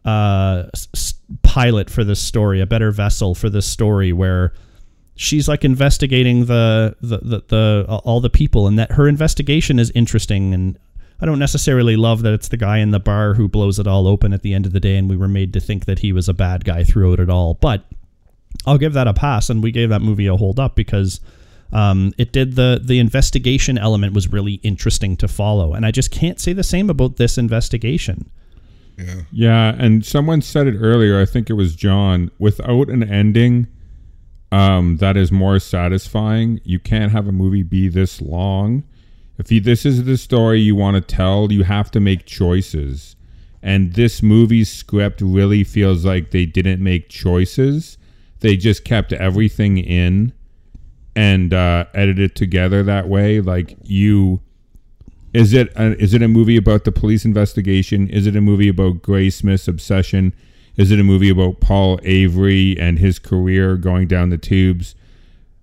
uh, 0.03 0.63
s- 0.73 1.13
pilot 1.43 1.89
for 1.89 2.03
this 2.03 2.19
story, 2.21 2.61
a 2.61 2.65
better 2.65 2.91
vessel 2.91 3.35
for 3.35 3.49
this 3.49 3.67
story, 3.67 4.13
where 4.13 4.53
she's 5.15 5.47
like 5.47 5.65
investigating 5.65 6.45
the 6.45 6.95
the, 7.01 7.17
the 7.17 7.43
the 7.49 7.85
all 8.05 8.21
the 8.21 8.29
people, 8.29 8.67
and 8.67 8.79
that 8.79 8.93
her 8.93 9.07
investigation 9.07 9.79
is 9.79 9.91
interesting. 9.91 10.53
And 10.53 10.79
I 11.19 11.25
don't 11.25 11.39
necessarily 11.39 11.95
love 11.95 12.21
that 12.21 12.33
it's 12.33 12.49
the 12.49 12.57
guy 12.57 12.77
in 12.77 12.91
the 12.91 12.99
bar 12.99 13.33
who 13.33 13.47
blows 13.47 13.79
it 13.79 13.87
all 13.87 14.07
open 14.07 14.33
at 14.33 14.43
the 14.43 14.53
end 14.53 14.65
of 14.65 14.73
the 14.73 14.79
day, 14.79 14.97
and 14.97 15.09
we 15.09 15.17
were 15.17 15.27
made 15.27 15.53
to 15.53 15.59
think 15.59 15.85
that 15.85 15.99
he 15.99 16.11
was 16.11 16.29
a 16.29 16.33
bad 16.33 16.63
guy 16.63 16.83
throughout 16.83 17.19
it 17.19 17.29
all. 17.29 17.55
But 17.55 17.85
I'll 18.65 18.77
give 18.77 18.93
that 18.93 19.07
a 19.07 19.13
pass, 19.13 19.49
and 19.49 19.63
we 19.63 19.71
gave 19.71 19.89
that 19.89 20.01
movie 20.01 20.27
a 20.27 20.35
hold 20.35 20.59
up 20.59 20.75
because 20.75 21.19
um, 21.73 22.13
it 22.17 22.31
did 22.31 22.55
the 22.55 22.79
the 22.83 22.99
investigation 22.99 23.77
element 23.77 24.13
was 24.13 24.31
really 24.31 24.55
interesting 24.55 25.17
to 25.17 25.27
follow, 25.27 25.73
and 25.73 25.85
I 25.85 25.91
just 25.91 26.11
can't 26.11 26.39
say 26.39 26.53
the 26.53 26.63
same 26.63 26.89
about 26.89 27.17
this 27.17 27.37
investigation. 27.37 28.29
Yeah. 28.97 29.21
Yeah, 29.31 29.75
and 29.77 30.05
someone 30.05 30.41
said 30.41 30.67
it 30.67 30.77
earlier. 30.79 31.19
I 31.19 31.25
think 31.25 31.49
it 31.49 31.53
was 31.53 31.75
Jon. 31.75 32.31
Without 32.39 32.89
an 32.89 33.03
ending 33.03 33.67
um, 34.51 34.97
that 34.97 35.17
is 35.17 35.31
more 35.31 35.59
satisfying, 35.59 36.61
you 36.63 36.79
can't 36.79 37.11
have 37.11 37.27
a 37.27 37.31
movie 37.31 37.63
be 37.63 37.87
this 37.89 38.21
long. 38.21 38.83
If 39.37 39.51
you, 39.51 39.61
this 39.61 39.85
is 39.85 40.03
the 40.03 40.17
story 40.17 40.59
you 40.59 40.75
want 40.75 40.95
to 40.95 41.01
tell, 41.01 41.51
you 41.51 41.63
have 41.63 41.91
to 41.91 41.99
make 41.99 42.25
choices. 42.25 43.15
And 43.61 43.93
this 43.93 44.23
movie's 44.23 44.71
script 44.71 45.21
really 45.21 45.63
feels 45.63 46.05
like 46.05 46.31
they 46.31 46.45
didn't 46.45 46.83
make 46.83 47.09
choices. 47.09 47.97
They 48.39 48.55
just 48.55 48.83
kept 48.83 49.13
everything 49.13 49.77
in 49.77 50.33
and 51.15 51.53
uh, 51.53 51.85
edited 51.93 52.35
together 52.35 52.83
that 52.83 53.07
way. 53.07 53.41
Like 53.41 53.75
you, 53.83 54.41
is 55.33 55.53
it 55.53 55.71
a, 55.75 55.97
is 56.01 56.13
it 56.13 56.21
a 56.21 56.27
movie 56.27 56.57
about 56.57 56.83
the 56.83 56.91
police 56.91 57.25
investigation? 57.25 58.07
Is 58.09 58.27
it 58.27 58.35
a 58.35 58.41
movie 58.41 58.69
about 58.69 59.01
Graysmith's 59.01 59.67
obsession? 59.67 60.33
Is 60.77 60.91
it 60.91 60.99
a 60.99 61.03
movie 61.03 61.29
about 61.29 61.59
Paul 61.59 61.99
Avery 62.03 62.77
and 62.79 62.99
his 62.99 63.17
career 63.17 63.77
going 63.77 64.07
down 64.07 64.29
the 64.29 64.37
tubes? 64.37 64.95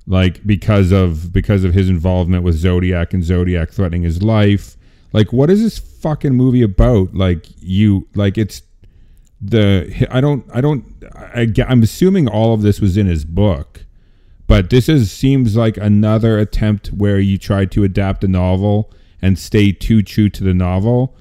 Like 0.07 0.47
because 0.47 0.93
of 0.93 1.33
because 1.33 1.65
of 1.65 1.73
his 1.75 1.89
involvement 1.89 2.45
with 2.45 2.57
Zodiac 2.57 3.15
and 3.15 3.25
Zodiac 3.25 3.71
threatening 3.71 4.03
his 4.03 4.23
life. 4.23 4.77
Like 5.13 5.33
what 5.33 5.49
is 5.51 5.63
this 5.63 5.79
fucking 5.79 6.35
movie 6.35 6.63
about? 6.63 7.15
Like 7.15 7.47
you 7.61 8.07
like 8.15 8.37
it's 8.37 8.63
the 9.41 10.07
I 10.11 10.21
don't 10.21 10.45
I 10.53 10.61
don't 10.61 10.85
I, 11.15 11.53
I'm 11.67 11.83
assuming 11.83 12.29
all 12.29 12.55
of 12.55 12.63
this 12.63 12.81
was 12.81 12.97
in 12.97 13.07
his 13.07 13.25
book 13.25 13.85
but 14.47 14.71
this 14.71 14.89
is 14.89 15.11
seems 15.11 15.57
like 15.57 15.77
another 15.77 16.39
attempt 16.39 16.89
where 16.89 17.19
you 17.19 17.37
tried 17.39 17.71
to 17.73 17.85
adapt 17.85 18.25
a 18.25 18.29
novel 18.29 18.91
and 19.21 19.39
stay 19.39 19.73
too 19.73 20.03
true 20.03 20.29
to 20.31 20.45
the 20.45 20.55
novel 20.55 21.17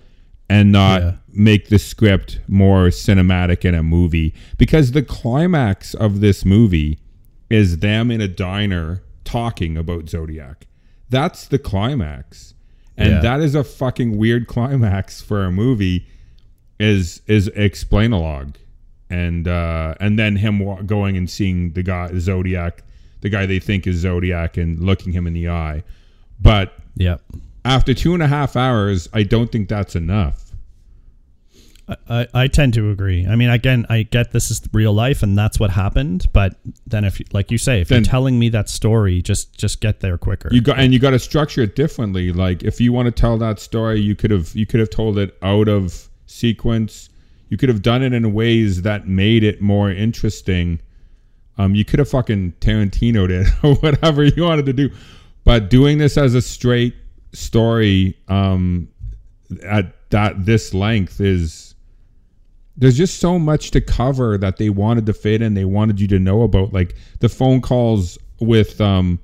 and 0.49 0.71
not 0.71 1.01
Yeah. 1.01 1.13
make 1.33 1.69
the 1.69 1.79
script 1.79 2.39
more 2.47 2.87
cinematic 2.87 3.65
in 3.65 3.73
a 3.75 3.83
movie 3.83 4.33
because 4.57 4.91
the 4.91 5.01
climax 5.03 5.93
of 5.93 6.19
this 6.21 6.45
movie 6.45 6.99
is 7.49 7.79
them 7.79 8.09
in 8.11 8.21
a 8.21 8.27
diner 8.27 9.03
talking 9.23 9.77
about 9.77 10.09
Zodiac. 10.09 10.67
That's 11.09 11.47
the 11.47 11.59
climax. 11.59 12.53
And 12.97 13.11
Yeah. 13.13 13.19
that 13.21 13.41
is 13.41 13.55
a 13.55 13.63
fucking 13.63 14.17
weird 14.17 14.47
climax 14.47 15.21
for 15.21 15.45
a 15.45 15.51
movie 15.51 16.07
is 16.79 17.21
is 17.27 17.47
explain-a-log 17.49 18.55
and 19.09 19.47
uh 19.47 19.93
and 19.99 20.17
then 20.17 20.35
him 20.37 20.59
wa- 20.59 20.81
going 20.81 21.15
and 21.15 21.29
seeing 21.29 21.71
the 21.73 21.83
guy 21.83 22.09
Zodiac 22.17 22.83
the 23.21 23.29
guy 23.29 23.45
they 23.45 23.59
think 23.59 23.85
is 23.85 23.97
Zodiac 23.97 24.57
and 24.57 24.79
looking 24.79 25.13
him 25.13 25.27
in 25.27 25.33
the 25.33 25.47
eye 25.49 25.83
but 26.41 26.73
Yep. 26.97 27.21
after 27.63 27.93
two 27.93 28.13
and 28.15 28.23
a 28.23 28.27
half 28.27 28.55
hours 28.55 29.07
I 29.13 29.21
don't 29.23 29.51
think 29.51 29.69
that's 29.69 29.95
enough 29.95 30.42
I, 32.09 32.27
I 32.33 32.47
tend 32.47 32.73
to 32.75 32.91
agree. 32.91 33.27
I 33.27 33.35
mean, 33.35 33.49
again, 33.49 33.85
I 33.89 34.03
get 34.03 34.31
this 34.31 34.49
is 34.49 34.61
real 34.71 34.93
life 34.93 35.21
and 35.21 35.37
that's 35.37 35.59
what 35.59 35.69
happened, 35.71 36.27
but 36.31 36.55
then 36.87 37.03
if, 37.03 37.21
like 37.33 37.51
you 37.51 37.57
say, 37.57 37.81
if 37.81 37.89
Then- 37.89 38.03
you're 38.03 38.09
telling 38.09 38.39
me 38.39 38.47
that 38.49 38.69
story, 38.69 39.21
just 39.21 39.57
just 39.57 39.81
get 39.81 39.99
there 39.99 40.17
quicker. 40.17 40.47
you 40.53 40.61
got 40.61 40.79
and 40.79 40.93
you 40.93 40.99
got 40.99 41.09
to 41.11 41.19
structure 41.19 41.61
it 41.61 41.75
differently 41.75 42.31
like 42.31 42.63
if 42.63 42.79
you 42.79 42.93
want 42.93 43.07
to 43.07 43.11
tell 43.11 43.37
that 43.37 43.59
story 43.59 43.99
you 43.99 44.15
could 44.15 44.31
have 44.31 44.55
you 44.55 44.65
could 44.65 44.79
have 44.79 44.89
told 44.89 45.17
it 45.17 45.37
out 45.41 45.67
of 45.67 46.07
sequence 46.25 47.09
you 47.49 47.57
could 47.57 47.69
have 47.69 47.81
done 47.81 48.01
it 48.01 48.13
in 48.13 48.33
ways 48.33 48.81
that 48.83 49.07
made 49.07 49.43
it 49.43 49.61
more 49.61 49.91
interesting 49.91 50.79
um 51.57 51.75
you 51.75 51.83
could 51.85 51.99
have 51.99 52.09
fucking 52.09 52.51
tarantinoed 52.61 53.29
it 53.29 53.47
or 53.63 53.75
whatever 53.75 54.23
you 54.23 54.43
wanted 54.43 54.65
to 54.65 54.73
do 54.73 54.89
but 55.43 55.69
doing 55.69 55.97
this 55.97 56.17
as 56.17 56.33
a 56.33 56.41
straight 56.41 56.95
story 57.33 58.17
um 58.29 58.87
at 59.63 59.93
that 60.09 60.45
this 60.45 60.73
length 60.73 61.19
is 61.21 61.72
there's 62.77 62.97
just 62.97 63.19
so 63.19 63.37
much 63.37 63.71
to 63.71 63.81
cover 63.81 64.37
that 64.37 64.57
they 64.57 64.69
wanted 64.69 65.05
to 65.05 65.13
fit 65.13 65.41
in. 65.41 65.53
They 65.53 65.65
wanted 65.65 65.99
you 65.99 66.07
to 66.09 66.19
know 66.19 66.41
about, 66.41 66.73
like 66.73 66.95
the 67.19 67.29
phone 67.29 67.61
calls 67.61 68.17
with 68.39 68.79
um 68.81 69.19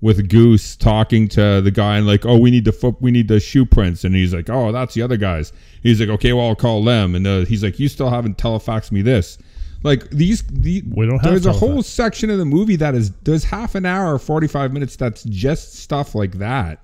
with 0.00 0.28
Goose 0.28 0.76
talking 0.76 1.26
to 1.28 1.60
the 1.60 1.72
guy 1.72 1.96
and 1.98 2.06
like, 2.06 2.24
oh, 2.24 2.38
we 2.38 2.52
need 2.52 2.64
the 2.64 2.70
foot, 2.72 2.94
we 3.00 3.10
need 3.10 3.26
the 3.26 3.40
shoe 3.40 3.66
prints, 3.66 4.04
and 4.04 4.14
he's 4.14 4.32
like, 4.32 4.48
oh, 4.48 4.70
that's 4.70 4.94
the 4.94 5.02
other 5.02 5.16
guys. 5.16 5.52
He's 5.82 5.98
like, 6.00 6.08
okay, 6.08 6.32
well, 6.32 6.46
I'll 6.48 6.54
call 6.54 6.84
them, 6.84 7.16
and 7.16 7.26
uh, 7.26 7.44
he's 7.46 7.64
like, 7.64 7.80
you 7.80 7.88
still 7.88 8.08
haven't 8.08 8.36
telefaxed 8.38 8.92
me 8.92 9.02
this. 9.02 9.38
Like 9.82 10.08
these, 10.10 10.42
the, 10.44 10.82
We 10.88 11.06
don't 11.06 11.18
have 11.20 11.30
There's 11.30 11.46
a 11.46 11.52
whole 11.52 11.78
telefax. 11.82 11.84
section 11.84 12.30
of 12.30 12.38
the 12.38 12.44
movie 12.44 12.76
that 12.76 12.94
is 12.94 13.10
there's 13.22 13.42
half 13.44 13.74
an 13.74 13.86
hour, 13.86 14.18
forty 14.18 14.46
five 14.46 14.72
minutes 14.72 14.94
that's 14.96 15.22
just 15.24 15.74
stuff 15.76 16.14
like 16.14 16.38
that, 16.38 16.80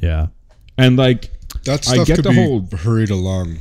Yeah. 0.00 0.26
and 0.78 0.96
like 0.96 1.30
That 1.64 1.88
I 1.88 2.04
get 2.04 2.16
could 2.16 2.24
the 2.24 2.30
be 2.30 2.36
whole- 2.36 2.68
hurried 2.78 3.10
along. 3.10 3.58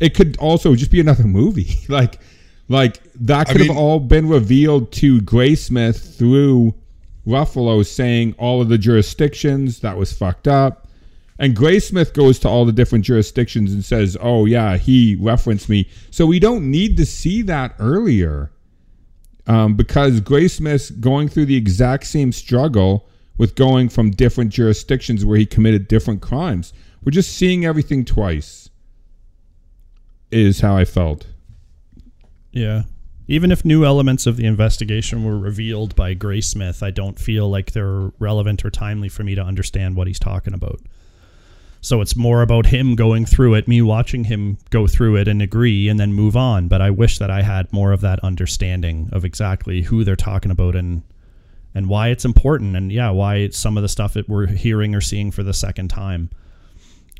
It 0.00 0.14
could 0.14 0.36
also 0.38 0.74
just 0.74 0.90
be 0.90 1.00
another 1.00 1.24
movie. 1.24 1.80
like 1.88 2.20
like 2.68 3.00
that 3.14 3.48
I 3.48 3.52
could 3.52 3.60
have 3.62 3.76
all 3.76 4.00
been 4.00 4.28
revealed 4.28 4.92
to 4.92 5.20
Graysmith 5.20 6.16
through 6.16 6.74
Ruffalo 7.26 7.84
saying 7.86 8.34
all 8.38 8.60
of 8.60 8.68
the 8.68 8.78
jurisdictions 8.78 9.80
that 9.80 9.96
was 9.96 10.12
fucked 10.12 10.48
up. 10.48 10.88
And 11.38 11.54
Graysmith 11.54 12.14
goes 12.14 12.38
to 12.40 12.48
all 12.48 12.64
the 12.64 12.72
different 12.72 13.04
jurisdictions 13.04 13.72
and 13.72 13.84
says, 13.84 14.16
"Oh 14.20 14.46
yeah, 14.46 14.78
he 14.78 15.16
referenced 15.16 15.68
me." 15.68 15.88
So 16.10 16.26
we 16.26 16.38
don't 16.38 16.70
need 16.70 16.96
to 16.96 17.06
see 17.06 17.42
that 17.42 17.74
earlier, 17.78 18.50
um, 19.46 19.74
because 19.74 20.20
Graysmith's 20.22 20.90
going 20.90 21.28
through 21.28 21.46
the 21.46 21.56
exact 21.56 22.06
same 22.06 22.32
struggle 22.32 23.06
with 23.36 23.54
going 23.54 23.90
from 23.90 24.10
different 24.10 24.50
jurisdictions 24.50 25.26
where 25.26 25.36
he 25.36 25.44
committed 25.44 25.88
different 25.88 26.22
crimes. 26.22 26.72
We're 27.04 27.12
just 27.12 27.36
seeing 27.36 27.66
everything 27.66 28.06
twice 28.06 28.65
is 30.30 30.60
how 30.60 30.76
I 30.76 30.84
felt. 30.84 31.26
Yeah. 32.52 32.82
Even 33.28 33.50
if 33.50 33.64
new 33.64 33.84
elements 33.84 34.26
of 34.26 34.36
the 34.36 34.46
investigation 34.46 35.24
were 35.24 35.38
revealed 35.38 35.96
by 35.96 36.14
Graysmith, 36.14 36.82
I 36.82 36.90
don't 36.90 37.18
feel 37.18 37.50
like 37.50 37.72
they're 37.72 38.12
relevant 38.18 38.64
or 38.64 38.70
timely 38.70 39.08
for 39.08 39.24
me 39.24 39.34
to 39.34 39.42
understand 39.42 39.96
what 39.96 40.06
he's 40.06 40.18
talking 40.18 40.54
about. 40.54 40.80
So 41.80 42.00
it's 42.00 42.16
more 42.16 42.42
about 42.42 42.66
him 42.66 42.96
going 42.96 43.26
through 43.26 43.54
it, 43.54 43.68
me 43.68 43.82
watching 43.82 44.24
him 44.24 44.58
go 44.70 44.86
through 44.86 45.16
it 45.16 45.28
and 45.28 45.42
agree 45.42 45.88
and 45.88 46.00
then 46.00 46.12
move 46.12 46.36
on. 46.36 46.68
But 46.68 46.80
I 46.80 46.90
wish 46.90 47.18
that 47.18 47.30
I 47.30 47.42
had 47.42 47.72
more 47.72 47.92
of 47.92 48.00
that 48.00 48.18
understanding 48.20 49.08
of 49.12 49.24
exactly 49.24 49.82
who 49.82 50.02
they're 50.02 50.16
talking 50.16 50.50
about 50.50 50.74
and 50.74 51.02
and 51.74 51.88
why 51.88 52.08
it's 52.08 52.24
important 52.24 52.74
and 52.74 52.90
yeah, 52.90 53.10
why 53.10 53.50
some 53.50 53.76
of 53.76 53.82
the 53.82 53.88
stuff 53.88 54.14
that 54.14 54.28
we're 54.28 54.46
hearing 54.46 54.94
or 54.94 55.00
seeing 55.00 55.30
for 55.30 55.42
the 55.42 55.52
second 55.52 55.88
time 55.88 56.30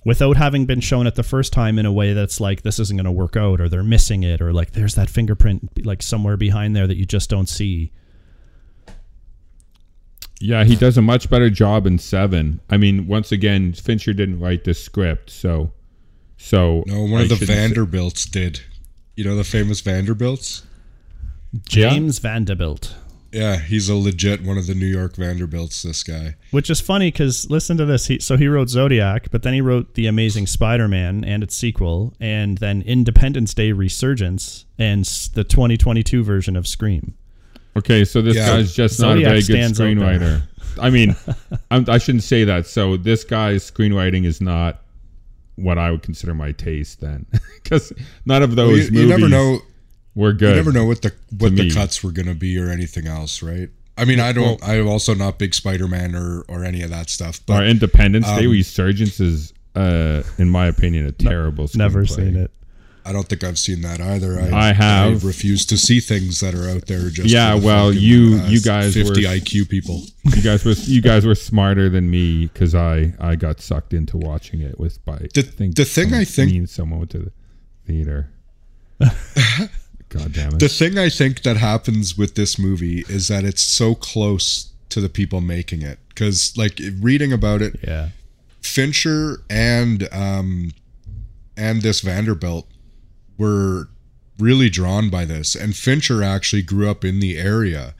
without 0.07 0.37
having 0.37 0.65
been 0.67 0.81
shown 0.81 1.07
it 1.07 1.17
the 1.17 1.23
first 1.23 1.53
time 1.53 1.79
in 1.79 1.85
a 1.85 1.93
way 1.93 2.13
that's 2.15 2.41
like 2.41 2.63
this 2.63 2.79
isn't 2.79 2.97
going 2.97 3.05
to 3.05 3.11
work 3.13 3.37
out 3.37 3.61
or 3.61 3.69
they're 3.69 3.83
missing 3.83 4.23
it 4.23 4.41
or 4.41 4.53
like 4.53 4.71
there's 4.73 4.95
that 4.95 5.11
fingerprint 5.11 5.85
like 5.85 6.01
somewhere 6.03 6.37
behind 6.37 6.75
there 6.77 6.87
that 6.87 6.97
you 6.97 7.05
just 7.05 7.29
don't 7.29 7.49
see 7.49 7.91
Yeah, 10.41 10.65
he 10.65 10.77
does 10.77 10.97
a 10.99 11.03
much 11.03 11.29
better 11.31 11.49
job 11.51 11.87
in 11.87 11.99
Seven. 11.99 12.61
I 12.69 12.77
mean, 12.77 13.07
once 13.07 13.33
again, 13.33 13.73
Fincher 13.73 14.13
didn't 14.13 14.39
write 14.39 14.65
the 14.65 14.75
script, 14.75 15.31
so 15.31 15.73
so 16.37 16.85
No, 16.87 17.01
one 17.03 17.21
I 17.21 17.23
of 17.25 17.29
the 17.31 17.37
shouldn't 17.37 17.49
say- 17.49 17.55
Vanderbilts 17.55 18.27
did. 18.27 18.61
You 19.17 19.25
know 19.25 19.35
the 19.35 19.45
famous 19.45 19.81
Vanderbilts? 19.81 20.63
james 21.67 22.19
vanderbilt 22.19 22.95
Yeah, 23.33 23.59
he's 23.59 23.89
a 23.89 23.95
legit 23.95 24.43
one 24.43 24.57
of 24.57 24.66
the 24.66 24.74
New 24.74 24.87
York 24.87 25.16
Vanderbilts. 25.16 25.83
This 25.83 26.03
guy. 26.03 26.37
which 26.51 26.70
is 26.70 26.81
funny 26.81 27.11
because 27.11 27.51
listen 27.51 27.77
to 27.77 27.85
this 27.85 28.07
he, 28.07 28.18
so 28.18 28.37
he 28.37 28.47
wrote 28.49 28.68
zodiac 28.68 29.31
but 29.31 29.43
then 29.43 29.53
he 29.55 29.61
wrote 29.61 29.95
the 29.95 30.07
amazing 30.07 30.47
spider-man 30.47 31.24
and 31.24 31.43
its 31.43 31.55
sequel 31.57 32.14
and 32.20 32.59
then 32.59 32.83
independence 32.83 33.53
day 33.55 33.72
resurgence 33.72 34.64
and 34.79 35.05
the 35.35 35.45
2022 35.45 36.22
version 36.24 36.57
of 36.57 36.66
scream 36.66 37.14
Okay, 37.77 38.07
so 38.07 38.22
this 38.22 38.37
Yeah. 38.37 38.57
guy's 38.57 38.74
just 38.74 38.99
not 39.01 39.18
a 39.18 39.20
very 39.22 39.37
good 39.41 39.45
stands 39.45 39.79
out 39.81 39.85
there. 39.85 39.97
screenwriter. 39.97 40.43
I 40.81 40.89
mean, 40.89 41.14
I'm, 41.70 41.85
I 41.91 41.99
shouldn't 41.99 42.24
say 42.24 42.45
that. 42.45 42.66
So 42.66 42.97
this 42.97 43.22
guy's 43.22 43.70
screenwriting 43.70 44.24
is 44.24 44.41
not 44.41 44.81
what 45.57 45.77
I 45.77 45.91
would 45.91 46.03
consider 46.03 46.33
my 46.35 46.53
taste 46.53 47.03
then, 47.03 47.27
because 47.62 47.93
none 48.24 48.43
of 48.43 48.57
Well, 48.57 48.68
those 48.68 48.87
you, 48.91 48.93
movies 48.93 49.01
you 49.03 49.07
never 49.09 49.29
know. 49.29 49.59
Were 50.17 50.33
good. 50.33 50.51
You 50.51 50.57
never 50.57 50.73
know 50.73 50.85
what 50.87 51.03
the 51.03 51.12
what 51.39 51.55
the 51.55 51.62
me. 51.64 51.71
cuts 51.71 52.03
were 52.03 52.11
going 52.11 52.27
to 52.27 52.35
be 52.35 52.59
or 52.59 52.69
anything 52.71 53.07
else, 53.07 53.41
right? 53.43 53.69
I 53.97 54.05
mean, 54.05 54.19
I 54.19 54.33
don't. 54.33 54.61
I'm 54.67 54.89
also 54.89 55.14
not 55.14 55.39
big 55.39 55.55
Spider-Man 55.55 56.17
or 56.17 56.45
or 56.49 56.64
any 56.64 56.83
of 56.83 56.91
that 56.91 57.09
stuff. 57.09 57.41
Our 57.49 57.59
But 57.61 57.69
Independence 57.69 58.27
Day 58.27 58.47
um, 58.47 58.51
Resurgence 58.51 59.21
is, 59.21 59.53
uh, 59.77 60.23
in 60.39 60.51
my 60.51 60.67
opinion, 60.67 61.07
a 61.07 61.12
terrible. 61.12 61.69
never 61.77 62.03
screenplay. 62.03 62.14
seen 62.17 62.37
it 62.37 62.51
I 63.07 63.12
don't 63.12 63.29
think 63.29 63.45
I've 63.45 63.57
seen 63.59 63.83
that 63.83 64.01
either. 64.01 64.37
I, 64.41 64.71
I 64.71 64.73
have. 64.73 65.23
I 65.25 65.27
refuse 65.29 65.64
to 65.67 65.77
see 65.79 66.01
things 66.01 66.41
that 66.41 66.57
are 66.57 66.69
out 66.69 66.87
there. 66.87 67.09
Just 67.09 67.29
Yeah, 67.29 67.57
the 67.57 67.64
well, 67.64 67.87
fucking, 67.91 68.03
you- 68.03 68.41
uh, 68.43 68.49
you 68.49 68.61
guys 68.61 68.95
50 68.95 69.11
were- 69.25 69.31
IQ 69.33 69.69
people. 69.69 70.03
You 70.35 70.43
guys 70.43 70.64
were 70.64 70.73
you 70.73 71.01
guys 71.01 71.25
were 71.25 71.37
smarter 71.37 71.89
than 71.89 72.11
me 72.11 72.47
because 72.53 72.75
I 72.75 73.14
I 73.21 73.37
got 73.37 73.61
sucked 73.61 73.95
into 73.95 74.17
watching 74.17 74.61
it 74.61 74.81
with 74.81 75.03
by 75.05 75.19
The- 75.33 75.41
I 75.41 75.43
think 75.43 75.77
the 75.77 75.85
thing 75.85 76.12
I 76.14 76.25
think- 76.25 76.51
mean 76.51 76.67
someone 76.67 76.99
went 76.99 77.11
to 77.12 77.19
the 77.21 77.33
theater. 77.87 78.29
God 80.09 80.33
damn 80.33 80.53
it! 80.55 80.61
The 80.61 80.69
thing 80.69 80.99
I 80.99 81.09
think 81.09 81.43
that 81.43 81.57
happens 81.57 82.17
with 82.17 82.35
this 82.37 82.59
movie 82.59 83.05
is 83.09 83.29
that 83.29 83.45
it's 83.45 83.63
so 83.63 83.95
close 83.95 84.73
to 84.91 85.01
the 85.01 85.09
people 85.09 85.41
making 85.41 85.83
it. 85.83 85.99
Because, 86.09 86.57
like, 86.57 86.81
reading 87.01 87.33
about 87.33 87.61
it, 87.63 87.77
yeah 87.83 88.09
Fincher 88.63 89.43
and 89.49 90.09
um 90.13 90.73
and 91.57 91.83
this 91.83 92.01
Vanderbilt 92.01 92.67
were 93.39 93.89
really 94.39 94.69
drawn 94.69 95.09
by 95.09 95.25
this 95.25 95.55
and 95.55 95.75
Fincher 95.77 96.23
actually 96.23 96.63
grew 96.63 96.91
up 96.91 97.05
in 97.05 97.21
the 97.21 97.39
area 97.39 97.95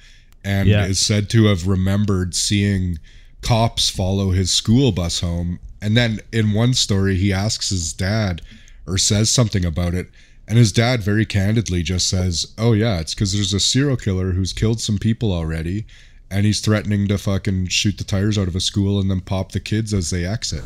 and 0.45 0.69
Yeah. 0.69 0.87
is 0.87 0.99
said 0.99 1.31
to 1.31 1.47
have 1.47 1.67
remembered 1.67 2.35
seeing 2.35 2.99
cops 3.43 3.89
follow 3.89 4.31
his 4.33 4.51
school 4.51 4.93
bus 4.93 5.21
home 5.21 5.61
and 5.81 5.97
then 5.97 6.21
in 6.33 6.53
one 6.53 6.75
story 6.75 7.17
he 7.17 7.33
asks 7.33 7.71
his 7.71 7.93
dad 7.93 8.43
or 8.87 8.99
says 8.99 9.31
something 9.31 9.65
about 9.65 9.95
it 9.95 10.11
and 10.49 10.59
his 10.59 10.73
dad 10.73 11.03
very 11.03 11.27
candidly 11.27 11.83
just 11.83 12.09
says 12.09 12.55
oh 12.59 12.73
yeah 12.73 13.01
it's 13.01 13.15
because 13.15 13.33
there's 13.33 13.55
a 13.55 13.61
serial 13.61 13.97
killer 13.97 14.33
who's 14.33 14.53
killed 14.53 14.81
some 14.81 14.99
people 14.99 15.33
already 15.33 15.87
and 16.31 16.45
he's 16.45 16.61
threatening 16.61 17.07
to 17.07 17.19
fucking 17.19 17.67
shoot 17.69 17.99
the 17.99 18.05
tires 18.05 18.37
out 18.37 18.49
of 18.49 18.57
a 18.57 18.61
school 18.61 19.01
and 19.01 19.11
then 19.11 19.21
pop 19.21 19.53
the 19.53 19.61
kids 19.61 19.95
as 19.95 20.11
they 20.11 20.25
exit 20.25 20.65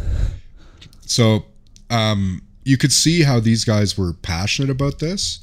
so 1.06 1.44
um, 1.90 2.42
you 2.64 2.76
could 2.76 2.92
see 2.92 3.22
how 3.22 3.40
these 3.40 3.64
guys 3.64 3.98
were 3.98 4.12
passionate 4.12 4.70
about 4.70 5.00
this. 5.00 5.40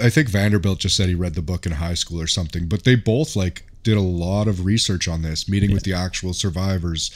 I 0.00 0.10
think 0.10 0.28
Vanderbilt 0.28 0.78
just 0.78 0.96
said 0.96 1.08
he 1.08 1.14
read 1.14 1.34
the 1.34 1.42
book 1.42 1.66
in 1.66 1.72
high 1.72 1.94
school 1.94 2.20
or 2.20 2.26
something, 2.26 2.66
but 2.66 2.84
they 2.84 2.94
both 2.94 3.36
like 3.36 3.64
did 3.82 3.96
a 3.96 4.02
lot 4.02 4.48
of 4.48 4.64
research 4.64 5.06
on 5.06 5.22
this, 5.22 5.48
meeting 5.48 5.72
with 5.72 5.84
the 5.84 5.92
actual 5.92 6.32
survivors, 6.32 7.10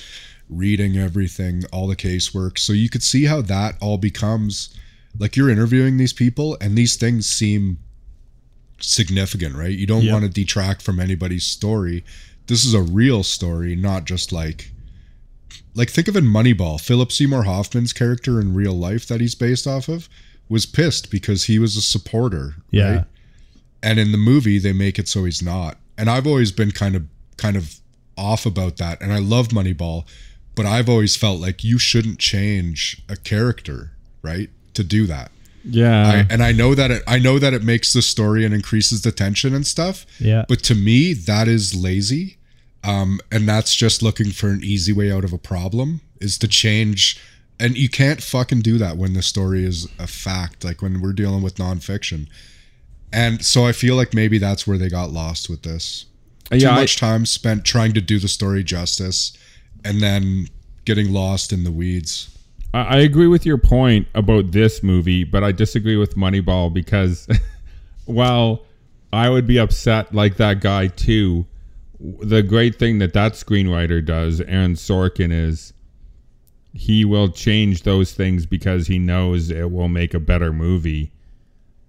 reading 0.49 0.97
everything, 0.97 1.65
all 1.73 1.87
the 1.87 1.97
casework. 1.97 2.59
So 2.59 2.73
you 2.73 2.91
could 2.91 3.03
see 3.03 3.25
how 3.25 3.41
that 3.43 3.77
all 3.81 3.97
becomes 3.97 4.75
like 5.19 5.37
you're 5.37 5.51
interviewing 5.51 5.97
these 5.97 6.13
people 6.13 6.57
and 6.61 6.77
these 6.77 6.97
things 6.97 7.27
seem 7.27 7.79
significant, 8.81 9.55
right? 9.57 9.77
You 9.77 9.87
don't 9.87 10.05
Yep. 10.05 10.13
want 10.13 10.25
to 10.25 10.31
detract 10.31 10.83
from 10.83 10.99
anybody's 11.01 11.45
story. 11.45 12.05
This 12.47 12.65
is 12.65 12.75
a 12.75 12.83
real 12.83 13.23
story, 13.23 13.77
not 13.77 14.05
just 14.07 14.33
like 14.33 14.73
like 15.75 15.91
think 15.91 16.09
of 16.09 16.17
in 16.17 16.25
Moneyball, 16.25 16.81
Philip 16.81 17.13
Seymour 17.13 17.45
Hoffman's 17.45 17.93
character 17.93 18.41
in 18.41 18.55
real 18.55 18.73
life 18.73 19.07
that 19.07 19.21
he's 19.21 19.37
based 19.37 19.67
off 19.69 19.89
of 19.89 20.09
was 20.49 20.67
pissed 20.67 21.11
because 21.13 21.45
he 21.45 21.59
was 21.61 21.77
a 21.77 21.83
supporter, 21.83 22.57
yeah 22.71 22.91
right? 22.97 23.05
And 23.83 23.99
in 23.99 24.11
the 24.13 24.19
movie 24.19 24.59
they 24.59 24.73
make 24.73 24.99
it 24.99 25.09
so 25.09 25.25
he's 25.25 25.43
not. 25.43 25.79
And 25.97 26.11
I've 26.11 26.27
always 26.27 26.51
been 26.53 26.71
kind 26.73 26.97
of 26.97 27.05
kind 27.37 27.57
of 27.57 27.77
off 28.17 28.47
about 28.47 28.77
that. 28.79 29.01
And 29.01 29.13
I 29.13 29.19
love 29.19 29.49
Moneyball, 29.49 30.05
but 30.55 30.67
I've 30.67 30.89
always 30.89 31.15
felt 31.17 31.41
like 31.41 31.63
you 31.63 31.79
shouldn't 31.79 32.19
change 32.19 33.03
a 33.09 33.17
character, 33.17 33.93
right? 34.23 34.51
To 34.81 34.85
do 34.89 35.07
that. 35.07 35.31
yeah, 35.65 36.25
I, 36.31 36.33
and 36.33 36.43
I 36.43 36.53
know 36.53 36.75
that 36.75 36.91
it 36.91 37.03
I 37.07 37.19
know 37.19 37.39
that 37.39 37.53
it 37.53 37.63
makes 37.63 37.93
the 37.93 38.01
story 38.01 38.47
and 38.47 38.55
increases 38.55 39.03
the 39.03 39.13
tension 39.13 39.55
and 39.55 39.67
stuff. 39.67 40.07
Yeah. 40.19 40.47
But 40.49 40.63
to 40.65 40.75
me, 40.75 41.13
that 41.13 41.49
is 41.49 41.75
lazy. 41.75 42.39
Um, 42.83 43.21
and 43.31 43.47
that's 43.47 43.75
just 43.75 44.03
looking 44.03 44.31
for 44.31 44.49
an 44.49 44.65
easy 44.65 44.93
way 44.93 45.13
out 45.13 45.23
of 45.23 45.35
a 45.35 45.39
problem 45.39 46.01
is 46.19 46.39
to 46.39 46.49
change 46.49 47.21
and 47.59 47.77
you 47.77 47.91
can't 47.91 48.23
fucking 48.23 48.63
do 48.63 48.79
that 48.79 48.97
when 48.97 49.13
the 49.13 49.21
story 49.21 49.67
is 49.67 49.87
a 49.99 50.07
fact, 50.07 50.65
like 50.65 50.81
when 50.81 51.03
we're 51.03 51.13
dealing 51.13 51.43
with 51.43 51.57
nonfiction. 51.57 52.27
And 53.13 53.45
so 53.45 53.67
I 53.67 53.73
feel 53.73 53.97
like 53.97 54.15
maybe 54.15 54.39
that's 54.39 54.67
where 54.67 54.79
they 54.79 54.89
got 54.89 55.11
lost 55.11 55.51
with 55.51 55.63
this. 55.63 56.07
Too 56.51 56.59
yeah. 56.59 56.71
I- 56.71 56.81
much 56.81 56.97
time 56.97 57.27
spent 57.27 57.67
trying 57.67 57.93
to 57.93 58.01
do 58.01 58.19
the 58.19 58.29
story 58.29 58.65
justice 58.65 59.37
and 59.85 60.01
then 60.01 60.49
getting 60.87 61.13
lost 61.13 61.53
in 61.53 61.65
the 61.65 61.71
weeds. 61.71 62.35
I 62.73 62.99
agree 62.99 63.27
with 63.27 63.45
your 63.45 63.59
point 63.59 64.07
about 64.15 64.53
this 64.53 64.83
movie, 64.83 65.25
but 65.25 65.43
I 65.43 65.51
disagree 65.51 65.97
with 65.97 66.15
Moneyball 66.17 66.73
because 66.73 67.27
while 68.05 68.63
I 69.13 69.29
would 69.29 69.47
be 69.47 69.59
upset 69.59 70.15
like 70.15 70.37
that 70.37 70.61
guy 70.61 70.87
too, 70.87 71.47
the 71.99 72.43
great 72.45 72.79
thing 72.79 72.99
that 73.01 73.13
that 73.15 73.33
screenwriter 73.33 74.05
does, 74.05 74.41
Aaron 74.43 74.75
Sorkin, 74.75 75.33
is 75.33 75.73
he 76.73 77.05
will 77.05 77.29
change 77.29 77.83
those 77.83 78.13
things 78.15 78.47
because 78.47 78.87
he 78.87 79.01
knows 79.01 79.51
it 79.51 79.73
will 79.73 79.89
make 79.89 80.15
a 80.15 80.21
better 80.21 80.53
movie. 80.53 81.11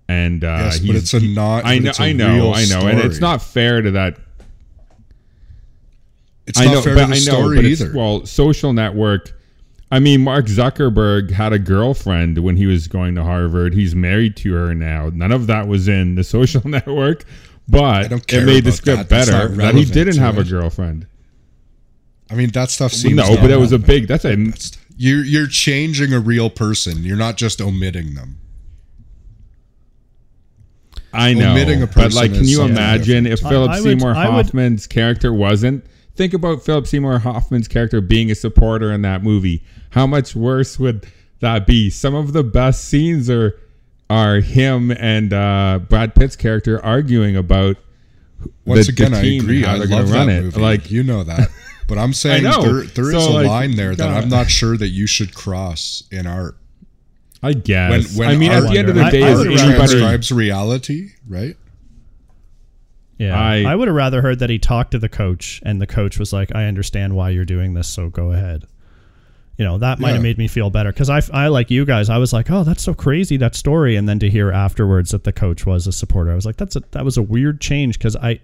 And 0.09 0.43
uh, 0.43 0.47
Yes, 0.73 0.79
but 0.79 0.95
it's 0.95 1.13
a 1.13 1.19
not- 1.19 1.63
I 1.63 1.77
know, 1.77 1.91
I 1.99 2.11
know, 2.11 2.53
I 2.53 2.65
know, 2.65 2.87
and 2.87 2.99
it's 2.99 3.19
not 3.21 3.43
fair 3.43 3.83
to 3.83 3.91
that 3.91 4.17
It's 6.47 6.59
I 6.59 6.65
not 6.65 6.73
know, 6.73 6.81
fair 6.81 6.95
but 6.95 7.01
to 7.01 7.07
the 7.07 7.13
I 7.13 7.17
know, 7.19 7.21
story 7.43 7.59
either. 7.67 7.93
well, 7.95 8.25
social 8.25 8.73
network. 8.73 9.31
I 9.91 9.99
mean, 9.99 10.21
Mark 10.21 10.45
Zuckerberg 10.45 11.31
had 11.31 11.51
a 11.51 11.59
girlfriend 11.59 12.37
when 12.39 12.55
he 12.55 12.65
was 12.65 12.87
going 12.87 13.13
to 13.15 13.23
Harvard. 13.23 13.73
He's 13.73 13.93
married 13.93 14.37
to 14.37 14.53
her 14.53 14.73
now. 14.73 15.09
None 15.13 15.33
of 15.33 15.47
that 15.47 15.67
was 15.67 15.87
in 15.89 16.15
the 16.15 16.23
social 16.35 16.65
network, 16.67 17.25
but 17.67 18.09
it 18.11 18.45
made 18.45 18.63
the 18.63 18.71
script 18.71 19.09
that. 19.09 19.27
Better 19.27 19.49
that 19.49 19.75
he 19.75 19.83
didn't 19.85 20.15
to 20.15 20.21
have 20.21 20.37
a 20.37 20.43
girlfriend. 20.45 21.07
I 22.29 22.35
mean, 22.35 22.49
that 22.51 22.69
stuff 22.69 22.93
seems 22.93 23.17
no, 23.17 23.35
but 23.35 23.51
it 23.51 23.57
was 23.57 23.73
a 23.73 23.79
big. 23.79 24.07
That's 24.07 24.23
a. 24.23 24.37
You're 24.95 25.25
you're 25.25 25.47
changing 25.47 26.13
a 26.13 26.19
real 26.19 26.49
person. 26.49 27.03
You're 27.03 27.17
not 27.17 27.35
just 27.35 27.59
omitting 27.59 28.13
them. 28.13 28.37
I 31.13 31.33
know, 31.33 31.51
Omitting 31.51 31.81
a 31.81 31.87
person 31.87 32.03
but 32.11 32.13
like, 32.13 32.33
can 32.33 32.45
you 32.45 32.61
imagine 32.63 33.25
different. 33.25 33.39
if 33.41 33.45
I- 33.45 33.49
Philip 33.49 33.71
I 33.71 33.81
would- 33.81 33.83
Seymour 33.83 34.09
would- 34.13 34.15
Hoffman's 34.15 34.87
character 34.87 35.33
wasn't? 35.33 35.85
Think 36.15 36.33
about 36.33 36.63
Philip 36.63 36.87
Seymour 36.87 37.19
Hoffman's 37.19 37.67
character 37.67 38.01
being 38.01 38.29
a 38.31 38.35
supporter 38.35 38.91
in 38.91 39.01
that 39.03 39.23
movie. 39.23 39.63
How 39.91 40.05
much 40.05 40.35
worse 40.35 40.77
would 40.77 41.07
that 41.39 41.65
be? 41.65 41.89
Some 41.89 42.13
of 42.15 42.33
the 42.33 42.43
best 42.43 42.85
scenes 42.85 43.29
are 43.29 43.57
are 44.09 44.41
him 44.41 44.91
and 44.91 45.31
uh, 45.31 45.79
Brad 45.87 46.13
Pitt's 46.15 46.35
character 46.35 46.83
arguing 46.83 47.37
about 47.37 47.77
Once 48.65 48.87
the- 48.87 48.91
again, 48.93 49.11
the 49.13 49.19
I 49.19 49.21
team 49.21 49.39
and 49.41 49.49
agree. 49.49 49.65
I 49.65 49.77
love 49.77 50.11
run 50.11 50.27
that 50.27 50.33
it. 50.39 50.43
movie. 50.43 50.59
Like- 50.61 50.91
you 50.91 51.01
know 51.03 51.23
that, 51.23 51.49
but 51.87 51.97
I'm 51.97 52.13
saying 52.13 52.43
there 52.43 52.83
there 52.83 53.11
is 53.15 53.23
So, 53.23 53.31
a 53.31 53.33
like, 53.33 53.47
line 53.47 53.75
there 53.77 53.95
that 53.95 54.03
God. 54.03 54.23
I'm 54.23 54.29
not 54.29 54.49
sure 54.49 54.75
that 54.77 54.89
you 54.89 55.07
should 55.07 55.33
cross 55.33 56.03
in 56.11 56.27
art. 56.27 56.57
I 57.41 57.53
guess. 57.53 58.15
When, 58.17 58.27
when 58.27 58.35
I 58.35 58.37
mean, 58.39 58.51
at 58.51 58.61
the 58.69 58.77
end 58.77 58.89
of 58.89 58.95
the 58.95 59.09
day, 59.09 59.23
I 59.23 59.29
is 59.29 59.39
would 59.39 59.47
rather- 59.47 59.61
anybody? 59.61 59.75
transcribes 59.87 60.31
reality, 60.31 61.11
right? 61.27 61.55
Yeah, 63.21 63.39
I- 63.39 63.63
I, 63.63 63.75
would 63.75 63.87
have 63.87 63.95
rather 63.95 64.21
heard 64.21 64.39
that 64.39 64.49
he 64.49 64.57
talked 64.59 64.91
to 64.91 64.99
the 64.99 65.09
coach, 65.09 65.61
and 65.65 65.79
the 65.81 65.87
coach 65.87 66.17
was 66.17 66.33
like, 66.33 66.53
"I 66.55 66.65
understand 66.65 67.15
why 67.15 67.29
you're 67.29 67.45
doing 67.45 67.73
this, 67.73 67.87
so 67.87 68.09
go 68.09 68.31
ahead." 68.31 68.65
You 69.57 69.65
know, 69.65 69.77
that 69.77 69.99
might 69.99 70.09
have 70.09 70.17
Yeah. 70.17 70.23
made 70.23 70.37
me 70.39 70.47
feel 70.47 70.69
better 70.71 70.91
because 70.91 71.09
I, 71.09 71.21
I 71.31 71.47
like 71.49 71.69
you 71.69 71.85
guys. 71.85 72.09
I 72.09 72.17
was 72.17 72.33
like, 72.33 72.49
"Oh, 72.49 72.63
that's 72.63 72.81
so 72.83 72.93
crazy 72.95 73.37
that 73.37 73.53
story," 73.55 73.95
and 73.95 74.09
then 74.09 74.17
to 74.19 74.29
hear 74.29 74.51
afterwards 74.51 75.11
that 75.11 75.23
the 75.23 75.31
coach 75.31 75.65
was 75.67 75.85
a 75.85 75.91
supporter, 75.91 76.31
I 76.31 76.35
was 76.35 76.45
like, 76.47 76.57
"That's 76.57 76.75
a 76.75 76.81
that 76.91 77.05
was 77.05 77.17
a 77.17 77.21
weird 77.21 77.61
change." 77.61 77.99
Because 77.99 78.15
I, 78.15 78.39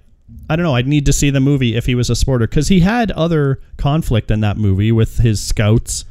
I 0.50 0.56
don't 0.56 0.64
know, 0.64 0.76
I'd 0.76 0.88
need 0.88 1.06
to 1.08 1.14
see 1.14 1.30
the 1.32 1.40
movie 1.40 1.76
if 1.76 1.86
he 1.88 1.96
was 1.96 2.10
a 2.12 2.16
supporter 2.16 2.46
because 2.46 2.68
he 2.68 2.82
had 2.82 3.10
other 3.12 3.60
conflict 3.78 4.30
in 4.30 4.42
that 4.42 4.58
movie 4.58 4.92
with 4.92 5.18
his 5.18 5.44
scouts. 5.44 6.06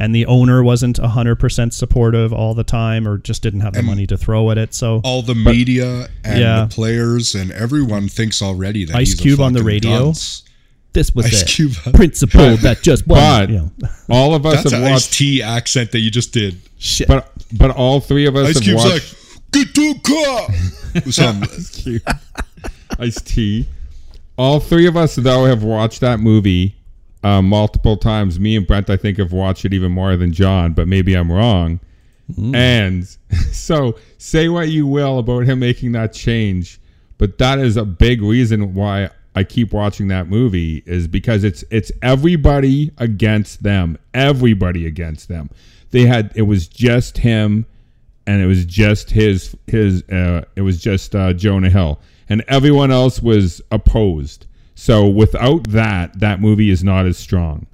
And 0.00 0.14
the 0.14 0.24
owner 0.26 0.62
wasn't 0.62 0.96
hundred 0.96 1.36
percent 1.36 1.74
supportive 1.74 2.32
all 2.32 2.54
the 2.54 2.64
time, 2.64 3.06
or 3.06 3.18
just 3.18 3.42
didn't 3.42 3.60
have 3.60 3.74
the 3.74 3.80
And- 3.80 3.86
money 3.86 4.06
to 4.06 4.16
throw 4.16 4.50
at 4.50 4.56
it. 4.58 4.72
So 4.74 5.00
All 5.04 5.20
the 5.20 5.34
media 5.34 6.08
and 6.24 6.40
Yeah. 6.40 6.64
the 6.64 6.74
players 6.74 7.34
and 7.34 7.52
everyone 7.52 8.08
thinks 8.08 8.40
already 8.40 8.86
that 8.86 8.96
Ice 8.96 9.10
he's 9.12 9.20
a 9.20 9.22
Cube 9.22 9.40
on 9.40 9.52
the 9.52 9.62
radio? 9.62 10.06
dunce. 10.06 10.42
this 10.94 11.14
was 11.14 11.26
Ice 11.26 11.40
the 11.40 11.46
Cube. 11.46 11.72
principle 11.94 12.56
that 12.62 12.82
just 12.82 13.06
But 13.06 13.50
you 13.50 13.56
know, 13.58 13.70
all 14.08 14.34
of 14.34 14.44
us 14.46 14.62
That's 14.64 14.72
have 14.72 14.82
watched. 14.90 15.12
T 15.12 15.42
accent 15.42 15.92
that 15.92 16.00
you 16.00 16.10
just 16.10 16.32
did. 16.32 16.56
shit. 16.78 17.06
But 17.06 17.30
but 17.52 17.70
all 17.70 18.00
three 18.00 18.24
of 18.26 18.34
us 18.36 18.48
Ice 18.48 18.54
have 18.54 18.62
Cube's 18.64 18.84
watched. 18.84 18.92
like, 18.92 19.46
get 19.52 19.74
to 19.74 19.94
the 19.94 20.00
car. 21.04 21.10
Some- 21.12 21.44
Ice 22.98 23.20
tea. 23.20 23.66
All 24.38 24.60
three 24.60 24.86
of 24.86 24.96
us 24.96 25.14
though 25.16 25.44
have 25.44 25.62
watched 25.62 26.00
that 26.00 26.20
movie 26.20 26.74
uh, 27.22 27.42
multiple 27.42 27.96
times. 27.96 28.40
Me 28.40 28.56
and 28.56 28.66
Brent, 28.66 28.90
I 28.90 28.96
think, 28.96 29.18
have 29.18 29.32
watched 29.32 29.64
it 29.64 29.72
even 29.72 29.92
more 29.92 30.16
than 30.16 30.32
Jon, 30.32 30.72
but 30.72 30.88
maybe 30.88 31.14
I'm 31.14 31.30
wrong. 31.30 31.80
And 32.54 33.06
so, 33.52 33.98
say 34.18 34.48
what 34.48 34.68
you 34.68 34.86
will 34.86 35.18
about 35.18 35.44
him 35.44 35.58
making 35.60 35.92
that 35.92 36.12
change, 36.12 36.80
but 37.18 37.38
that 37.38 37.58
is 37.58 37.76
a 37.76 37.84
big 37.84 38.22
reason 38.22 38.74
why 38.74 39.10
I 39.34 39.44
keep 39.44 39.72
watching 39.72 40.08
that 40.08 40.28
movie 40.28 40.82
is 40.86 41.06
because 41.06 41.44
it's 41.44 41.64
it's 41.70 41.92
everybody 42.02 42.92
against 42.98 43.62
them, 43.62 43.98
everybody 44.14 44.86
against 44.86 45.28
them. 45.28 45.50
They 45.90 46.06
had 46.06 46.32
it 46.34 46.42
was 46.42 46.68
just 46.68 47.18
him 47.18 47.66
and 48.26 48.40
it 48.40 48.46
was 48.46 48.64
just 48.64 49.10
his 49.10 49.56
his 49.66 50.02
uh, 50.08 50.44
it 50.56 50.62
was 50.62 50.80
just 50.80 51.14
uh, 51.14 51.32
Jonah 51.32 51.70
Hill, 51.70 52.00
and 52.28 52.44
everyone 52.48 52.90
else 52.90 53.20
was 53.20 53.60
opposed. 53.70 54.46
So 54.82 55.06
without 55.06 55.68
that, 55.72 56.18
that 56.20 56.40
movie 56.40 56.70
is 56.70 56.82
not 56.82 57.04
as 57.04 57.18
strong. 57.18 57.66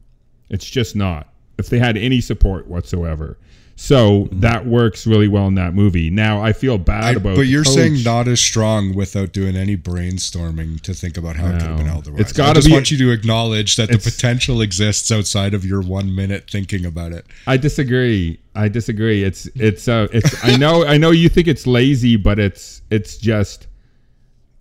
It's 0.50 0.68
just 0.68 0.96
not. 0.96 1.28
If 1.56 1.68
they 1.68 1.78
had 1.78 1.96
any 1.96 2.20
support 2.20 2.66
whatsoever, 2.66 3.38
so 3.76 4.28
that 4.32 4.66
works 4.66 5.06
really 5.06 5.28
well 5.28 5.46
in 5.46 5.54
that 5.54 5.72
movie. 5.72 6.10
Now 6.10 6.42
I 6.42 6.52
feel 6.52 6.78
bad 6.78 7.04
I, 7.04 7.10
about. 7.12 7.36
but 7.36 7.42
you're 7.46 7.62
Coach. 7.62 7.74
saying 7.74 8.02
not 8.02 8.26
as 8.26 8.40
strong 8.40 8.92
without 8.92 9.32
doing 9.32 9.54
any 9.54 9.76
brainstorming 9.76 10.80
to 10.80 10.94
think 10.94 11.16
about 11.16 11.36
how 11.36 11.46
it 11.46 11.52
could 11.52 11.62
have 11.62 11.76
been 11.76 11.86
No. 11.86 11.98
otherwise. 11.98 12.22
It's 12.22 12.38
I 12.40 12.52
just 12.54 12.66
be- 12.66 12.72
want 12.72 12.90
you 12.90 12.98
to 12.98 13.12
acknowledge 13.12 13.76
that 13.76 13.88
the 13.88 13.98
potential 13.98 14.60
exists 14.60 15.12
outside 15.12 15.54
of 15.54 15.64
your 15.64 15.82
one 15.82 16.12
minute 16.12 16.50
thinking 16.50 16.84
about 16.84 17.12
it. 17.12 17.24
I 17.46 17.56
disagree. 17.56 18.40
I 18.56 18.66
disagree. 18.66 19.22
It's 19.22 19.46
it's 19.54 19.86
uh 19.86 20.08
it's 20.12 20.44
I 20.44 20.56
know 20.56 20.84
I 20.84 20.96
know 20.96 21.12
you 21.12 21.28
think 21.28 21.46
it's 21.46 21.68
lazy, 21.68 22.16
but 22.16 22.40
it's 22.40 22.82
it's 22.90 23.16
just 23.16 23.68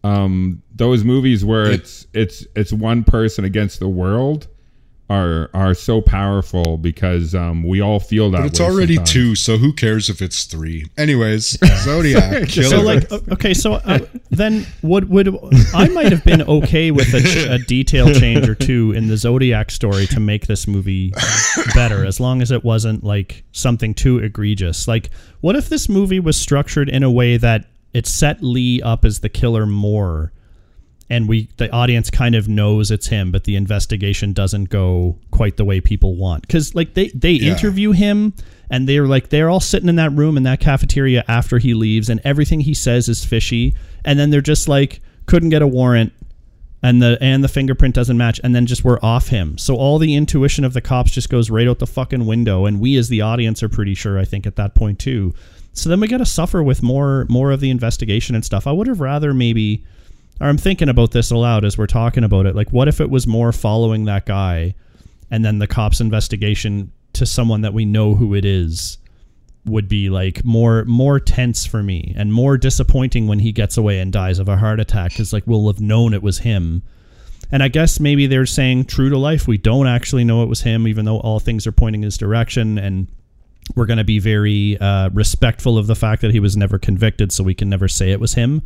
um 0.03 0.61
those 0.75 1.03
movies 1.03 1.43
where 1.45 1.65
It- 1.71 1.81
it's 1.81 2.07
it's 2.13 2.47
it's 2.55 2.73
one 2.73 3.03
person 3.03 3.45
against 3.45 3.79
the 3.79 3.87
world 3.89 4.47
are 5.07 5.51
are 5.53 5.75
so 5.75 6.01
powerful 6.01 6.77
because 6.77 7.35
um 7.35 7.61
we 7.61 7.79
all 7.79 7.99
feel 7.99 8.31
that 8.31 8.39
But 8.39 8.45
it's 8.47 8.59
way 8.59 8.65
already 8.65 8.95
sometimes. 8.95 9.11
two, 9.13 9.35
so 9.35 9.57
who 9.57 9.71
cares 9.71 10.09
if 10.09 10.19
it's 10.19 10.45
three? 10.45 10.87
Anyways, 10.97 11.59
Zodiac. 11.83 12.49
So, 12.49 12.61
killer. 12.61 12.69
so 12.69 12.81
like 12.81 13.11
okay 13.31 13.53
so 13.53 13.73
uh, 13.73 13.99
then 14.31 14.65
would 14.81 15.07
would 15.09 15.27
i 15.75 15.87
might 15.89 16.11
have 16.11 16.23
been 16.23 16.41
okay 16.41 16.89
with 16.89 17.13
a, 17.13 17.53
a 17.53 17.59
detail 17.59 18.11
change 18.13 18.49
or 18.49 18.55
two 18.55 18.91
in 18.93 19.07
the 19.07 19.15
zodiac 19.17 19.69
story 19.71 20.07
to 20.07 20.19
make 20.19 20.47
this 20.47 20.67
movie 20.67 21.13
better 21.75 22.03
as 22.05 22.19
long 22.19 22.41
as 22.41 22.49
it 22.51 22.63
wasn't 22.63 23.03
like 23.03 23.43
something 23.51 23.93
too 23.93 24.17
egregious 24.19 24.87
like 24.87 25.09
what 25.41 25.55
if 25.55 25.69
this 25.69 25.87
movie 25.87 26.19
was 26.19 26.35
structured 26.39 26.89
in 26.89 27.03
a 27.03 27.11
way 27.11 27.37
that 27.37 27.65
it 27.93 28.07
set 28.07 28.41
lee 28.43 28.81
up 28.81 29.05
as 29.05 29.19
the 29.19 29.29
killer 29.29 29.65
more 29.67 30.31
and 31.09 31.29
we 31.29 31.47
the 31.57 31.71
audience 31.71 32.09
kind 32.09 32.33
of 32.35 32.47
knows 32.47 32.89
it's 32.89 33.07
him 33.07 33.31
but 33.31 33.43
the 33.43 33.55
investigation 33.55 34.33
doesn't 34.33 34.69
go 34.69 35.17
quite 35.31 35.57
the 35.57 35.65
way 35.65 35.79
people 35.81 36.15
want. 36.15 36.41
Because 36.41 36.73
like 36.75 36.93
they 36.95 37.09
they 37.09 37.31
Yeah. 37.33 37.51
interview 37.51 37.91
him 37.91 38.33
and 38.71 38.89
they're 38.89 39.05
like 39.07 39.29
they're 39.29 39.49
all 39.49 39.59
sitting 39.59 39.89
in 39.89 39.95
that 39.97 40.11
room 40.13 40.37
in 40.37 40.43
that 40.43 40.59
cafeteria 40.59 41.23
after 41.27 41.59
he 41.59 41.73
leaves 41.73 42.09
and 42.09 42.19
everything 42.23 42.61
he 42.61 42.73
says 42.73 43.07
is 43.07 43.23
fishy 43.23 43.75
and 44.03 44.17
then 44.17 44.29
they're 44.31 44.41
just 44.41 44.67
like 44.67 45.01
couldn't 45.27 45.49
get 45.49 45.61
a 45.61 45.67
warrant 45.67 46.11
and 46.83 47.01
the 47.01 47.17
and 47.21 47.43
the 47.43 47.47
fingerprint 47.47 47.95
doesn't 47.95 48.17
match 48.17 48.39
and 48.43 48.53
then 48.55 48.65
just 48.65 48.83
we're 48.83 48.99
off 49.01 49.27
him. 49.27 49.57
So 49.57 49.75
all 49.75 49.97
the 49.99 50.15
intuition 50.15 50.63
of 50.65 50.73
the 50.73 50.81
cops 50.81 51.11
just 51.11 51.29
goes 51.29 51.49
right 51.49 51.67
out 51.67 51.79
the 51.79 51.87
fucking 51.87 52.25
window 52.25 52.65
and 52.65 52.79
we 52.79 52.97
as 52.97 53.09
the 53.09 53.21
audience 53.21 53.61
are 53.63 53.69
pretty 53.69 53.95
sure 53.95 54.19
i 54.19 54.25
think 54.25 54.45
at 54.47 54.55
that 54.57 54.73
point 54.75 54.97
too. 54.99 55.33
So 55.73 55.89
then 55.89 55.99
we 55.99 56.07
got 56.07 56.17
to 56.17 56.25
suffer 56.25 56.63
with 56.63 56.81
more 56.81 57.25
more 57.29 57.51
of 57.51 57.59
the 57.59 57.69
investigation 57.69 58.33
and 58.35 58.43
stuff. 58.45 58.65
I 58.65 58.71
would 58.71 58.87
have 58.87 59.01
rather 59.01 59.33
maybe 59.33 59.83
or 60.41 60.47
I'm 60.47 60.57
thinking 60.57 60.89
about 60.89 61.11
this 61.11 61.31
aloud 61.31 61.63
as 61.65 61.77
we're 61.77 61.87
talking 61.87 62.23
about 62.23 62.45
it. 62.45 62.55
Like, 62.55 62.71
what 62.71 62.87
if 62.87 62.99
it 62.99 63.09
was 63.09 63.25
more 63.25 63.51
following 63.51 64.05
that 64.05 64.25
guy, 64.25 64.75
and 65.31 65.43
then 65.43 65.59
the 65.59 65.67
cops' 65.67 66.01
investigation 66.01 66.91
to 67.13 67.25
someone 67.25 67.61
that 67.61 67.73
we 67.73 67.85
know 67.85 68.15
who 68.15 68.35
it 68.35 68.45
is 68.45 68.97
would 69.65 69.87
be 69.87 70.09
like 70.09 70.43
more 70.45 70.85
more 70.85 71.19
tense 71.19 71.65
for 71.65 71.81
me 71.81 72.13
and 72.15 72.31
more 72.31 72.57
disappointing 72.57 73.27
when 73.27 73.39
he 73.39 73.51
gets 73.51 73.77
away 73.77 73.99
and 73.99 74.13
dies 74.13 74.37
of 74.37 74.47
a 74.47 74.57
heart 74.57 74.79
attack 74.79 75.11
because 75.11 75.33
like 75.33 75.47
we'll 75.47 75.67
have 75.67 75.81
known 75.81 76.13
it 76.13 76.21
was 76.21 76.39
him. 76.39 76.83
And 77.51 77.63
I 77.63 77.67
guess 77.67 77.99
maybe 77.99 78.27
they're 78.27 78.45
saying 78.45 78.85
true 78.85 79.09
to 79.09 79.17
life, 79.17 79.47
we 79.47 79.57
don't 79.57 79.87
actually 79.87 80.23
know 80.23 80.43
it 80.43 80.49
was 80.49 80.61
him, 80.61 80.87
even 80.87 81.05
though 81.05 81.19
all 81.19 81.39
things 81.39 81.65
are 81.65 81.71
pointing 81.71 82.01
his 82.01 82.17
direction 82.17 82.77
and. 82.77 83.07
We're 83.75 83.87
going 83.87 83.97
to 83.97 84.03
be 84.03 84.19
very 84.19 84.77
uh, 84.77 85.09
respectful 85.09 85.79
of 85.79 85.87
the 85.87 85.95
fact 85.95 86.21
that 86.21 86.29
he 86.29 86.39
was 86.39 86.55
never 86.55 86.77
convicted, 86.77 87.31
so 87.31 87.43
we 87.43 87.55
can 87.55 87.67
never 87.67 87.87
say 87.87 88.11
it 88.11 88.19
was 88.19 88.35
him. 88.35 88.61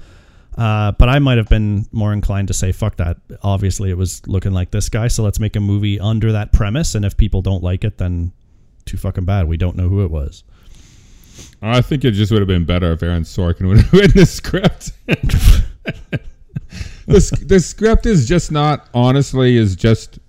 Uh, 0.60 0.91
but 0.91 1.07
I 1.07 1.20
might 1.20 1.38
have 1.38 1.47
been 1.47 1.86
more 1.93 2.12
inclined 2.12 2.49
to 2.49 2.53
say, 2.53 2.74
fuck 2.74 2.97
that. 2.97 3.18
Obviously, 3.43 3.89
it 3.89 3.97
was 3.97 4.28
looking 4.28 4.51
like 4.51 4.72
this 4.72 4.89
guy, 4.89 5.07
so 5.07 5.24
let's 5.24 5.39
make 5.39 5.55
a 5.55 5.62
movie 5.62 5.97
under 5.99 6.34
that 6.34 6.51
premise. 6.51 6.95
And 6.95 7.05
if 7.05 7.16
people 7.16 7.41
don't 7.41 7.64
like 7.64 7.86
it, 7.86 7.97
then 7.97 8.34
too 8.84 8.97
fucking 8.97 9.24
bad. 9.24 9.47
We 9.47 9.55
don't 9.55 9.78
know 9.78 9.88
who 9.88 10.03
it 10.03 10.12
was. 10.12 10.43
I 11.62 11.80
think 11.80 12.03
it 12.03 12.12
just 12.12 12.32
would 12.32 12.41
have 12.41 12.47
been 12.47 12.66
better 12.66 12.91
if 12.91 13.01
Aaron 13.01 13.24
Sorkin 13.24 13.70
would 13.70 13.78
have 13.80 13.93
written 13.93 14.20
the 14.20 14.26
script. 14.26 14.91
the, 17.07 17.45
the 17.45 17.60
script 17.62 18.05
is 18.05 18.28
just 18.28 18.51
not 18.51 18.89
honestly 18.93 19.55
is 19.55 19.78
just 19.78 20.20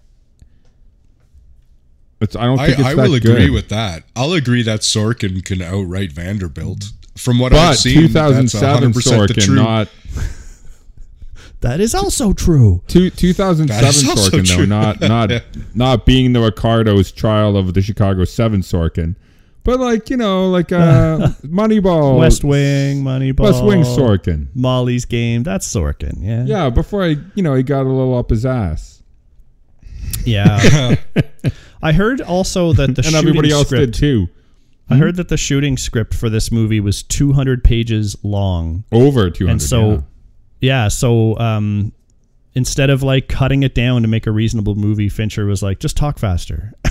it's 2.21 2.37
I 2.37 2.45
don't 2.45 2.61
I, 2.61 2.67
think 2.67 2.79
it's 2.79 2.89
I 2.89 2.95
that 2.95 3.09
will 3.09 3.15
agree 3.15 3.51
with 3.51 3.69
that. 3.71 4.05
I'll 4.15 4.35
agree 4.35 4.63
that 4.63 4.81
Sorkin 4.81 5.45
can 5.45 5.63
outright 5.63 6.13
Vanderbilt. 6.13 6.93
From 7.17 7.39
what 7.39 7.53
but 7.53 7.59
I've 7.59 7.77
seen, 7.77 8.01
2007 8.09 8.93
that's 8.93 9.07
100% 9.07 9.29
the 9.29 9.35
Sorkin 9.35 9.45
truth. 9.45 9.57
not 9.57 9.89
That 11.61 11.81
is 11.81 11.95
also 11.95 12.33
true. 12.33 12.83
Two, 12.89 13.11
2007 13.11 13.67
That 13.85 13.95
is 13.95 14.09
also 14.09 14.31
Sorkin, 14.39 14.57
though, 14.57 14.65
not 14.65 15.01
not 15.03 15.31
not 15.75 16.07
being 16.07 16.33
the 16.33 16.41
Ricardos 16.41 17.13
trial 17.13 17.55
of 17.57 17.75
the 17.75 17.83
Chicago 17.83 18.25
Seven 18.25 18.63
Sorkin, 18.63 19.15
but 19.63 19.79
like 19.79 20.09
you 20.09 20.17
know, 20.17 20.49
like 20.49 20.73
uh, 20.73 21.19
Moneyball, 21.45 22.19
West 22.19 22.45
Wing, 22.45 23.03
Moneyball, 23.03 23.41
West 23.41 23.63
Wing 23.63 23.83
Sorkin. 23.83 24.47
Molly's 24.55 25.05
Game. 25.05 25.43
That's 25.43 25.67
Sorkin. 25.71 26.15
Yeah. 26.23 26.45
Yeah, 26.47 26.71
before 26.71 27.05
I, 27.05 27.17
you 27.35 27.43
know, 27.43 27.55
he 27.55 27.63
got 27.63 27.83
a 27.83 27.91
little 27.91 28.17
up 28.17 28.31
his 28.31 28.47
ass, 28.47 29.03
Yeah. 30.25 30.95
I 31.83 31.93
heard 31.93 32.23
also 32.23 32.73
that 32.73 32.95
the 32.95 33.03
and 33.03 33.05
shooting 33.05 33.19
everybody 33.19 33.51
else 33.51 33.67
script. 33.67 33.93
did 33.93 33.95
too. 33.95 34.29
I 34.91 34.97
heard 34.97 35.17
that 35.17 35.29
the 35.29 35.37
shooting 35.37 35.77
script 35.77 36.15
for 36.15 36.29
this 36.29 36.51
movie 36.51 36.81
was 36.81 37.03
200 37.03 37.63
pages 37.63 38.17
long, 38.23 38.85
Over 38.93 39.31
200. 39.31 39.51
and 39.53 39.63
so 39.63 39.91
yeah. 39.91 40.01
yeah, 40.61 40.89
so 40.89 41.39
um, 41.39 41.93
instead 42.55 42.91
of 42.91 43.03
like 43.03 43.29
cutting 43.29 43.63
it 43.63 43.75
down 43.75 44.03
to 44.03 44.09
make 44.09 44.27
a 44.27 44.31
reasonable 44.33 44.75
movie, 44.75 45.09
Fincher 45.09 45.47
was 45.47 45.63
like, 45.63 45.79
just 45.79 45.97
talk 45.97 46.19
faster. 46.19 46.73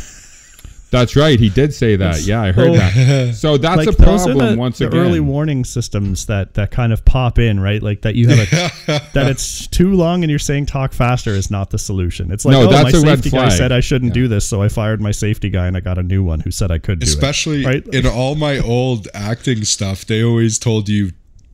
that's 0.91 1.15
right. 1.15 1.39
He 1.39 1.49
did 1.49 1.73
say 1.73 1.95
that. 1.97 2.21
Yeah, 2.21 2.41
I 2.41 2.51
heard 2.51 2.73
so- 2.73 2.77
that. 2.77 3.35
So 3.35 3.57
that's 3.59 3.77
like 3.77 3.87
a 3.87 3.91
those 3.91 3.99
are 3.99 4.03
problem 4.33 4.37
the, 4.37 4.57
once 4.57 4.79
the 4.79 4.87
again. 4.87 4.99
early 4.99 5.19
warning 5.19 5.63
systems 5.65 6.25
that 6.25 6.55
that 6.55 6.71
kind 6.71 6.91
of 6.91 7.05
pop 7.05 7.37
in, 7.39 7.59
right? 7.59 7.81
Like 7.81 8.01
that 8.01 8.15
you 8.15 8.27
have 8.29 8.39
a 8.39 8.85
that 9.13 9.27
it's 9.29 9.67
too 9.67 9.93
long 9.93 10.23
and 10.23 10.29
you're 10.29 10.39
saying 10.39 10.65
talk 10.65 10.93
faster 10.93 11.31
is 11.31 11.51
not 11.51 11.69
the 11.69 11.77
solution. 11.79 12.31
It's 12.31 12.45
like 12.45 12.53
No, 12.53 12.67
oh, 12.67 12.71
that's 12.71 12.93
my 12.93 12.99
a 12.99 13.03
red 13.03 13.17
safety 13.17 13.29
guy 13.29 13.47
flag. 13.47 13.57
said 13.57 13.71
I 13.71 13.79
shouldn't 13.79 14.13
do 14.13 14.27
this, 14.27 14.47
so 14.47 14.61
I 14.61 14.69
fired 14.69 15.01
my 15.01 15.11
safety 15.11 15.49
guy 15.49 15.67
and 15.67 15.77
I 15.77 15.79
got 15.79 15.97
a 15.97 16.03
new 16.03 16.23
one 16.23 16.39
who 16.39 16.51
said 16.51 16.71
I 16.71 16.79
could 16.79 16.99
do 16.99 17.03
Especially 17.05 17.63
it. 17.63 17.65
Right? 17.65 17.87
in 17.87 18.05
all 18.07 18.35
my 18.35 18.59
old 18.59 19.07
acting 19.13 19.63
stuff, 19.65 20.05
they 20.05 20.23
always 20.23 20.57
told 20.57 20.89
you 20.89 21.11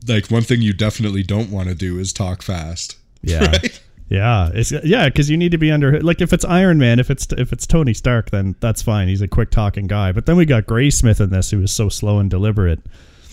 like 0.08 0.28
one 0.30 0.44
thing 0.44 0.62
you 0.62 0.74
definitely 0.74 1.24
don't 1.24 1.50
want 1.50 1.68
to 1.70 1.76
do 1.76 1.98
is 2.00 2.14
talk 2.14 2.42
fast. 2.42 2.98
Yeah. 3.22 3.46
Right? 3.46 3.82
Yeah, 4.08 4.52
it's 4.54 4.72
yeah, 4.72 5.10
because 5.10 5.30
you 5.30 5.38
need 5.38 5.52
to 5.52 5.58
be 5.58 5.72
under 5.72 6.00
like 6.02 6.22
if 6.22 6.32
it's 6.32 6.46
Iron 6.46 6.78
Man, 6.78 7.00
if 7.00 7.10
it's 7.10 7.28
if 7.34 7.52
it's 7.52 7.66
Tony 7.66 7.94
Stark, 7.94 8.30
then 8.30 8.56
that's 8.60 8.84
fine. 8.84 9.08
He's 9.08 9.22
a 9.22 9.28
quick 9.28 9.50
talking 9.50 9.88
guy. 9.88 10.12
But 10.12 10.28
then 10.28 10.36
we 10.36 10.46
got 10.46 10.66
Graysmith 10.66 11.20
in 11.20 11.32
this, 11.32 11.50
who 11.50 11.62
is 11.64 11.74
so 11.74 11.90
slow 11.90 12.20
and 12.20 12.30
deliberate. 12.30 12.82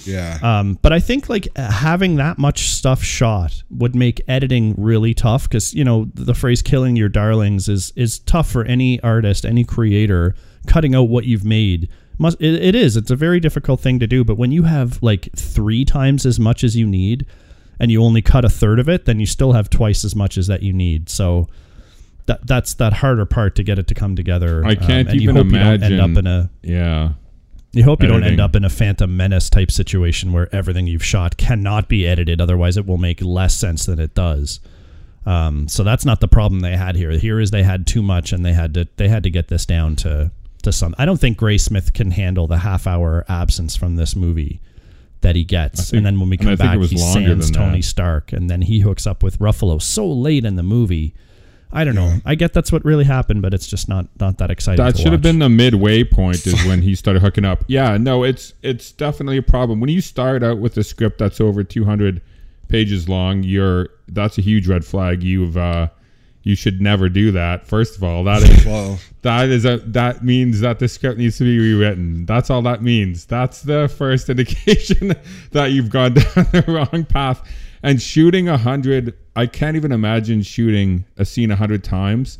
Yeah. 0.04 0.38
Um, 0.42 0.78
but 0.82 0.92
I 0.92 0.98
think 0.98 1.28
like 1.28 1.54
having 1.56 2.16
that 2.16 2.38
much 2.38 2.70
stuff 2.70 3.02
shot 3.02 3.62
would 3.70 3.94
make 3.94 4.20
editing 4.26 4.74
really 4.78 5.14
tough 5.14 5.48
because 5.48 5.74
you 5.74 5.84
know 5.84 6.10
the 6.14 6.34
phrase 6.34 6.62
"killing 6.62 6.96
your 6.96 7.10
darlings" 7.10 7.68
is 7.68 7.92
is 7.94 8.18
tough 8.20 8.50
for 8.50 8.64
any 8.64 9.00
artist, 9.02 9.44
any 9.44 9.64
creator. 9.64 10.34
Cutting 10.66 10.94
out 10.94 11.08
what 11.08 11.24
you've 11.24 11.44
made 11.44 11.88
must 12.18 12.40
it, 12.40 12.54
it 12.62 12.74
is. 12.74 12.96
It's 12.96 13.10
a 13.10 13.16
very 13.16 13.40
difficult 13.40 13.80
thing 13.80 13.98
to 13.98 14.06
do. 14.06 14.24
But 14.24 14.38
when 14.38 14.52
you 14.52 14.62
have 14.62 15.02
like 15.02 15.28
three 15.36 15.84
times 15.84 16.24
as 16.24 16.40
much 16.40 16.64
as 16.64 16.76
you 16.76 16.86
need, 16.86 17.26
and 17.82 17.90
you 17.90 18.02
only 18.02 18.22
cut 18.22 18.46
a 18.46 18.48
third 18.48 18.78
of 18.78 18.88
it, 18.88 19.04
then 19.04 19.20
you 19.20 19.26
still 19.26 19.52
have 19.52 19.68
twice 19.68 20.04
as 20.06 20.16
much 20.16 20.38
as 20.38 20.46
that 20.46 20.62
you 20.62 20.72
need. 20.72 21.10
So. 21.10 21.48
That, 22.26 22.46
that's 22.46 22.74
that 22.74 22.92
harder 22.92 23.26
part 23.26 23.56
to 23.56 23.64
get 23.64 23.80
it 23.80 23.88
to 23.88 23.94
come 23.94 24.14
together. 24.14 24.64
I 24.64 24.76
can't 24.76 25.08
and 25.08 25.20
even 25.20 25.22
you 25.22 25.32
hope 25.32 25.46
You 25.46 25.58
don't 25.58 25.82
end 25.82 25.82
imagine- 25.82 26.00
up 26.00 26.16
in 26.18 26.26
a 26.28 26.50
yeah. 26.62 27.12
you 27.72 27.82
hope 27.82 28.00
you 28.00 28.06
don't 28.08 28.22
end 28.22 28.40
up 28.40 28.54
in 28.54 28.64
a 28.64 28.70
Phantom 28.70 29.14
Menace 29.16 29.50
type 29.50 29.72
situation 29.72 30.32
where 30.32 30.48
everything 30.54 30.86
you've 30.86 31.04
shot 31.04 31.36
cannot 31.36 31.88
be 31.88 32.06
edited. 32.06 32.40
Otherwise, 32.40 32.76
it 32.76 32.86
will 32.86 32.96
make 32.96 33.20
less 33.22 33.56
sense 33.56 33.86
than 33.86 33.98
it 33.98 34.14
does. 34.14 34.60
Um, 35.26 35.66
so 35.66 35.82
that's 35.82 36.04
not 36.04 36.20
the 36.20 36.28
problem 36.28 36.60
they 36.60 36.76
had 36.76 36.94
here. 36.94 37.10
Here 37.10 37.40
is 37.40 37.50
they 37.50 37.64
had 37.64 37.88
too 37.88 38.02
much, 38.02 38.32
and 38.32 38.44
they 38.46 38.52
had 38.52 38.72
to 38.74 38.86
they 38.98 39.08
had 39.08 39.24
to 39.24 39.30
get 39.30 39.48
this 39.48 39.66
down 39.66 39.96
to 39.96 40.30
to 40.62 40.70
some. 40.70 40.94
I 40.98 41.04
don't 41.04 41.18
think 41.20 41.38
Graysmith 41.38 41.92
can 41.92 42.12
handle 42.12 42.46
the 42.46 42.58
half 42.58 42.86
hour 42.86 43.24
absence 43.28 43.74
from 43.74 43.96
this 43.96 44.14
movie 44.14 44.60
that 45.22 45.34
he 45.36 45.44
gets, 45.44 45.90
think- 45.90 45.98
and 45.98 46.06
then 46.06 46.20
when 46.20 46.28
we 46.30 46.36
come 46.36 46.54
back, 46.56 46.78
he 46.78 46.96
sands 46.98 47.50
Tony 47.50 47.78
that. 47.78 47.82
Stark, 47.84 48.32
and 48.32 48.48
then 48.50 48.62
he 48.62 48.80
hooks 48.80 49.06
up 49.06 49.22
with 49.22 49.38
Ruffalo 49.38 49.80
so 49.80 50.06
late 50.10 50.44
in 50.44 50.56
the 50.56 50.62
movie. 50.62 51.14
I 51.74 51.84
don't 51.84 51.94
know. 51.94 52.18
I 52.26 52.34
get 52.34 52.52
that's 52.52 52.70
what 52.70 52.84
really 52.84 53.04
happened, 53.04 53.40
but 53.40 53.54
it's 53.54 53.66
just 53.66 53.88
not 53.88 54.06
not 54.20 54.36
that 54.38 54.50
exciting. 54.50 54.84
That 54.84 54.98
should 54.98 55.12
have 55.12 55.22
been 55.22 55.38
the 55.38 55.48
midway 55.48 56.04
point 56.04 56.46
is 56.46 56.62
when 56.66 56.82
he 56.82 56.94
started 56.94 57.22
hooking 57.22 57.46
up. 57.46 57.64
Yeah, 57.68 57.96
no, 57.96 58.24
it's 58.24 58.52
it's 58.62 58.92
definitely 58.92 59.38
a 59.38 59.42
problem. 59.42 59.80
When 59.80 59.88
you 59.88 60.02
start 60.02 60.42
out 60.42 60.58
with 60.58 60.76
a 60.76 60.84
script 60.84 61.16
that's 61.18 61.40
over 61.40 61.64
200 61.64 62.20
pages 62.68 63.08
long, 63.08 63.42
you're 63.42 63.88
that's 64.08 64.36
a 64.36 64.42
huge 64.42 64.68
red 64.68 64.84
flag. 64.84 65.22
You've 65.22 65.56
uh 65.56 65.88
you 66.42 66.56
should 66.56 66.80
never 66.80 67.08
do 67.08 67.30
that. 67.32 67.66
First 67.66 67.96
of 67.96 68.04
all, 68.04 68.24
that 68.24 68.42
is 68.42 68.66
well, 68.66 68.98
that 69.22 69.48
is 69.48 69.64
a 69.64 69.78
that 69.78 70.24
means 70.24 70.60
that 70.60 70.78
the 70.78 70.88
script 70.88 71.18
needs 71.18 71.38
to 71.38 71.44
be 71.44 71.58
rewritten. 71.58 72.26
That's 72.26 72.50
all 72.50 72.62
that 72.62 72.82
means. 72.82 73.24
That's 73.26 73.62
the 73.62 73.88
first 73.88 74.28
indication 74.28 75.14
that 75.52 75.66
you've 75.72 75.90
gone 75.90 76.14
down 76.14 76.46
the 76.52 76.64
wrong 76.66 77.04
path. 77.04 77.48
And 77.84 78.00
shooting 78.00 78.48
a 78.48 78.56
hundred, 78.56 79.16
I 79.34 79.46
can't 79.46 79.76
even 79.76 79.90
imagine 79.90 80.42
shooting 80.42 81.04
a 81.16 81.24
scene 81.24 81.50
a 81.50 81.56
hundred 81.56 81.82
times. 81.82 82.38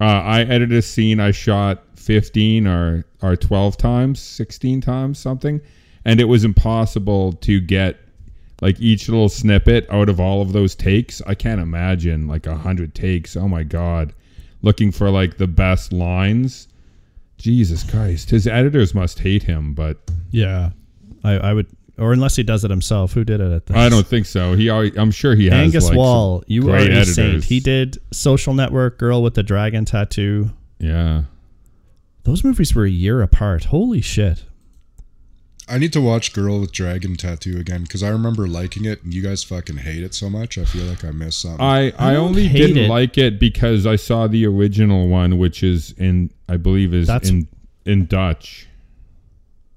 Uh, 0.00 0.04
I 0.04 0.40
edited 0.42 0.72
a 0.72 0.82
scene 0.82 1.20
I 1.20 1.30
shot 1.30 1.82
fifteen 1.96 2.66
or 2.66 3.04
or 3.22 3.36
twelve 3.36 3.76
times, 3.76 4.20
sixteen 4.20 4.80
times, 4.80 5.18
something, 5.18 5.60
and 6.04 6.20
it 6.20 6.24
was 6.24 6.44
impossible 6.44 7.32
to 7.34 7.60
get 7.60 7.98
like 8.60 8.80
each 8.80 9.08
little 9.08 9.28
snippet 9.28 9.86
out 9.90 10.08
of 10.08 10.18
all 10.20 10.42
of 10.42 10.52
those 10.52 10.74
takes. 10.74 11.22
I 11.26 11.34
can't 11.34 11.60
imagine 11.60 12.26
like 12.26 12.46
a 12.46 12.56
hundred 12.56 12.94
takes. 12.94 13.36
Oh 13.36 13.48
my 13.48 13.62
god, 13.62 14.14
looking 14.62 14.90
for 14.92 15.10
like 15.10 15.36
the 15.36 15.46
best 15.46 15.92
lines. 15.92 16.68
Jesus 17.36 17.84
Christ, 17.84 18.30
his 18.30 18.48
editors 18.48 18.94
must 18.94 19.20
hate 19.20 19.44
him, 19.44 19.72
but 19.72 19.98
Yeah, 20.32 20.70
I, 21.22 21.34
I 21.34 21.52
would, 21.52 21.68
or 21.96 22.12
unless 22.12 22.34
he 22.34 22.42
does 22.42 22.64
it 22.64 22.70
himself. 22.70 23.12
Who 23.12 23.24
did 23.24 23.40
it 23.40 23.52
at 23.52 23.66
this? 23.66 23.76
I 23.76 23.88
don't 23.88 24.06
think 24.06 24.26
so. 24.26 24.54
He, 24.54 24.68
always, 24.68 24.96
I'm 24.98 25.12
sure 25.12 25.36
he 25.36 25.46
has. 25.46 25.54
Angus 25.54 25.88
like, 25.88 25.96
Wall, 25.96 26.42
you 26.48 26.68
are 26.72 26.76
a 26.76 27.04
saint. 27.04 27.44
He 27.44 27.60
did 27.60 27.98
Social 28.12 28.54
Network, 28.54 28.98
Girl 28.98 29.22
with 29.22 29.34
the 29.34 29.44
Dragon 29.44 29.84
Tattoo. 29.84 30.50
Yeah, 30.80 31.24
Those 32.24 32.42
movies 32.42 32.74
were 32.74 32.84
a 32.84 32.90
year 32.90 33.22
apart. 33.22 33.64
Holy 33.64 34.00
shit! 34.00 34.44
I 35.68 35.78
need 35.78 35.92
to 35.94 36.00
watch 36.00 36.32
Girl 36.32 36.60
with 36.60 36.72
Dragon 36.72 37.16
Tattoo 37.16 37.58
again 37.58 37.82
because 37.82 38.02
I 38.02 38.08
remember 38.08 38.46
liking 38.46 38.84
it 38.84 39.02
and 39.02 39.12
you 39.14 39.22
guys 39.22 39.42
fucking 39.44 39.78
hate 39.78 40.02
it 40.02 40.14
so 40.14 40.28
much. 40.30 40.58
I 40.58 40.64
feel 40.64 40.84
like 40.86 41.04
I 41.04 41.10
missed 41.10 41.40
something. 41.42 41.60
I 41.60 41.92
I, 41.98 42.12
don't 42.14 42.28
only 42.28 42.48
didn't 42.48 42.78
it. 42.78 42.88
like 42.88 43.18
it 43.18 43.38
because 43.38 43.86
I 43.86 43.96
saw 43.96 44.26
the 44.26 44.46
original 44.46 45.08
one, 45.08 45.38
which 45.38 45.62
is 45.62 45.92
in 45.98 46.30
I 46.48 46.56
believe 46.56 46.94
is 46.94 47.06
That's- 47.06 47.30
in 47.30 47.48
in 47.84 48.06
Dutch. 48.06 48.66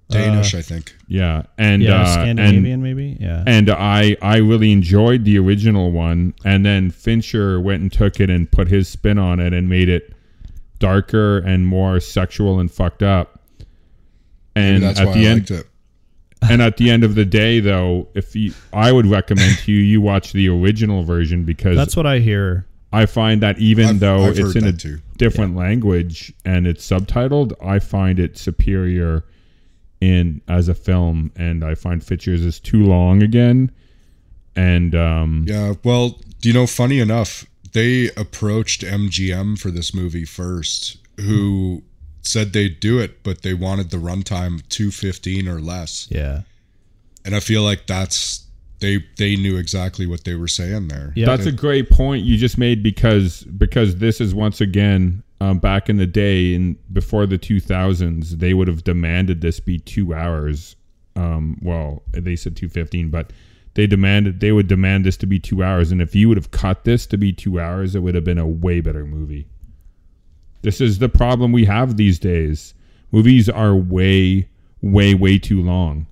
Danish, 0.10 0.54
I 0.56 0.62
think. 0.62 0.94
Yeah, 1.08 1.44
and 1.58 1.82
Yeah, 1.82 2.02
uh, 2.02 2.26
and 2.26 2.38
Scandinavian 2.38 2.84
maybe. 2.84 3.16
Yeah, 3.20 3.46
and 3.48 3.70
I 3.70 4.18
I 4.22 4.38
really 4.38 4.74
enjoyed 4.74 5.24
the 5.24 5.38
original 5.40 5.92
one, 5.92 6.34
and 6.44 6.66
then 6.66 6.92
Fincher 6.92 7.62
went 7.62 7.82
and 7.82 7.90
took 7.92 8.20
it 8.20 8.30
and 8.30 8.52
put 8.52 8.68
his 8.68 8.90
spin 8.90 9.18
on 9.18 9.40
it 9.40 9.54
and 9.54 9.70
made 9.70 9.88
it 9.88 10.14
darker 10.80 11.38
and 11.38 11.66
more 11.66 12.02
sexual 12.02 12.60
and 12.60 12.70
fucked 12.70 13.02
up. 13.04 13.40
And 14.54 14.84
that's 14.84 15.00
at 15.00 15.08
why 15.08 15.14
the 15.14 15.28
I 15.28 15.30
end, 15.30 15.40
liked 15.50 15.52
it. 15.52 15.68
And 16.50 16.62
at 16.62 16.78
the 16.78 16.90
end 16.90 17.04
of 17.04 17.16
the 17.16 17.26
day, 17.26 17.60
though, 17.60 18.08
if 18.16 18.36
you, 18.36 18.54
I 18.74 18.92
would 18.92 19.06
recommend 19.06 19.58
to 19.60 19.72
you, 19.72 19.80
you 19.80 20.02
watch 20.02 20.32
the 20.34 20.50
original 20.50 21.04
version 21.04 21.44
because 21.46 21.76
that's 21.78 21.96
what 21.96 22.06
I 22.06 22.20
hear. 22.20 22.66
I 22.94 23.06
find 23.06 23.42
that 23.42 23.58
even 23.60 23.86
I've- 23.88 23.98
though 24.00 24.26
I've 24.26 24.38
it's 24.40 24.56
in 24.56 24.66
a 24.66 24.74
too. 24.74 25.00
different 25.18 25.56
language 25.56 26.34
and 26.44 26.68
it's 26.68 26.86
subtitled, 26.86 27.54
I 27.66 27.80
find 27.80 28.20
it 28.20 28.38
superior 28.38 29.24
in 30.02 30.42
as 30.48 30.68
a 30.68 30.74
film, 30.74 31.32
and 31.36 31.64
I 31.64 31.76
find 31.76 32.04
Fincher's 32.04 32.44
is 32.44 32.60
too 32.60 32.84
long 32.84 33.22
again. 33.22 33.72
And 34.56 34.96
um, 34.96 35.46
Yeah, 35.48 35.76
well, 35.84 36.20
do 36.42 36.50
you 36.50 36.54
know, 36.54 36.66
funny 36.68 37.00
enough, 37.00 37.46
they 37.74 38.10
approached 38.18 38.82
MGM 38.82 39.58
for 39.60 39.70
this 39.72 39.94
movie 39.94 40.26
first, 40.26 40.98
who 41.18 41.84
said 42.22 42.54
they'd 42.54 42.80
do 42.80 43.00
it, 43.00 43.24
but 43.24 43.42
they 43.42 43.54
wanted 43.54 43.90
the 43.90 43.98
runtime 43.98 44.68
215 44.70 45.48
or 45.48 45.60
less. 45.60 46.08
Yeah, 46.10 46.42
And 47.26 47.36
I 47.36 47.40
feel 47.40 47.64
like 47.64 47.88
that's 47.88 48.46
they 48.80 49.04
they 49.18 49.36
knew 49.36 49.58
exactly 49.58 50.06
what 50.08 50.24
they 50.26 50.36
were 50.36 50.48
saying 50.48 50.90
there. 50.90 51.14
Yeah. 51.16 51.28
That's 51.28 51.46
a 51.46 51.52
great 51.52 51.90
point 51.90 52.26
you 52.26 52.38
just 52.38 52.58
made 52.58 52.84
because 52.84 53.44
because 53.44 53.98
this 53.98 54.20
is 54.20 54.36
once 54.36 54.60
again 54.60 55.24
um, 55.40 55.60
back 55.60 55.90
in 55.90 55.98
the 55.98 56.08
day 56.08 56.54
and 56.54 56.76
before 56.94 57.26
the 57.26 57.38
2000s 57.38 58.32
they 58.32 58.54
would 58.54 58.68
have 58.68 58.84
demanded 58.84 59.42
this 59.42 59.60
be 59.60 59.80
two 59.80 60.14
hours. 60.14 60.76
Um, 61.16 61.60
well, 61.62 62.04
they 62.12 62.36
said 62.36 62.56
215, 62.56 63.10
but 63.10 63.32
they 63.74 63.88
demanded 63.88 64.40
they 64.40 64.52
would 64.52 64.68
demand 64.68 65.06
this 65.06 65.18
to 65.18 65.26
be 65.26 65.40
two 65.40 65.64
hours, 65.64 65.92
and 65.92 66.02
if 66.02 66.16
you 66.16 66.28
would 66.28 66.38
have 66.38 66.52
cut 66.52 66.84
this 66.84 67.06
to 67.08 67.18
be 67.18 67.32
two 67.32 67.60
hours, 67.60 67.96
it 67.96 68.00
would 68.00 68.16
have 68.16 68.24
been 68.24 68.38
a 68.38 68.48
way 68.48 68.82
better 68.82 69.06
movie. 69.06 69.48
This 70.62 70.82
is 70.82 71.00
the 71.00 71.10
problem 71.10 71.52
we 71.52 71.66
have 71.66 71.98
these 71.98 72.20
days. 72.20 72.74
Movies 73.12 73.50
are 73.50 73.76
way, 73.76 74.48
way, 74.82 75.14
way 75.14 75.38
too 75.38 75.62
long 75.62 76.08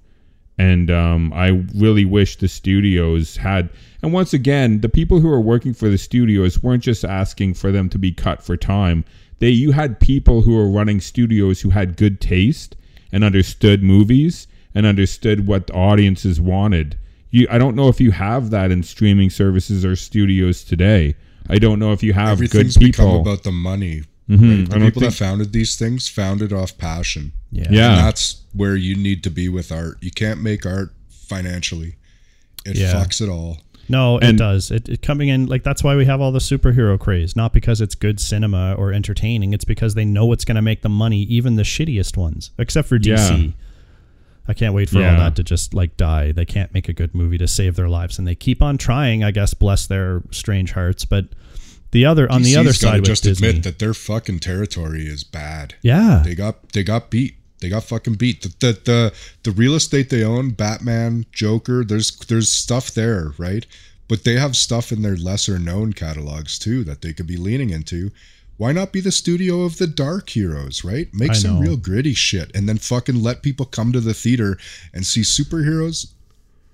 and 0.60 0.92
um, 0.92 1.32
I 1.34 1.64
really 1.74 2.04
wish 2.04 2.36
the 2.36 2.50
studios 2.50 3.38
had. 3.38 3.70
And 4.04 4.12
once 4.12 4.34
again, 4.34 4.82
the 4.82 4.90
people 4.90 5.22
who 5.22 5.32
are 5.32 5.40
working 5.40 5.74
for 5.74 5.88
the 5.88 5.98
studios 5.98 6.62
weren't 6.62 6.84
just 6.84 7.06
asking 7.06 7.54
for 7.54 7.72
them 7.72 7.90
to 7.90 7.98
be 7.98 8.12
cut 8.12 8.44
for 8.44 8.58
time. 8.58 9.06
They 9.40 9.50
you 9.50 9.72
had 9.72 10.02
people 10.02 10.42
who 10.42 10.56
were 10.56 10.70
running 10.70 11.00
studios 11.00 11.62
who 11.62 11.70
had 11.70 11.96
good 11.96 12.20
taste 12.20 12.76
and 13.14 13.24
understood 13.24 13.82
movies 13.82 14.48
and 14.76 14.86
understood 14.86 15.48
what 15.48 15.68
the 15.68 15.74
audiences 15.74 16.42
wanted. 16.42 16.98
You, 17.32 17.48
I 17.50 17.58
don't 17.58 17.76
know 17.76 17.88
if 17.88 18.02
you 18.02 18.12
have 18.12 18.50
that 18.50 18.70
in 18.70 18.84
streaming 18.84 19.30
services 19.30 19.86
or 19.86 19.96
studios 19.96 20.66
today. 20.66 21.16
I 21.48 21.58
don't 21.58 21.80
know 21.80 21.94
if 21.94 22.04
you 22.04 22.12
have 22.12 22.38
good 22.38 22.52
people. 22.52 22.60
Everything's 22.60 22.78
become 22.78 23.16
about 23.22 23.44
the 23.44 23.52
money. 23.54 24.04
Mhm. 24.30 24.42
right? 24.60 24.70
The 24.70 24.76
don't 24.80 24.82
people 24.86 25.02
that 25.02 25.14
founded 25.14 25.52
these 25.54 25.76
things 25.76 26.08
founded 26.08 26.54
off 26.54 26.78
passion. 26.78 27.32
Yeah. 27.52 27.68
Yeah. 27.72 27.90
And 27.98 28.08
that's 28.08 28.42
where 28.54 28.76
you 28.76 28.96
need 28.96 29.24
to 29.24 29.30
be 29.32 29.50
with 29.50 29.72
art. 29.72 29.98
You 30.02 30.12
can't 30.12 30.42
make 30.42 30.66
art 30.66 30.94
financially. 31.10 31.96
It 32.66 32.76
Yeah. 32.78 32.94
fucks 32.94 33.22
it 33.22 33.30
all. 33.30 33.60
No, 33.92 34.20
it 34.20 34.34
does. 34.38 34.70
It, 34.70 34.88
it 34.88 35.02
coming 35.02 35.30
in 35.30 35.48
like 35.48 35.64
that's 35.64 35.84
why 35.84 35.96
we 35.96 36.06
have 36.06 36.22
all 36.22 36.32
the 36.32 36.38
superhero 36.40 37.00
craze. 37.00 37.36
Not 37.36 37.54
because 37.54 37.82
it's 37.82 37.96
good 37.96 38.20
cinema 38.20 38.74
or 38.74 38.94
entertaining. 38.94 39.52
It's 39.54 39.66
because 39.66 39.96
they 39.96 40.06
know 40.06 40.32
it's 40.32 40.46
going 40.46 40.58
to 40.58 40.62
make 40.62 40.84
the 40.84 40.90
money, 40.90 41.24
even 41.24 41.56
the 41.56 41.64
shittiest 41.64 42.16
ones, 42.16 42.52
except 42.60 42.88
for 42.88 43.00
DC. 43.00 43.46
Yeah. 43.48 43.52
I 44.48 44.54
can't 44.54 44.74
wait 44.76 44.90
for 44.90 45.00
Yeah. 45.00 45.14
all 45.14 45.20
that 45.20 45.36
to 45.38 45.44
just 45.44 45.74
like 45.74 45.98
die. 45.98 46.32
They 46.32 46.46
can't 46.46 46.72
make 46.74 46.88
a 46.88 46.94
good 46.94 47.16
movie 47.16 47.40
to 47.40 47.48
save 47.48 47.76
their 47.76 47.90
lives, 47.90 48.20
and 48.20 48.28
they 48.28 48.36
keep 48.36 48.62
on 48.62 48.78
trying. 48.78 49.24
I 49.24 49.32
guess 49.32 49.56
bless 49.56 49.88
their 49.88 50.22
strange 50.30 50.74
hearts. 50.74 51.04
But 51.06 51.26
the 51.92 52.06
other 52.06 52.32
on 52.32 52.44
the 52.44 52.56
other 52.56 52.74
side, 52.74 53.04
just 53.04 53.26
admit 53.26 53.64
that 53.64 53.80
their 53.80 53.94
fucking 53.94 54.40
territory 54.40 55.04
is 55.08 55.24
bad. 55.24 55.76
yeah, 55.82 56.22
They 56.24 56.36
got 56.36 56.70
they 56.74 56.84
got 56.84 57.10
beat. 57.10 57.36
They 57.62 57.68
got 57.70 57.84
fucking 57.84 58.14
beat. 58.16 58.42
The, 58.42 58.50
the 58.60 58.80
the 58.86 59.14
the 59.44 59.52
real 59.52 59.76
estate 59.76 60.10
they 60.10 60.24
own, 60.24 60.52
Batman, 60.52 61.26
Joker, 61.32 61.84
there's 61.84 62.16
there's 62.18 62.50
stuff 62.52 62.92
there, 62.92 63.34
right? 63.38 63.66
But 64.08 64.24
they 64.24 64.36
have 64.36 64.56
stuff 64.56 64.92
in 64.92 65.02
their 65.02 65.18
lesser 65.18 65.60
known 65.60 65.94
catalogs 65.94 66.58
too 66.58 66.84
that 66.86 67.02
they 67.02 67.14
could 67.14 67.28
be 67.28 67.38
leaning 67.38 67.70
into. 67.70 68.12
Why 68.58 68.72
not 68.74 68.92
be 68.92 69.00
the 69.00 69.12
studio 69.12 69.62
of 69.62 69.78
the 69.78 69.88
dark 69.88 70.30
heroes, 70.32 70.84
right? 70.84 71.08
Make 71.14 71.32
I 71.32 71.34
some 71.34 71.56
know. 71.56 71.62
real 71.62 71.78
gritty 71.78 72.14
shit 72.14 72.52
and 72.54 72.68
then 72.68 72.78
fucking 72.78 73.22
let 73.24 73.42
people 73.42 73.66
come 73.66 73.94
to 73.94 74.02
the 74.02 74.14
theater 74.14 74.58
and 74.94 75.06
see 75.06 75.22
superheroes 75.22 76.12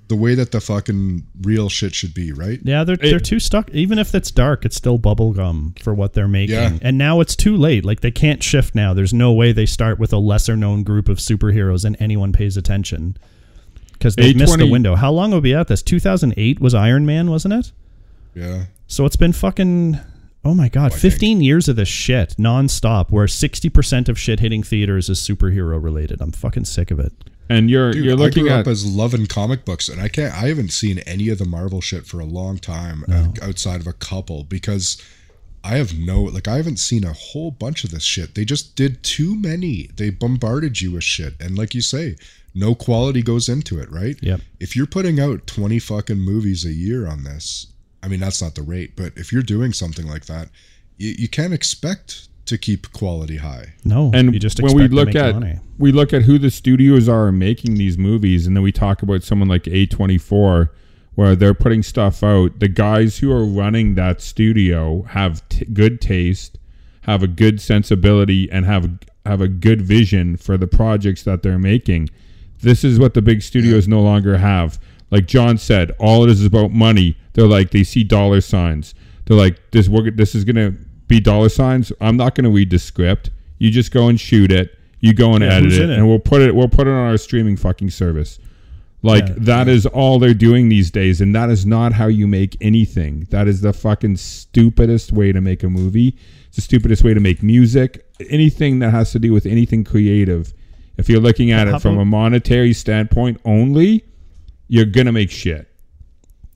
the 0.08 0.16
way 0.16 0.36
that 0.36 0.52
the 0.52 0.62
fucking 0.62 1.26
real 1.42 1.70
shit 1.70 1.96
should 1.96 2.14
be, 2.14 2.32
right? 2.32 2.60
Yeah, 2.64 2.84
they're 2.84 2.98
they're 2.98 3.20
too 3.20 3.40
stuck. 3.40 3.70
Even 3.72 3.98
if 3.98 4.14
it's 4.14 4.32
dark, 4.32 4.66
it's 4.66 4.76
still 4.76 5.00
bubblegum 5.00 5.80
for 5.80 5.94
what 5.94 6.14
they're 6.14 6.28
making. 6.28 6.56
Yeah. 6.56 6.78
And 6.82 6.98
now 6.98 7.20
it's 7.22 7.36
too 7.36 7.58
late. 7.58 7.86
Like 7.86 8.02
they 8.02 8.12
can't 8.12 8.44
shift 8.44 8.76
now. 8.76 8.94
There's 8.94 9.14
no 9.14 9.34
way 9.34 9.52
they 9.52 9.66
start 9.66 10.00
with 10.00 10.14
a 10.14 10.18
lesser 10.18 10.56
known 10.56 10.84
group 10.84 11.10
of 11.10 11.18
superheroes 11.18 11.86
and 11.86 11.96
anyone 12.00 12.34
pays 12.34 12.58
attention. 12.58 13.18
Because 13.94 14.16
they 14.16 14.34
missed 14.34 14.58
the 14.60 14.70
window. 14.70 14.96
How 14.96 15.12
long 15.12 15.32
will 15.32 15.38
we 15.38 15.50
be 15.50 15.56
at 15.56 15.68
this? 15.68 15.82
2008 15.82 16.60
was 16.60 16.76
Iron 16.76 17.06
Man, 17.06 17.30
wasn't 17.30 17.54
it? 17.54 17.72
Yeah. 18.36 18.66
So 18.88 19.06
it's 19.06 19.16
been 19.16 19.34
fucking 19.34 20.00
oh 20.44 20.54
my 20.54 20.70
god, 20.70 20.94
I 20.94 20.98
15 20.98 21.42
years 21.42 21.68
of 21.68 21.76
this 21.76 21.88
shit 21.88 22.36
nonstop 22.38 23.10
where 23.10 23.26
60% 23.26 24.10
of 24.10 24.20
shit 24.20 24.40
hitting 24.40 24.62
theaters 24.62 25.10
is 25.10 25.20
superhero 25.20 25.82
related. 25.82 26.22
I'm 26.22 26.32
fucking 26.32 26.66
sick 26.66 26.92
of 26.92 27.00
it. 27.00 27.14
And 27.50 27.70
you're 27.70 27.92
Dude, 27.92 28.06
you're 28.06 28.16
looking 28.16 28.46
I 28.46 28.50
grew 28.50 28.58
at 28.58 28.60
up 28.62 28.68
as 28.68 28.86
loving 28.86 29.28
comic 29.28 29.66
books, 29.66 29.90
and 29.90 30.02
I 30.02 30.08
can't. 30.08 30.34
I 30.34 30.48
haven't 30.48 30.72
seen 30.72 31.00
any 31.00 31.30
of 31.30 31.38
the 31.38 31.46
Marvel 31.46 31.82
shit 31.82 32.06
for 32.06 32.20
a 32.20 32.26
long 32.26 32.58
time, 32.58 33.04
uh, 33.10 33.28
outside 33.42 33.82
of 33.82 33.88
a 33.88 33.94
couple, 33.94 34.44
because 34.44 35.02
I 35.64 35.78
have 35.78 35.98
no 35.98 36.22
like. 36.24 36.48
I 36.48 36.58
haven't 36.58 36.80
seen 36.80 37.04
a 37.04 37.14
whole 37.14 37.52
bunch 37.52 37.84
of 37.84 37.92
this 37.92 38.04
shit. 38.04 38.36
They 38.36 38.46
just 38.46 38.76
did 38.76 39.04
too 39.04 39.36
many. 39.36 39.90
They 39.96 40.10
bombarded 40.10 40.82
you 40.82 40.94
with 40.94 41.04
shit, 41.04 41.34
and 41.40 41.58
like 41.58 41.74
you 41.74 41.82
say, 41.82 42.16
no 42.54 42.76
quality 42.76 43.22
goes 43.22 43.50
into 43.50 43.80
it, 43.80 43.92
right? 43.92 44.18
Yep. 44.22 44.42
If 44.60 44.76
you're 44.76 44.88
putting 44.88 45.20
out 45.20 45.48
twenty 45.48 45.80
fucking 45.80 46.20
movies 46.20 46.66
a 46.66 46.74
year 46.74 47.08
on 47.08 47.24
this, 47.24 47.68
I 48.02 48.08
mean 48.08 48.20
that's 48.20 48.42
not 48.42 48.56
the 48.56 48.62
rate, 48.62 48.96
but 48.96 49.14
if 49.16 49.32
you're 49.32 49.44
doing 49.44 49.74
something 49.74 50.08
like 50.08 50.26
that, 50.26 50.50
you, 50.98 51.16
you 51.18 51.28
can't 51.28 51.54
expect 51.54 52.28
to 52.46 52.58
keep 52.58 52.92
quality 52.92 53.38
high. 53.38 53.74
No, 53.84 54.12
and 54.14 54.34
you 54.34 54.40
just 54.40 54.60
when 54.60 54.66
expect 54.66 54.82
we 54.82 54.88
to 54.88 54.96
look 54.96 55.08
make 55.08 55.16
at 55.16 55.36
money. 55.36 55.60
we 55.78 55.92
look 55.92 56.14
at 56.14 56.24
who 56.24 56.38
the 56.38 56.52
studios 56.52 57.10
are 57.10 57.32
making 57.32 57.76
these 57.76 57.98
movies 57.98 58.48
and 58.48 58.56
then 58.56 58.64
we 58.64 58.72
talk 58.72 59.02
about 59.02 59.24
someone 59.24 59.48
like 59.48 59.64
A24 59.64 60.70
where 61.16 61.36
they're 61.36 61.54
putting 61.54 61.82
stuff 61.82 62.24
out. 62.24 62.60
The 62.60 62.68
guys 62.68 63.20
who 63.20 63.32
are 63.32 63.46
running 63.46 63.96
that 63.96 64.22
studio 64.22 65.04
have 65.04 65.48
t- 65.50 65.66
good 65.66 66.02
taste 66.02 66.60
have 67.02 67.22
a 67.22 67.28
good 67.28 67.62
sensibility 67.62 68.52
and 68.52 68.66
have 68.66 69.00
have 69.26 69.42
a 69.42 69.48
good 69.48 69.82
vision 69.82 70.38
for 70.38 70.58
the 70.58 70.68
projects 70.68 71.24
that 71.24 71.42
they're 71.42 71.60
making. 71.60 72.10
This 72.62 72.84
is 72.84 73.00
what 73.00 73.14
the 73.14 73.22
big 73.22 73.42
studios 73.42 73.88
no 73.88 74.02
longer 74.02 74.38
have. 74.38 74.80
Like 75.12 75.26
Jon 75.28 75.58
said 75.58 75.92
all 76.00 76.24
it 76.24 76.30
is 76.30 76.42
is 76.42 76.48
about 76.48 76.72
money. 76.72 77.18
They're 77.34 77.48
like 77.48 77.72
they 77.72 77.84
see 77.84 78.04
dollar 78.04 78.42
signs. 78.42 78.94
They're 79.26 79.38
like 79.38 79.72
this 79.72 79.88
we're, 79.88 80.12
this 80.12 80.36
is 80.36 80.44
going 80.44 80.56
to 80.56 80.76
be 81.08 81.20
dollar 81.20 81.50
signs 81.50 81.92
I'm 82.02 82.18
not 82.18 82.36
going 82.36 82.46
to 82.46 82.50
read 82.50 82.70
the 82.70 82.80
script. 82.80 83.30
You 83.58 83.72
just 83.72 83.92
go 83.92 84.08
and 84.08 84.20
shoot 84.20 84.52
it. 84.52 84.78
You 85.00 85.14
go 85.14 85.34
and 85.34 85.44
Yeah, 85.44 85.54
edit 85.54 85.74
it, 85.74 85.90
it? 85.90 85.98
and 85.98 86.08
we'll 86.08 86.20
put 86.20 86.42
it 86.42 86.56
we'll 86.56 86.68
put 86.68 86.88
it 86.88 86.92
on 86.92 87.10
our 87.10 87.18
streaming 87.18 87.58
fucking 87.58 87.92
service. 87.92 88.40
Like 89.02 89.28
Yeah. 89.28 89.34
that 89.38 89.68
is 89.68 89.86
all 89.86 90.18
they're 90.18 90.34
doing 90.34 90.70
these 90.70 90.90
days 90.90 91.22
and 91.22 91.36
that 91.36 91.50
is 91.52 91.66
not 91.66 91.94
how 91.94 92.08
you 92.08 92.28
make 92.28 92.58
anything. 92.60 93.28
That 93.30 93.48
is 93.48 93.62
the 93.62 93.72
fucking 93.74 94.18
stupidest 94.18 95.12
way 95.12 95.32
to 95.32 95.42
make 95.42 95.62
a 95.64 95.70
movie. 95.70 96.18
It's 96.48 96.56
the 96.56 96.62
stupidest 96.64 97.04
way 97.04 97.14
to 97.14 97.20
make 97.20 97.44
music. 97.44 98.06
Anything 98.30 98.80
that 98.80 98.92
has 98.92 99.12
to 99.12 99.20
do 99.20 99.32
with 99.32 99.46
anything 99.46 99.84
creative. 99.84 100.54
If 100.98 101.10
you're 101.10 101.20
looking 101.20 101.52
at 101.52 101.68
it 101.68 101.82
from 101.82 101.98
a 102.00 102.06
monetary 102.06 102.74
standpoint 102.74 103.40
only 103.46 104.06
you're 104.68 104.86
gonna 104.86 105.12
make 105.12 105.30
shit 105.30 105.68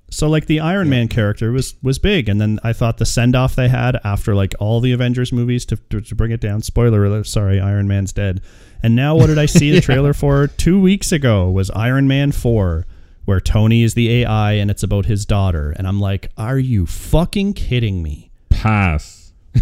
So 0.10 0.28
like 0.28 0.48
the 0.48 0.60
Iron 0.60 0.90
Man 0.90 1.08
character 1.08 1.52
was 1.52 1.76
was 1.82 2.00
big, 2.00 2.30
and 2.30 2.40
then 2.40 2.60
I 2.64 2.74
thought 2.74 2.98
the 2.98 3.06
send 3.06 3.36
off 3.36 3.56
they 3.56 3.70
had 3.70 4.00
after 4.04 4.36
like 4.36 4.56
all 4.60 4.80
the 4.80 4.92
Avengers 4.92 5.32
movies 5.32 5.66
to, 5.66 5.78
to 5.90 6.02
to 6.02 6.16
bring 6.16 6.32
it 6.32 6.42
down. 6.42 6.62
Spoiler 6.62 7.06
alert! 7.06 7.28
Sorry, 7.28 7.60
Iron 7.60 7.88
Man's 7.88 8.14
dead. 8.14 8.42
And 8.82 8.96
now 8.96 9.16
what 9.16 9.28
did 9.28 9.38
I 9.38 9.46
see 9.46 9.72
the 9.76 9.82
trailer 9.82 10.14
for 10.14 10.48
two 10.48 10.80
weeks 10.80 11.12
ago? 11.12 11.50
Was 11.50 11.70
Iron 11.72 12.08
Man 12.08 12.32
four, 12.32 12.86
where 13.26 13.40
Tony 13.40 13.84
is 13.84 13.94
the 13.94 14.24
AI 14.24 14.54
and 14.54 14.72
it's 14.72 14.84
about 14.84 15.06
his 15.06 15.26
daughter, 15.26 15.72
and 15.78 15.88
I'm 15.88 16.00
like, 16.00 16.32
are 16.38 16.60
you 16.60 16.86
fucking 16.86 17.54
kidding 17.54 18.02
me? 18.02 18.30
pass 18.60 19.32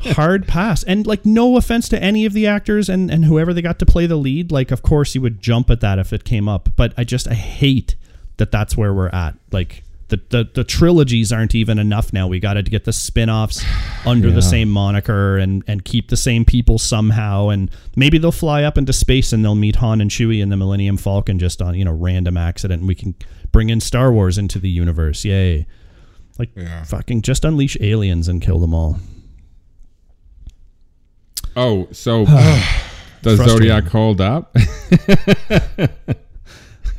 hard 0.00 0.48
pass 0.48 0.82
and 0.84 1.06
like 1.06 1.26
no 1.26 1.58
offense 1.58 1.90
to 1.90 2.02
any 2.02 2.24
of 2.24 2.32
the 2.32 2.46
actors 2.46 2.88
and 2.88 3.10
and 3.10 3.26
whoever 3.26 3.52
they 3.52 3.60
got 3.60 3.78
to 3.78 3.84
play 3.84 4.06
the 4.06 4.16
lead 4.16 4.50
like 4.50 4.70
of 4.70 4.80
course 4.80 5.14
you 5.14 5.20
would 5.20 5.42
jump 5.42 5.68
at 5.68 5.80
that 5.80 5.98
if 5.98 6.10
it 6.10 6.24
came 6.24 6.48
up 6.48 6.70
but 6.74 6.94
i 6.96 7.04
just 7.04 7.28
i 7.28 7.34
hate 7.34 7.96
that 8.40 8.50
that's 8.50 8.76
where 8.76 8.92
we're 8.92 9.08
at. 9.10 9.36
Like 9.52 9.84
the 10.08 10.20
the, 10.30 10.50
the 10.54 10.64
trilogies 10.64 11.30
aren't 11.32 11.54
even 11.54 11.78
enough 11.78 12.12
now. 12.12 12.26
We 12.26 12.40
got 12.40 12.54
to 12.54 12.62
get 12.62 12.84
the 12.84 12.92
spin-offs 12.92 13.64
under 14.06 14.32
the 14.32 14.42
same 14.42 14.68
moniker 14.68 15.38
and 15.38 15.62
and 15.68 15.84
keep 15.84 16.08
the 16.08 16.16
same 16.16 16.44
people 16.44 16.78
somehow. 16.78 17.48
And 17.50 17.70
maybe 17.94 18.18
they'll 18.18 18.32
fly 18.32 18.64
up 18.64 18.76
into 18.76 18.92
space 18.92 19.32
and 19.32 19.44
they'll 19.44 19.54
meet 19.54 19.76
han 19.76 20.00
and 20.00 20.10
chewie 20.10 20.42
in 20.42 20.48
the 20.48 20.56
millennium 20.56 20.96
falcon 20.96 21.38
just 21.38 21.62
on 21.62 21.74
you 21.76 21.84
know 21.84 21.92
random 21.92 22.36
accident. 22.36 22.80
And 22.80 22.88
we 22.88 22.96
can 22.96 23.14
bring 23.52 23.70
in 23.70 23.78
star 23.80 24.12
wars 24.12 24.36
into 24.36 24.58
the 24.58 24.68
universe. 24.70 25.24
Yay. 25.24 25.66
Like 26.38 26.50
Yeah. 26.56 26.82
fucking 26.84 27.22
just 27.22 27.44
unleash 27.44 27.76
aliens 27.80 28.26
and 28.26 28.42
kill 28.42 28.58
them 28.58 28.74
all. 28.74 28.98
Oh 31.54 31.88
so 31.92 32.24
does 33.22 33.38
zodiac 33.38 33.84
hold 33.84 34.20
up 34.20 34.56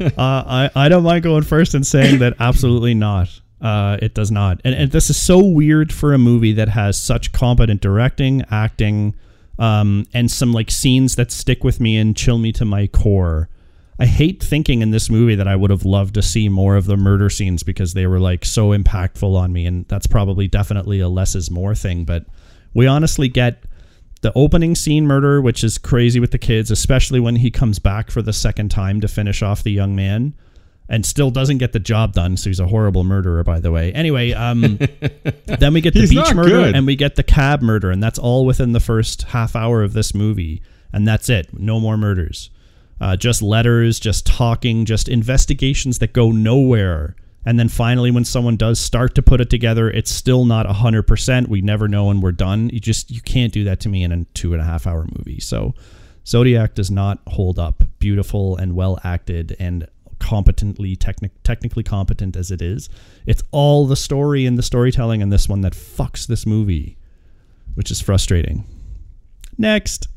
Uh, 0.17 0.69
I, 0.75 0.85
I 0.85 0.89
don't 0.89 1.03
mind 1.03 1.23
going 1.23 1.43
first 1.43 1.73
and 1.73 1.85
saying 1.85 2.19
that 2.19 2.35
absolutely 2.39 2.93
not. 2.93 3.29
Uh, 3.61 3.97
it 4.01 4.13
does 4.13 4.31
not. 4.31 4.59
And, 4.63 4.73
and 4.73 4.91
this 4.91 5.09
is 5.09 5.21
so 5.21 5.43
weird 5.43 5.93
for 5.93 6.13
a 6.13 6.17
movie 6.17 6.53
that 6.53 6.69
has 6.69 6.99
such 6.99 7.31
competent 7.31 7.81
directing, 7.81 8.43
acting, 8.49 9.15
um, 9.59 10.07
and 10.13 10.29
some 10.29 10.53
like 10.53 10.71
scenes 10.71 11.15
that 11.15 11.31
stick 11.31 11.63
with 11.63 11.79
me 11.79 11.97
and 11.97 12.17
chill 12.17 12.39
me 12.39 12.51
to 12.53 12.65
my 12.65 12.87
core. 12.87 13.49
I 13.99 14.07
hate 14.07 14.41
thinking 14.41 14.81
in 14.81 14.89
this 14.89 15.11
movie 15.11 15.35
that 15.35 15.47
I 15.47 15.55
would 15.55 15.69
have 15.69 15.85
loved 15.85 16.15
to 16.15 16.23
see 16.23 16.49
more 16.49 16.75
of 16.75 16.87
the 16.87 16.97
murder 16.97 17.29
scenes 17.29 17.61
because 17.61 17.93
they 17.93 18.07
were 18.07 18.19
like 18.19 18.43
so 18.43 18.69
impactful 18.69 19.35
on 19.35 19.53
me. 19.53 19.67
And 19.67 19.87
that's 19.87 20.07
probably 20.07 20.47
definitely 20.47 20.99
a 20.99 21.07
less 21.07 21.35
is 21.35 21.51
more 21.51 21.75
thing. 21.75 22.03
But 22.03 22.25
we 22.73 22.87
honestly 22.87 23.27
get 23.27 23.63
the 24.21 24.31
opening 24.35 24.75
scene 24.75 25.05
murder, 25.05 25.41
which 25.41 25.63
is 25.63 25.77
crazy 25.77 26.19
with 26.19 26.31
the 26.31 26.37
kids, 26.37 26.71
especially 26.71 27.19
when 27.19 27.37
he 27.37 27.51
comes 27.51 27.79
back 27.79 28.11
for 28.11 28.21
the 28.21 28.33
second 28.33 28.69
time 28.69 29.01
to 29.01 29.07
finish 29.07 29.41
off 29.41 29.63
the 29.63 29.71
young 29.71 29.95
man 29.95 30.33
and 30.87 31.05
still 31.05 31.31
doesn't 31.31 31.57
get 31.57 31.71
the 31.71 31.79
job 31.79 32.13
done. 32.13 32.35
So 32.37 32.49
he's 32.49 32.59
a 32.59 32.67
horrible 32.67 33.03
murderer, 33.03 33.43
by 33.43 33.59
the 33.59 33.71
way. 33.71 33.93
Anyway, 33.93 34.33
um, 34.33 34.61
then 35.45 35.73
we 35.73 35.81
get 35.81 35.93
the 35.93 36.01
He's 36.01 36.09
beach 36.09 36.33
murder 36.35 36.49
good. 36.49 36.75
and 36.75 36.85
we 36.85 36.95
get 36.95 37.15
the 37.15 37.23
cab 37.23 37.61
murder, 37.61 37.89
and 37.89 38.03
that's 38.03 38.19
all 38.19 38.45
within 38.45 38.73
the 38.73 38.79
first 38.79 39.23
half 39.23 39.55
hour 39.55 39.83
of 39.83 39.93
this 39.93 40.13
movie. 40.13 40.61
And 40.93 41.07
that's 41.07 41.29
it. 41.29 41.57
No 41.57 41.79
more 41.79 41.95
murders. 41.97 42.49
Uh, 42.99 43.15
just 43.15 43.41
letters, 43.41 43.99
just 43.99 44.25
talking, 44.27 44.85
just 44.85 45.07
investigations 45.07 45.99
that 45.99 46.13
go 46.13 46.31
nowhere. 46.31 47.15
And 47.45 47.59
then 47.59 47.69
finally, 47.69 48.11
when 48.11 48.25
someone 48.25 48.55
does 48.55 48.79
start 48.79 49.15
to 49.15 49.21
put 49.21 49.41
it 49.41 49.49
together, 49.49 49.89
it's 49.89 50.11
still 50.11 50.45
not 50.45 50.67
hundred 50.67 51.03
percent. 51.03 51.49
We 51.49 51.61
never 51.61 51.87
know 51.87 52.05
when 52.05 52.21
we're 52.21 52.31
done. 52.31 52.69
You 52.69 52.79
just 52.79 53.09
you 53.09 53.21
can't 53.21 53.51
do 53.51 53.63
that 53.63 53.79
to 53.81 53.89
me 53.89 54.03
in 54.03 54.11
a 54.11 54.25
two 54.33 54.53
and 54.53 54.61
a 54.61 54.65
half 54.65 54.85
hour 54.85 55.07
movie. 55.17 55.39
So, 55.39 55.73
Zodiac 56.25 56.75
does 56.75 56.91
not 56.91 57.19
hold 57.27 57.57
up. 57.57 57.83
Beautiful 57.99 58.57
and 58.57 58.75
well 58.75 58.99
acted 59.03 59.55
and 59.59 59.87
competently 60.19 60.95
technic- 60.95 61.41
technically 61.43 61.83
competent 61.83 62.35
as 62.35 62.51
it 62.51 62.61
is. 62.61 62.89
It's 63.25 63.41
all 63.51 63.87
the 63.87 63.95
story 63.95 64.45
and 64.45 64.57
the 64.57 64.63
storytelling 64.63 65.21
in 65.21 65.29
this 65.29 65.49
one 65.49 65.61
that 65.61 65.73
fucks 65.73 66.27
this 66.27 66.45
movie, 66.45 66.95
which 67.73 67.89
is 67.89 68.01
frustrating. 68.01 68.65
Next. 69.57 70.07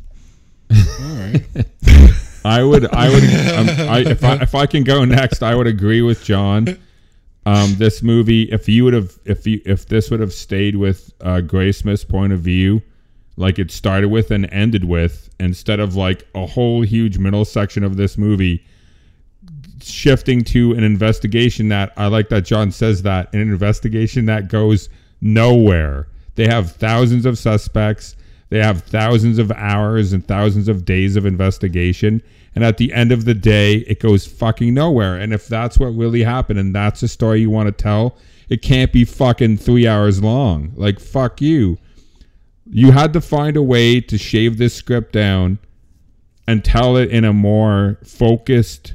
All 0.70 0.76
right. 1.00 1.42
I 2.44 2.62
would, 2.62 2.86
I 2.92 3.08
would, 3.08 3.24
um, 3.24 3.88
I, 3.88 3.98
if 4.00 4.22
I 4.22 4.34
if 4.34 4.54
I 4.54 4.66
can 4.66 4.84
go 4.84 5.06
next, 5.06 5.42
I 5.42 5.54
would 5.54 5.66
agree 5.66 6.02
with 6.02 6.22
Jon. 6.22 6.78
Um, 7.46 7.74
this 7.76 8.02
movie, 8.02 8.44
if 8.44 8.68
you 8.68 8.84
would 8.84 8.94
have, 8.94 9.18
if 9.24 9.46
you, 9.46 9.60
if 9.66 9.86
this 9.86 10.10
would 10.10 10.20
have 10.20 10.32
stayed 10.32 10.76
with 10.76 11.12
uh, 11.20 11.40
Graysmith's 11.44 12.04
point 12.04 12.32
of 12.32 12.40
view, 12.40 12.82
like 13.36 13.58
it 13.58 13.70
started 13.70 14.08
with 14.08 14.30
and 14.30 14.50
ended 14.52 14.84
with, 14.84 15.28
instead 15.38 15.80
of 15.80 15.94
like 15.96 16.26
a 16.34 16.46
whole 16.46 16.82
huge 16.82 17.18
middle 17.18 17.44
section 17.44 17.84
of 17.84 17.96
this 17.96 18.16
movie 18.16 18.64
shifting 19.82 20.42
to 20.42 20.72
an 20.72 20.82
investigation 20.82 21.68
that 21.68 21.92
I 21.96 22.06
like 22.06 22.28
that 22.30 22.42
Jon 22.42 22.70
says 22.70 23.02
that 23.02 23.32
an 23.34 23.40
investigation 23.40 24.26
that 24.26 24.48
goes 24.48 24.88
nowhere. 25.20 26.08
They 26.36 26.46
have 26.46 26.72
thousands 26.72 27.26
of 27.26 27.38
suspects. 27.38 28.16
They 28.54 28.62
have 28.62 28.84
thousands 28.84 29.40
of 29.40 29.50
hours 29.50 30.12
and 30.12 30.24
thousands 30.24 30.68
of 30.68 30.84
days 30.84 31.16
of 31.16 31.26
investigation. 31.26 32.22
And 32.54 32.62
at 32.62 32.76
the 32.76 32.92
end 32.92 33.10
of 33.10 33.24
the 33.24 33.34
day, 33.34 33.78
it 33.78 33.98
goes 33.98 34.28
fucking 34.28 34.72
nowhere. 34.72 35.16
And 35.16 35.34
if 35.34 35.48
that's 35.48 35.76
what 35.76 35.86
really 35.88 36.22
happened 36.22 36.60
and 36.60 36.72
that's 36.72 37.00
the 37.00 37.08
story 37.08 37.40
you 37.40 37.50
want 37.50 37.66
to 37.66 37.72
tell, 37.72 38.16
it 38.48 38.62
can't 38.62 38.92
be 38.92 39.04
fucking 39.04 39.56
three 39.56 39.88
hours 39.88 40.22
long. 40.22 40.70
Like, 40.76 41.00
fuck 41.00 41.40
you. 41.40 41.78
You 42.64 42.92
had 42.92 43.12
to 43.14 43.20
find 43.20 43.56
a 43.56 43.62
way 43.62 44.00
to 44.02 44.16
shave 44.16 44.56
this 44.56 44.72
script 44.72 45.12
down 45.12 45.58
and 46.46 46.64
tell 46.64 46.96
it 46.96 47.10
in 47.10 47.24
a 47.24 47.32
more 47.32 47.98
focused 48.04 48.94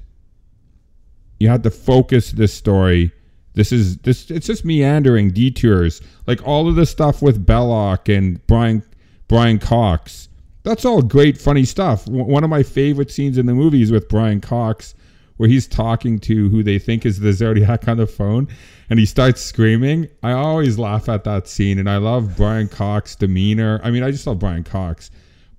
you 1.38 1.50
had 1.50 1.64
to 1.64 1.70
focus 1.70 2.32
this 2.32 2.54
story. 2.54 3.12
This 3.56 3.74
is 3.74 3.98
this 3.98 4.32
it's 4.32 4.48
just 4.48 4.64
meandering 4.64 5.32
detours. 5.32 6.02
Like 6.28 6.48
all 6.48 6.70
of 6.70 6.78
the 6.78 6.86
stuff 6.86 7.22
with 7.22 7.46
Belloc 7.46 8.08
and 8.08 8.46
Brian 8.48 8.84
Brian 9.30 9.60
Cox. 9.60 10.28
That's 10.64 10.84
all 10.84 11.02
great 11.02 11.38
funny 11.38 11.64
stuff. 11.64 12.04
W- 12.06 12.26
One 12.26 12.44
of 12.44 12.50
my 12.50 12.64
favorite 12.64 13.10
scenes 13.12 13.38
in 13.38 13.46
the 13.46 13.54
movie 13.56 13.82
is 13.82 13.92
with 13.92 14.10
Brian 14.10 14.42
Cox 14.42 14.94
where 15.38 15.48
he's 15.48 15.66
talking 15.68 16.20
to 16.20 16.50
who 16.50 16.62
they 16.64 16.78
think 16.78 17.06
is 17.06 17.22
the 17.22 17.32
Zodiac 17.32 17.88
on 17.88 17.96
the 17.96 18.06
phone 18.08 18.50
and 18.90 19.00
he 19.00 19.06
starts 19.06 19.42
screaming. 19.42 20.10
I 20.22 20.34
always 20.34 20.78
laugh 20.78 21.08
at 21.08 21.24
that 21.24 21.48
scene 21.48 21.80
and 21.80 21.90
I 21.90 21.96
love 21.96 22.36
Brian 22.36 22.68
Cox 22.68 23.16
demeanor. 23.16 23.80
I 23.82 23.90
mean, 23.92 24.04
I 24.04 24.12
just 24.12 24.28
love 24.28 24.40
Brian 24.40 24.66
Cox. 24.66 25.10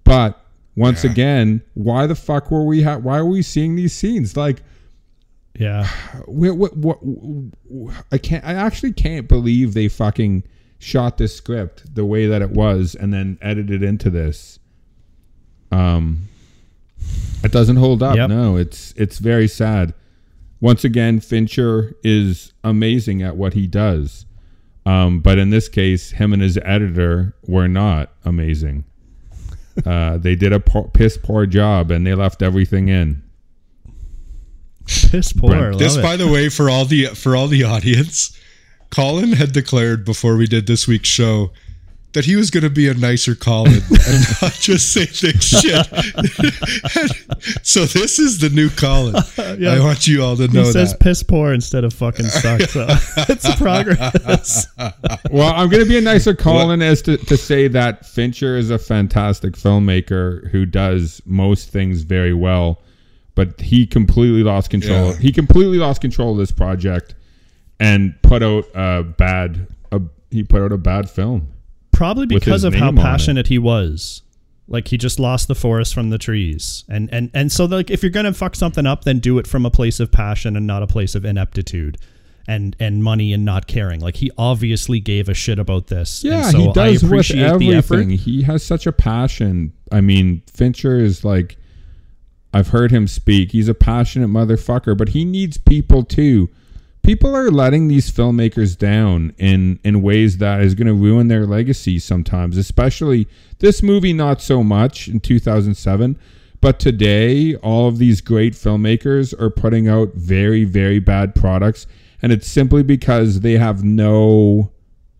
But 0.05 0.39
once 0.77 1.03
Yeah. 1.05 1.13
again, 1.13 1.63
why 1.73 2.07
the 2.07 2.15
fuck 2.15 2.51
were 2.51 2.65
we 2.67 2.83
ha- 2.83 2.99
why 2.99 3.17
are 3.19 3.25
we 3.25 3.41
seeing 3.41 3.75
these 3.77 3.95
scenes? 3.95 4.37
Like 4.37 4.63
Yeah. 5.59 5.87
what, 6.27 6.77
what, 6.77 6.99
what, 7.03 7.95
I 8.13 8.19
can't. 8.19 8.45
I 8.45 8.53
actually 8.53 8.93
can't 8.93 9.29
believe 9.29 9.73
they 9.73 9.89
fucking 9.89 10.43
shot 10.81 11.19
this 11.19 11.37
script 11.37 11.95
the 11.95 12.05
way 12.05 12.27
that 12.27 12.43
it 12.43 12.51
was 12.51 12.97
and 12.97 13.13
then 13.13 13.39
edited 13.41 13.83
into 13.85 14.11
this. 14.11 14.59
Um, 15.71 16.27
it 17.45 17.53
doesn't 17.53 17.77
hold 17.77 18.03
up. 18.03 18.17
Yep. 18.17 18.29
No, 18.31 18.57
it's 18.57 18.93
it's 18.97 19.19
very 19.19 19.47
sad. 19.47 19.95
Once 20.61 20.83
again, 20.85 21.21
Fincher 21.21 21.95
is 22.03 22.53
amazing 22.65 23.23
at 23.23 23.37
what 23.37 23.55
he 23.55 23.67
does, 23.67 24.27
um, 24.85 25.21
but 25.21 25.39
in 25.39 25.51
this 25.51 25.69
case, 25.69 26.11
him 26.11 26.33
and 26.33 26.43
his 26.43 26.59
editor 26.65 27.35
were 27.47 27.69
not 27.69 28.11
amazing. 28.25 28.85
Uh, 29.87 30.19
they 30.19 30.35
did 30.35 30.53
a 30.53 30.61
po- 30.61 30.91
piss 30.93 31.17
poor 31.17 31.47
job, 31.47 31.91
and 31.91 32.07
they 32.07 32.15
left 32.15 32.43
everything 32.43 32.89
in. 32.89 33.23
Piss 34.87 35.33
poor. 35.33 35.51
Brent, 35.51 35.71
Love 35.73 35.79
This, 35.79 35.97
it. 35.97 36.03
by 36.03 36.17
the 36.17 36.29
way, 36.29 36.49
for 36.49 36.69
all 36.69 36.85
the 36.85 37.07
for 37.07 37.37
all 37.37 37.47
the 37.49 37.65
audience, 37.65 38.37
Colin 38.91 39.33
had 39.33 39.53
declared 39.53 40.05
before 40.05 40.37
we 40.37 40.47
did 40.47 40.67
this 40.67 40.89
week's 40.89 41.09
show 41.09 41.53
that 42.13 42.25
he 42.25 42.35
was 42.35 42.51
going 42.51 42.65
to 42.65 42.71
be 42.71 42.89
a 42.89 42.95
nicer 42.95 43.37
Colin 43.37 43.73
and 44.09 44.25
not 44.43 44.53
just 44.55 44.93
say 44.93 45.07
thick 45.07 45.41
shit. 45.41 45.87
so 47.65 47.85
this 47.85 48.19
is 48.19 48.39
the 48.39 48.51
new 48.53 48.69
Colin. 48.71 49.15
Yeah. 49.59 49.73
I 49.73 49.81
want 49.81 50.07
you 50.07 50.23
all 50.23 50.37
to 50.37 50.47
know 50.49 50.63
he 50.63 50.73
says 50.73 50.93
that. 50.93 51.01
piss 51.01 51.23
poor 51.23 51.53
instead 51.53 51.83
of 51.85 51.93
fucking 51.93 52.27
suck. 52.27 52.63
So 52.63 52.87
it's 53.29 53.45
a 53.47 53.57
progress. 53.57 54.67
Well, 55.31 55.53
I'm 55.55 55.69
going 55.69 55.83
to 55.83 55.89
be 55.89 55.99
a 55.99 56.01
nicer 56.01 56.35
Colin 56.35 56.81
as 56.81 57.03
to, 57.03 57.17
to 57.17 57.37
say 57.37 57.69
that 57.69 58.07
Fincher 58.07 58.57
is 58.57 58.71
a 58.71 58.79
fantastic 58.79 59.55
filmmaker 59.55 60.49
who 60.51 60.67
does 60.67 61.21
most 61.27 61.71
things 61.71 62.03
very 62.03 62.33
well, 62.33 62.81
but 63.35 63.61
he 63.61 63.87
completely 63.87 64.43
lost 64.43 64.71
control. 64.71 65.11
Yeah. 65.11 65.17
He 65.19 65.33
completely 65.33 65.79
lost 65.79 66.01
control 66.01 66.33
of 66.33 66.39
this 66.39 66.53
project 66.53 67.15
and 67.81 68.15
put 68.23 68.43
out 68.43 68.67
a 68.75 69.03
bad. 69.03 69.67
A, 69.91 70.01
he 70.31 70.45
put 70.45 70.63
out 70.63 70.71
a 70.71 70.79
bad 70.79 71.11
film. 71.11 71.49
Probably 71.91 72.27
because 72.27 72.63
of 72.63 72.75
how 72.75 72.91
name 72.91 72.99
on 72.99 73.05
it. 73.05 73.09
passionate 73.09 73.47
he 73.49 73.59
was. 73.59 74.23
Like 74.69 74.87
he 74.89 74.97
just 74.97 75.19
lost 75.19 75.49
the 75.49 75.57
forest 75.57 75.93
from 75.93 76.11
the 76.11 76.19
trees. 76.19 76.85
And 76.89 77.13
and 77.13 77.31
and 77.35 77.51
so 77.51 77.65
like 77.65 77.91
if 77.91 78.05
you're 78.05 78.11
gonna 78.11 78.33
fuck 78.33 78.55
something 78.55 78.87
up, 78.87 79.03
then 79.03 79.19
do 79.19 79.39
it 79.39 79.49
from 79.49 79.67
a 79.67 79.71
place 79.71 79.99
of 79.99 80.13
passion 80.13 80.57
and 80.57 80.67
not 80.67 80.85
a 80.85 80.87
place 80.87 81.17
of 81.17 81.25
ineptitude. 81.25 81.99
And, 82.49 82.75
and 82.81 83.05
money 83.05 83.33
and 83.33 83.45
not 83.45 83.69
caring. 83.69 84.01
Like 84.01 84.17
he 84.17 84.33
obviously 84.37 84.99
gave 84.99 85.29
a 85.29 85.35
shit 85.35 85.61
about 85.61 85.87
this. 85.87 86.25
Yeah, 86.25 86.51
so 86.51 86.59
he 86.59 86.73
does 86.73 86.77
I 86.77 86.91
with 86.91 87.03
appreciate 87.05 87.59
the 87.59 87.75
effort. 87.75 87.95
everything. 87.95 88.19
He 88.19 88.43
has 88.43 88.65
such 88.65 88.89
a 88.89 88.93
passion. 88.93 89.73
I 89.93 90.01
mean, 90.01 90.43
Fincher 90.53 90.99
is 90.99 91.25
like, 91.25 91.59
I've 92.53 92.69
heard 92.69 92.91
him 92.91 93.07
speak. 93.07 93.53
He's 93.53 93.69
a 93.69 93.75
passionate 93.75 94.31
motherfucker, 94.31 94.99
but 94.99 95.11
he 95.11 95.25
needs 95.25 95.59
people 95.59 96.03
too. 96.03 96.49
People 97.03 97.35
are 97.35 97.51
letting 97.51 97.89
these 97.89 98.11
filmmakers 98.11 98.77
down 98.77 99.33
in 99.39 99.79
in 99.83 100.03
ways 100.03 100.39
that 100.39 100.61
is 100.61 100.75
going 100.75 100.87
to 100.87 100.95
ruin 100.95 101.29
their 101.29 101.47
legacy 101.47 101.99
sometimes. 101.99 102.57
Especially 102.57 103.27
this 103.59 103.83
movie, 103.83 104.13
not 104.13 104.41
so 104.43 104.63
much 104.63 105.09
in 105.09 105.19
2007, 105.21 106.19
but 106.61 106.79
today, 106.79 107.55
all 107.57 107.89
of 107.89 107.99
these 107.99 108.21
great 108.21 108.53
filmmakers 108.53 109.39
are 109.41 109.51
putting 109.51 109.89
out 109.89 110.13
very, 110.15 110.65
very 110.65 110.99
bad 110.99 111.35
products, 111.35 111.87
and 112.21 112.33
it's 112.33 112.47
simply 112.47 112.83
because 112.83 113.41
they 113.41 113.57
have 113.57 113.83
no 113.83 114.71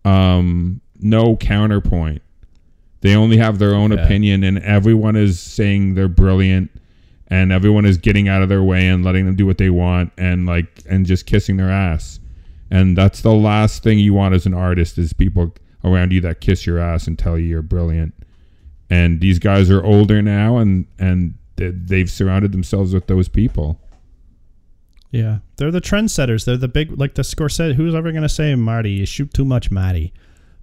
um, 0.05 0.81
no 0.99 1.35
counterpoint. 1.35 2.21
They 3.01 3.15
only 3.15 3.37
have 3.37 3.57
their 3.57 3.73
own 3.73 3.91
Yeah. 3.91 4.03
opinion, 4.03 4.43
and 4.43 4.59
everyone 4.59 5.15
is 5.15 5.39
saying 5.39 5.95
they're 5.95 6.07
brilliant, 6.07 6.69
and 7.31 7.51
everyone 7.51 7.85
is 7.85 7.97
getting 7.97 8.27
out 8.27 8.43
of 8.43 8.49
their 8.49 8.61
way 8.61 8.87
and 8.87 9.03
letting 9.03 9.25
them 9.25 9.35
do 9.35 9.47
what 9.47 9.57
they 9.57 9.71
want, 9.71 10.11
and 10.17 10.45
like 10.45 10.81
and 10.87 11.07
just 11.07 11.25
kissing 11.25 11.57
their 11.57 11.71
ass. 11.71 12.19
And 12.69 12.95
that's 12.95 13.21
the 13.21 13.33
last 13.33 13.81
thing 13.83 13.97
you 13.97 14.13
want 14.13 14.35
as 14.35 14.45
an 14.45 14.53
artist 14.53 14.97
is 14.99 15.11
people 15.13 15.55
around 15.83 16.13
you 16.13 16.21
that 16.21 16.39
kiss 16.41 16.65
your 16.67 16.77
ass 16.77 17.07
and 17.07 17.17
tell 17.17 17.39
you 17.39 17.45
you're 17.47 17.61
brilliant. 17.63 18.13
And 18.89 19.19
these 19.19 19.39
guys 19.39 19.71
are 19.71 19.83
older 19.83 20.21
now, 20.21 20.57
and 20.57 20.85
and 20.99 21.33
they- 21.55 21.71
they've 21.71 22.09
surrounded 22.11 22.51
themselves 22.51 22.93
with 22.93 23.07
those 23.07 23.27
people. 23.27 23.79
Yeah, 25.11 25.39
they're 25.57 25.71
the 25.71 25.81
trendsetters. 25.81 26.45
They're 26.45 26.55
the 26.57 26.67
big, 26.69 26.97
like 26.97 27.15
the 27.15 27.21
Scorsese. 27.21 27.75
Who's 27.75 27.93
ever 27.93 28.11
gonna 28.11 28.29
say, 28.29 28.55
Marty, 28.55 28.91
you 28.91 29.05
shoot 29.05 29.33
too 29.33 29.43
much, 29.45 29.69
Matty? 29.71 30.13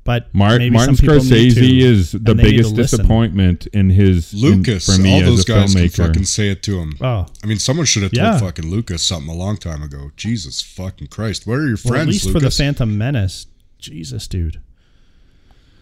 But 0.08 0.32
Mar- 0.34 0.56
maybe 0.56 0.70
Martin 0.70 0.96
some 0.96 1.02
people 1.06 1.22
need 1.22 1.54
to, 1.54 1.60
Scorsese 1.60 1.80
is 1.82 2.12
the 2.12 2.16
and 2.16 2.26
they 2.26 2.32
need 2.32 2.36
to 2.38 2.50
biggest 2.70 2.76
disappointment 2.76 3.66
in 3.74 3.90
his 3.90 4.32
in- 4.32 4.40
Lucas, 4.40 4.86
for 4.86 4.98
me 5.02 5.12
all 5.12 5.20
as 5.20 5.26
those 5.26 5.44
a 5.44 5.52
guys 5.52 5.74
can 5.74 5.82
filmmaker. 5.84 6.06
fucking 6.06 6.24
say 6.24 6.48
it 6.48 6.62
to 6.62 6.78
him. 6.80 6.94
Oh, 7.02 7.26
I 7.44 7.46
mean, 7.46 7.58
someone 7.58 7.84
should 7.84 8.04
have 8.04 8.12
told 8.12 8.24
Yeah. 8.26 8.38
fucking 8.38 8.70
Lucas 8.70 9.02
something 9.02 9.28
a 9.28 9.36
long 9.36 9.58
time 9.58 9.82
ago. 9.82 10.10
Jesus 10.16 10.62
fucking 10.62 11.08
Christ, 11.08 11.46
where 11.46 11.58
are 11.58 11.66
your 11.66 11.76
well, 11.84 11.92
friends? 11.92 12.02
at 12.02 12.08
least 12.08 12.24
Lucas? 12.24 12.42
for 12.42 12.48
the 12.48 12.50
Phantom 12.50 12.96
Menace. 12.96 13.48
Jesus, 13.78 14.26
dude. 14.26 14.60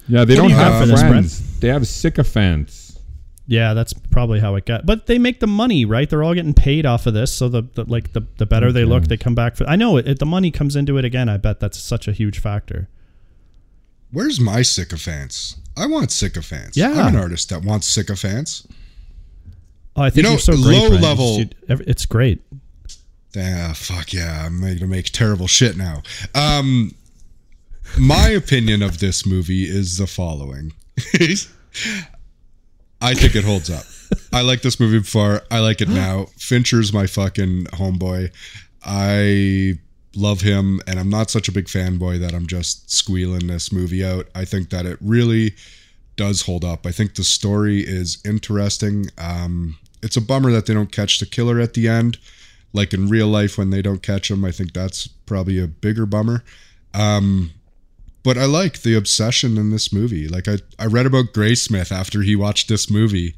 yeah, 0.09 0.25
they 0.25 0.35
What 0.35 0.41
don't 0.41 0.49
do 0.51 0.55
have 0.57 0.73
have 0.73 0.81
for 0.83 0.87
this, 0.89 1.01
friends. 1.03 1.59
They 1.61 1.69
have 1.69 1.87
sycophants. 1.87 2.99
Yeah, 3.47 3.75
that's 3.75 3.93
probably 3.93 4.41
how 4.41 4.57
it 4.57 4.67
got. 4.67 4.87
But 4.87 5.07
they 5.07 5.19
make 5.19 5.39
the 5.39 5.47
money, 5.47 5.85
right? 5.85 6.11
They're 6.11 6.25
all 6.25 6.35
getting 6.35 6.53
paid 6.53 6.85
off 6.85 7.07
of 7.07 7.15
this. 7.15 7.33
So 7.33 7.49
the, 7.49 7.63
the 7.75 7.85
like 7.85 8.13
the, 8.13 8.23
the 8.39 8.47
better 8.47 8.73
they 8.73 8.85
look, 8.85 9.05
they 9.05 9.17
come 9.17 9.37
back 9.37 9.55
for. 9.55 9.65
I 9.69 9.77
know 9.77 9.97
it, 9.99 10.09
it. 10.09 10.19
The 10.19 10.27
money 10.27 10.51
comes 10.51 10.75
into 10.75 10.99
it 10.99 11.05
again. 11.05 11.29
I 11.29 11.37
bet 11.37 11.61
that's 11.61 11.79
such 11.79 12.09
a 12.09 12.13
huge 12.13 12.41
factor. 12.41 12.89
Where's 14.13 14.41
my 14.41 14.63
sycophants? 14.63 15.57
I 15.77 15.87
want 15.87 16.11
sycophants. 16.11 16.77
Yeah. 16.77 16.91
I'm 16.93 17.15
an 17.15 17.21
artist 17.21 17.51
that 17.51 17.63
wants 17.63 17.87
sycophants. 17.89 18.67
Oh, 19.95 20.03
I 20.03 20.11
think 20.11 20.25
know, 20.25 20.31
you're 20.31 20.39
so 20.39 20.53
great. 20.53 20.79
low 20.79 20.89
level- 20.89 21.39
You- 21.41 21.49
It's 21.69 22.07
great. 22.07 22.41
Ah, 23.39 23.73
fuck 23.75 24.13
yeah, 24.15 24.47
I'm 24.47 24.61
going 24.61 24.79
to 24.79 24.87
make 24.87 25.07
terrible 25.07 25.47
shit 25.47 25.77
now. 25.77 26.03
Um, 26.35 26.95
my 27.99 28.29
opinion 28.29 28.83
of 28.83 28.99
this 28.99 29.27
movie 29.27 29.65
is 29.65 29.99
the 29.99 30.07
following. 30.07 30.73
I 33.03 33.13
think 33.15 33.35
it 33.37 33.45
holds 33.45 33.69
up. 33.71 33.85
I 34.33 34.41
like 34.41 34.63
this 34.63 34.81
movie 34.81 35.01
before. 35.01 35.43
I 35.51 35.59
like 35.61 35.83
it 35.83 35.89
now. 35.89 36.27
Fincher's 36.39 36.93
my 36.95 37.07
fucking 37.07 37.65
homeboy. 37.67 38.31
I 38.83 39.79
love 40.17 40.41
him, 40.41 40.81
and 40.87 40.99
I'm 40.99 41.11
not 41.11 41.31
such 41.31 41.49
a 41.49 41.53
big 41.53 41.67
fanboy 41.67 42.21
that 42.21 42.35
I'm 42.35 42.47
just 42.47 42.91
squealing 42.91 43.47
this 43.47 43.73
movie 43.73 44.05
out. 44.05 44.29
I 44.35 44.45
think 44.45 44.71
that 44.71 44.87
it 44.87 44.99
really 45.01 45.55
does 46.17 46.43
hold 46.43 46.65
up. 46.65 46.87
I 46.87 46.93
think 46.93 47.15
the 47.15 47.25
story 47.25 47.81
is 47.81 48.19
interesting. 48.25 49.11
Um, 49.19 49.79
it's 50.03 50.17
a 50.17 50.21
bummer 50.21 50.51
that 50.53 50.67
they 50.67 50.75
don't 50.75 50.93
catch 50.93 51.19
the 51.19 51.27
killer 51.27 51.61
at 51.61 51.75
the 51.75 51.89
end. 51.89 52.19
Like 52.73 52.93
in 52.93 53.09
real 53.09 53.29
life, 53.29 53.57
when 53.57 53.71
they 53.71 53.83
don't 53.83 54.03
catch 54.03 54.31
him, 54.31 54.45
I 54.45 54.51
think 54.51 54.73
that's 54.73 55.07
probably 55.07 55.59
a 55.59 55.67
bigger 55.67 56.07
bummer. 56.07 56.45
Um, 56.95 57.53
but 58.23 58.37
I 58.37 58.45
like 58.45 58.83
the 58.83 58.97
obsession 58.97 59.57
in 59.57 59.71
this 59.71 59.93
movie. 59.93 60.27
Like 60.27 60.49
I, 60.49 60.59
I 60.79 60.87
read 60.87 61.07
about 61.07 61.33
Graysmith 61.33 61.93
after 61.93 62.23
he 62.23 62.35
watched 62.35 62.69
this 62.69 62.91
movie, 62.91 63.35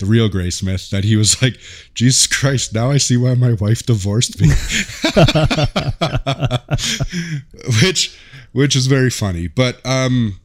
the 0.00 0.06
real 0.06 0.28
Graysmith, 0.28 0.90
that 0.90 1.04
he 1.04 1.16
was 1.16 1.40
like, 1.42 1.56
Jesus 1.94 2.26
Christ, 2.26 2.74
now 2.74 2.90
I 2.90 2.96
see 2.96 3.16
why 3.16 3.34
my 3.34 3.52
wife 3.52 3.84
divorced 3.84 4.40
me. 4.40 4.48
which 7.82 8.18
which 8.52 8.74
is 8.74 8.88
very 8.88 9.10
funny. 9.10 9.46
But 9.46 9.84
um 9.86 10.40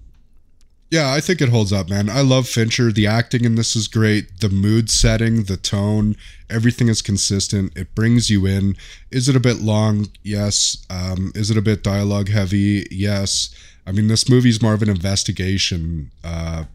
yeah, 0.91 1.11
I 1.11 1.19
think 1.19 1.41
it 1.41 1.49
holds 1.49 1.73
up, 1.73 1.89
man. 1.89 2.09
I 2.09 2.21
love 2.21 2.47
Fincher. 2.47 2.91
The 2.91 3.07
acting 3.07 3.43
in 3.43 3.55
this 3.55 3.75
is 3.75 3.87
great. 3.87 4.39
The 4.39 4.49
mood 4.49 4.89
setting, 4.89 5.43
the 5.43 5.57
tone, 5.57 6.15
everything 6.49 6.89
is 6.89 7.01
consistent. 7.01 7.75
It 7.75 7.95
brings 7.95 8.29
you 8.29 8.45
in. 8.45 8.77
Is 9.11 9.27
it 9.27 9.35
a 9.35 9.39
bit 9.39 9.61
long? 9.61 10.09
Yes. 10.23 10.85
Um, 10.89 11.31
is 11.33 11.49
it 11.49 11.57
a 11.57 11.61
bit 11.61 11.83
dialogue 11.83 12.29
heavy? 12.29 12.85
Yes. 12.91 13.53
I 13.87 13.91
mean, 13.91 14.07
this 14.07 14.29
movie's 14.29 14.61
more 14.61 14.73
of 14.73 14.83
an 14.83 14.89
investigation. 14.89 16.11
Uh, 16.23 16.65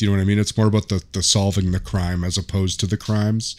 do 0.00 0.06
you 0.06 0.12
know 0.12 0.16
what 0.16 0.22
I 0.22 0.24
mean? 0.24 0.38
It's 0.38 0.56
more 0.56 0.66
about 0.66 0.88
the, 0.88 1.04
the 1.12 1.22
solving 1.22 1.72
the 1.72 1.78
crime 1.78 2.24
as 2.24 2.38
opposed 2.38 2.80
to 2.80 2.86
the 2.86 2.96
crimes. 2.96 3.54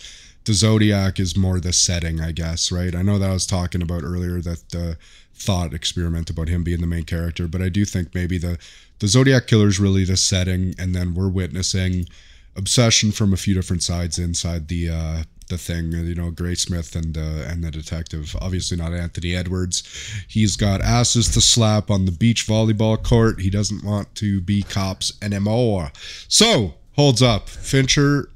The 0.46 0.54
Zodiac 0.54 1.20
is 1.20 1.38
more 1.38 1.60
the 1.60 1.72
setting, 1.72 2.20
I 2.20 2.32
guess, 2.32 2.72
right? 2.72 2.96
I 2.96 3.04
know 3.04 3.20
that 3.20 3.30
I 3.30 3.34
was 3.34 3.46
talking 3.46 3.84
about 3.84 4.02
earlier 4.02 4.42
that 4.42 4.70
the 4.70 4.98
thought 5.36 5.72
experiment 5.72 6.32
about 6.32 6.48
him 6.48 6.64
being 6.64 6.82
the 6.82 6.88
main 6.88 7.04
character, 7.04 7.48
but 7.48 7.62
I 7.62 7.70
do 7.70 7.86
think 7.86 8.16
maybe 8.16 8.40
the 8.40 8.58
the 8.98 9.08
Zodiac 9.08 9.46
killer 9.46 9.68
is 9.68 9.80
really 9.80 10.04
the 10.04 10.18
setting, 10.18 10.74
and 10.80 10.96
then 10.96 11.14
we're 11.14 11.30
witnessing 11.30 12.08
obsession 12.56 13.12
from 13.12 13.34
a 13.34 13.38
few 13.38 13.54
different 13.54 13.84
sides 13.84 14.18
inside 14.18 14.68
the 14.68 14.90
uh, 14.90 15.24
the 15.52 15.58
thing. 15.60 15.92
You 15.92 16.16
know, 16.16 16.32
Graysmith 16.32 16.96
and 16.96 17.16
uh, 17.16 17.48
and 17.52 17.64
the 17.64 17.70
detective. 17.70 18.36
Obviously, 18.42 18.78
not 18.78 18.94
Anthony 18.94 19.36
Edwards. 19.36 19.84
He's 20.28 20.56
got 20.56 20.82
asses 20.82 21.30
to 21.36 21.42
slap 21.42 21.92
on 21.92 22.06
the 22.06 22.12
beach 22.12 22.48
volleyball 22.48 23.02
court. 23.02 23.40
He 23.42 23.52
doesn't 23.52 23.84
want 23.84 24.16
to 24.16 24.42
be 24.42 24.64
cops 24.64 25.14
anymore. 25.22 25.92
So 26.28 26.74
holds 26.96 27.22
up, 27.22 27.48
Fincher. 27.48 28.30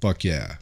Fuck 0.00 0.24
yeah. 0.24 0.56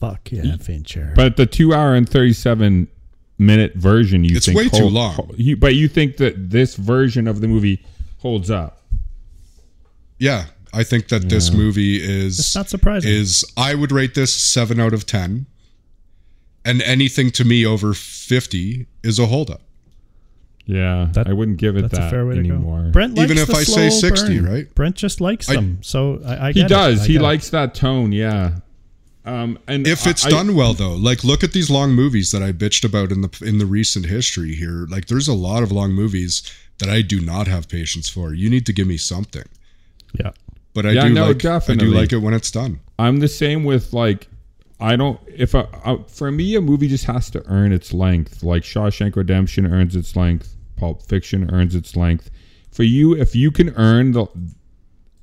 Fuck 0.00 0.32
yeah, 0.32 0.56
Fincher. 0.56 1.12
But 1.14 1.36
the 1.36 1.44
two 1.44 1.74
hour 1.74 1.94
and 1.94 2.08
thirty 2.08 2.32
seven 2.32 2.88
minute 3.36 3.74
version, 3.74 4.24
you 4.24 4.36
It's 4.36 4.46
think 4.46 4.56
way 4.56 4.68
too 4.68 4.86
long. 4.88 5.14
hold- 5.14 5.34
you, 5.38 5.56
but 5.56 5.74
you 5.74 5.88
think 5.88 6.16
that 6.16 6.50
this 6.50 6.74
version 6.76 7.28
of 7.28 7.40
the 7.40 7.48
movie 7.48 7.84
holds 8.18 8.50
up? 8.50 8.82
Yeah, 10.18 10.46
I 10.72 10.84
think 10.84 11.08
that 11.08 11.28
this 11.28 11.52
movie 11.52 11.96
is 12.02 12.38
It's 12.38 12.54
not 12.54 12.68
surprising. 12.68 13.10
Is 13.10 13.44
I 13.56 13.74
would 13.74 13.92
rate 13.92 14.14
this 14.14 14.34
seven 14.34 14.78
out 14.80 14.92
of 14.92 15.06
ten, 15.06 15.46
and 16.64 16.82
anything 16.82 17.30
to 17.32 17.44
me 17.44 17.64
over 17.64 17.94
fifty 17.94 18.86
is 19.02 19.18
a 19.18 19.26
holdup. 19.26 19.62
Yeah, 20.66 21.08
That- 21.12 21.28
I 21.28 21.32
wouldn't 21.32 21.56
give 21.56 21.76
it 21.78 21.82
That's 21.82 21.94
that 21.98 22.08
a 22.08 22.10
fair 22.10 22.26
way 22.26 22.36
anymore. 22.38 22.80
to 22.80 22.84
go. 22.88 22.90
Brent 22.92 23.14
likes 23.14 23.30
Even 23.30 23.38
if 23.42 23.48
the 23.48 23.54
I 23.54 23.62
say 23.64 23.88
60, 23.88 24.40
burn. 24.40 24.44
right? 24.52 24.74
Brent 24.74 24.96
just 24.96 25.18
likes 25.18 25.48
I- 25.48 25.54
them, 25.54 25.78
so 25.80 26.20
I, 26.26 26.48
I 26.48 26.52
He 26.52 26.60
get 26.60 26.66
it. 26.66 26.68
does. 26.68 27.00
I 27.00 27.06
He 27.06 27.12
get 27.14 27.20
it. 27.20 27.24
likes 27.24 27.48
that 27.50 27.74
tone. 27.74 28.12
Yeah. 28.12 28.58
Um, 29.24 29.58
and 29.66 29.86
If 29.86 30.06
it's 30.06 30.26
I- 30.26 30.30
done 30.30 30.54
well, 30.54 30.74
though, 30.74 30.94
like 30.94 31.24
look 31.24 31.42
at 31.42 31.52
these 31.52 31.70
long 31.70 31.92
movies 31.94 32.32
that 32.32 32.42
I 32.42 32.52
bitched 32.52 32.84
about 32.84 33.10
in 33.12 33.22
the 33.22 33.30
in 33.42 33.56
the 33.58 33.66
recent 33.66 34.06
history 34.06 34.54
here. 34.54 34.86
Like, 34.90 35.06
there's 35.06 35.28
a 35.28 35.32
lot 35.34 35.62
of 35.62 35.72
long 35.72 35.92
movies 35.92 36.42
that 36.78 36.88
I 36.90 37.00
do 37.00 37.20
not 37.22 37.46
have 37.48 37.68
patience 37.68 38.08
for. 38.10 38.34
You 38.34 38.50
need 38.50 38.66
to 38.66 38.72
give 38.74 38.86
me 38.86 38.98
something, 38.98 39.44
Yeah. 40.20 40.30
But 40.78 40.86
I 40.86 40.92
Yeah, 40.92 41.08
do 41.08 41.14
no, 41.14 41.26
like 41.26 41.36
I 41.44 41.58
definitely. 41.58 41.86
do 41.88 41.92
like 41.92 42.12
it 42.12 42.18
when 42.18 42.34
it's 42.34 42.52
done. 42.52 42.78
I'm 43.00 43.18
the 43.18 43.26
same 43.26 43.64
with 43.64 43.92
like 43.92 44.28
I 44.80 44.94
don't 44.94 45.18
if 45.26 45.54
a, 45.54 45.68
uh, 45.84 46.04
for 46.04 46.30
me 46.30 46.54
a 46.54 46.60
movie 46.60 46.86
just 46.86 47.04
has 47.06 47.30
to 47.30 47.42
earn 47.46 47.72
its 47.72 47.92
length. 47.92 48.44
Like 48.44 48.62
Shawshank 48.62 49.16
Redemption 49.16 49.66
earns 49.66 49.96
its 49.96 50.14
length, 50.14 50.54
Pulp 50.76 51.02
Fiction 51.02 51.50
earns 51.52 51.74
its 51.74 51.96
length. 51.96 52.30
For 52.70 52.84
you, 52.84 53.16
if 53.16 53.34
you 53.34 53.50
can 53.50 53.70
earn 53.74 54.12
the 54.12 54.26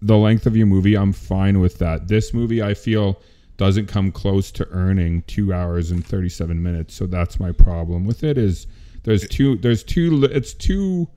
the 0.02 0.18
length 0.18 0.46
of 0.46 0.58
your 0.58 0.68
movie, 0.68 0.96
I'm 0.98 1.14
fine 1.14 1.62
with 1.62 1.78
that. 1.80 2.10
This 2.10 2.34
movie 2.34 2.62
I 2.62 2.74
feel 2.74 3.22
doesn't 3.56 3.88
come 3.88 4.12
close 4.12 4.52
to 4.52 4.68
earning 4.72 5.22
2 5.28 5.54
hours 5.54 5.90
and 5.90 6.06
37 6.06 6.62
minutes. 6.62 6.94
So 6.94 7.06
that's 7.08 7.40
my 7.40 7.54
problem 7.54 8.06
with 8.06 8.26
it 8.26 8.38
is 8.38 8.68
there's 9.04 9.26
two 9.30 9.56
there's 9.56 9.86
li- 10.12 10.28
it's 10.34 10.54
too 10.54 11.08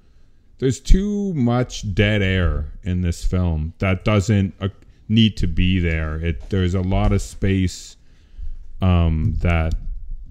there's 0.59 0.80
too 0.80 1.32
much 1.34 1.94
dead 1.94 2.22
air 2.22 2.66
in 2.82 3.00
this 3.00 3.24
film 3.24 3.72
that 3.78 4.04
doesn't 4.04 4.54
uh, 4.61 4.68
need 5.09 5.36
to 5.38 5.46
be 5.46 5.78
there. 5.78 6.16
It 6.16 6.50
there's 6.50 6.74
a 6.74 6.80
lot 6.80 7.12
of 7.12 7.22
space 7.22 7.96
um, 8.80 9.34
that 9.38 9.74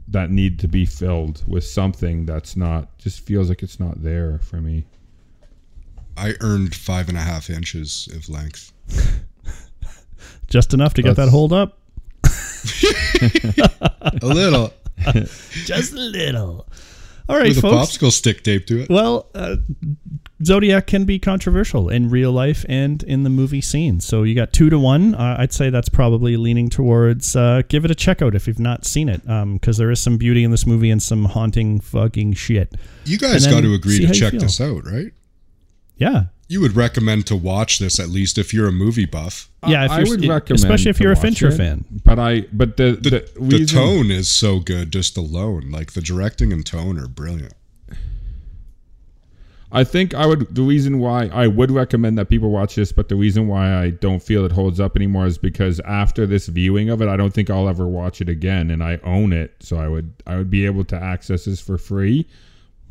that 0.09 0.32
need 0.32 0.59
to 0.59 0.67
be 0.67 0.86
filled 0.86 1.43
with 1.47 1.65
something 1.65 2.25
that's 2.25 2.55
not 2.55 2.97
just 2.97 3.21
feels 3.21 3.49
like 3.49 3.63
it's 3.63 3.80
not 3.80 4.03
there 4.03 4.39
for 4.39 4.57
me. 4.57 4.86
I 6.15 6.34
earned 6.41 6.75
five 6.75 7.09
and 7.09 7.17
a 7.17 7.21
half 7.21 7.49
inches 7.49 8.09
of 8.15 8.30
length. 8.30 8.73
Just 10.47 10.73
enough 10.73 10.93
to 10.95 11.01
get 11.01 11.15
that 11.17 11.30
hold 11.30 11.53
up. 11.53 11.78
A 14.23 14.25
little 14.25 14.73
Just 15.65 15.93
a 15.93 15.99
little. 15.99 16.67
All 17.30 17.38
right, 17.38 17.49
with 17.49 17.57
a 17.57 17.61
popsicle 17.61 18.11
stick 18.11 18.43
taped 18.43 18.67
to 18.69 18.82
it. 18.82 18.89
Well, 18.89 19.28
uh, 19.36 19.57
Zodiac 20.43 20.88
can 20.88 21.03
be 21.03 21.19
controversial 21.19 21.89
in 21.89 22.09
real 22.09 22.32
life 22.32 22.63
and 22.69 23.01
in 23.03 23.23
the 23.23 23.30
movie 23.30 23.59
scene. 23.59 23.99
So 23.99 24.23
you 24.23 24.36
got 24.36 24.53
two 24.53 24.69
to 24.69 24.78
one. 24.80 25.15
Uh, 25.15 25.36
I'd 25.39 25.51
say 25.51 25.69
that's 25.69 25.89
probably 25.89 26.38
leaning 26.38 26.69
towards 26.69 27.36
uh, 27.36 27.63
give 27.67 27.86
it 27.86 27.91
a 27.91 27.95
check 27.95 28.21
out 28.21 28.36
if 28.36 28.47
you've 28.47 28.59
not 28.59 28.86
seen 28.86 29.09
it, 29.09 29.23
because 29.53 29.78
there 29.78 29.91
is 29.91 29.99
some 29.99 30.17
beauty 30.17 30.43
in 30.43 30.51
this 30.51 30.65
movie 30.65 30.89
and 30.91 31.01
some 31.01 31.25
haunting 31.25 31.80
fucking 31.80 32.34
shit. 32.34 32.75
You 33.05 33.17
guys 33.17 33.47
got 33.47 33.61
to 33.61 33.73
agree 33.73 34.05
to 34.05 34.13
check 34.13 34.34
this 34.34 34.61
out, 34.61 34.86
right? 34.86 35.11
Yeah, 35.97 36.25
You 36.49 36.61
would 36.61 36.75
recommend 36.77 37.25
to 37.27 37.35
watch 37.35 37.77
this 37.79 37.99
at 37.99 38.07
least 38.07 38.37
if 38.37 38.53
you're 38.53 38.67
a 38.67 38.71
movie 38.71 39.05
buff. 39.05 39.49
yeah. 39.67 39.83
If 39.85 39.91
I 39.91 39.99
you're, 39.99 40.09
would 40.09 40.23
it- 40.23 40.29
recommend, 40.29 40.63
especially 40.63 40.89
if 40.91 40.97
to 40.97 41.03
you're 41.03 41.11
a 41.11 41.15
watch 41.15 41.21
Fincher 41.23 41.47
it, 41.49 41.57
fan. 41.57 41.83
But 42.05 42.19
I, 42.19 42.41
but 42.53 42.77
the 42.77 42.91
The, 43.01 43.09
the, 43.09 43.31
the 43.35 43.57
reason- 43.57 43.77
tone 43.79 44.11
is 44.11 44.31
so 44.31 44.59
good 44.59 44.91
just 44.93 45.17
alone. 45.17 45.69
Like 45.71 45.91
the 45.93 46.01
directing 46.01 46.53
and 46.53 46.65
tone 46.65 46.97
are 46.99 47.07
brilliant. 47.07 47.53
I 49.69 49.83
think 49.83 50.13
I 50.13 50.25
would. 50.25 50.55
The 50.55 50.61
reason 50.61 50.99
why 50.99 51.25
I 51.25 51.47
would 51.47 51.71
recommend 51.71 52.17
that 52.17 52.29
people 52.29 52.49
watch 52.51 52.75
this, 52.75 52.93
but 52.93 53.09
the 53.09 53.17
reason 53.17 53.49
why 53.49 53.75
I 53.75 53.89
don't 53.89 54.23
feel 54.23 54.45
it 54.45 54.51
holds 54.53 54.79
up 54.79 54.95
anymore 54.95 55.25
is 55.25 55.37
because 55.37 55.81
after 55.81 56.25
this 56.25 56.47
viewing 56.47 56.89
of 56.89 57.01
it, 57.01 57.09
I 57.09 57.17
don't 57.17 57.33
think 57.33 57.49
I'll 57.49 57.67
ever 57.67 57.85
watch 57.85 58.21
it 58.21 58.29
again, 58.29 58.71
and 58.71 58.81
I 58.81 58.97
own 59.03 59.33
it, 59.33 59.53
so 59.59 59.75
I 59.77 59.89
would 59.89 60.13
I 60.25 60.37
would 60.37 60.49
be 60.49 60.65
able 60.65 60.85
to 60.85 60.95
access 60.95 61.43
this 61.43 61.59
for 61.59 61.77
free. 61.77 62.25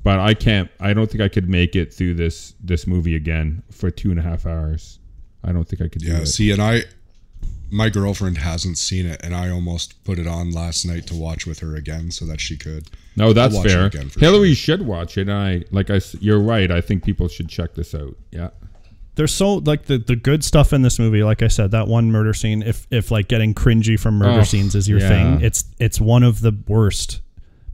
But 0.07 0.21
I 0.21 0.35
can't. 0.35 0.71
I 0.79 0.95
don't 0.95 1.11
think 1.11 1.21
I 1.21 1.29
could 1.29 1.49
make 1.49 1.75
it 1.75 1.93
through 1.93 2.15
this 2.15 2.55
this 2.63 2.87
movie 2.87 3.17
again 3.17 3.65
for 3.73 3.91
two 3.91 4.11
and 4.13 4.21
a 4.21 4.23
half 4.23 4.47
hours. 4.47 5.01
I 5.43 5.51
don't 5.51 5.67
think 5.67 5.83
I 5.83 5.89
could 5.89 6.03
do 6.03 6.07
Yeah, 6.13 6.19
it. 6.21 6.27
see, 6.27 6.53
and 6.53 6.63
I, 6.63 6.83
my 7.73 7.89
girlfriend 7.89 8.39
hasn't 8.39 8.79
seen 8.79 9.05
it, 9.07 9.21
and 9.25 9.35
I 9.35 9.51
almost 9.51 10.03
put 10.05 10.21
it 10.21 10.29
on 10.29 10.53
last 10.53 10.85
night 10.87 11.09
to 11.09 11.15
watch 11.17 11.45
with 11.45 11.59
her 11.59 11.75
again 11.75 12.13
so 12.13 12.25
that 12.27 12.41
she 12.41 12.57
could. 12.57 12.89
no, 13.17 13.33
that's 13.33 13.53
watch 13.57 13.67
it 13.67 13.71
fair. 13.71 13.87
again 13.87 14.09
for 14.09 14.21
Hillary 14.21 14.55
sure. 14.55 14.77
should 14.79 14.87
watch 14.87 15.19
it, 15.19 15.23
and 15.29 15.33
I 15.33 15.65
like 15.73 15.91
I 15.91 16.01
You're 16.21 16.39
right. 16.41 16.71
I 16.71 16.81
think 16.81 17.03
people 17.05 17.27
should 17.27 17.49
check 17.49 17.75
this 17.75 17.93
out. 17.93 18.17
Yeah. 18.31 18.51
There's 19.17 19.35
so 19.35 19.55
like 19.55 19.87
the, 19.87 19.99
the 19.99 20.15
good 20.15 20.45
stuff 20.45 20.73
in 20.73 20.83
this 20.83 20.99
movie. 21.01 21.25
Like 21.25 21.43
I 21.43 21.49
said, 21.49 21.73
that 21.73 21.89
one 21.89 22.13
murder 22.13 22.33
scene. 22.33 22.63
If 22.63 22.87
if 22.93 23.11
like 23.11 23.27
getting 23.27 23.55
cringy 23.55 23.99
from 23.99 24.19
murder 24.19 24.41
Oh, 24.41 24.45
scenes 24.45 24.77
is 24.77 24.89
your 24.89 25.01
yeah. 25.01 25.09
thing, 25.09 25.41
it's 25.41 25.65
it's 25.81 25.99
one 26.01 26.23
of 26.23 26.43
the 26.43 26.53
worst, 26.69 27.23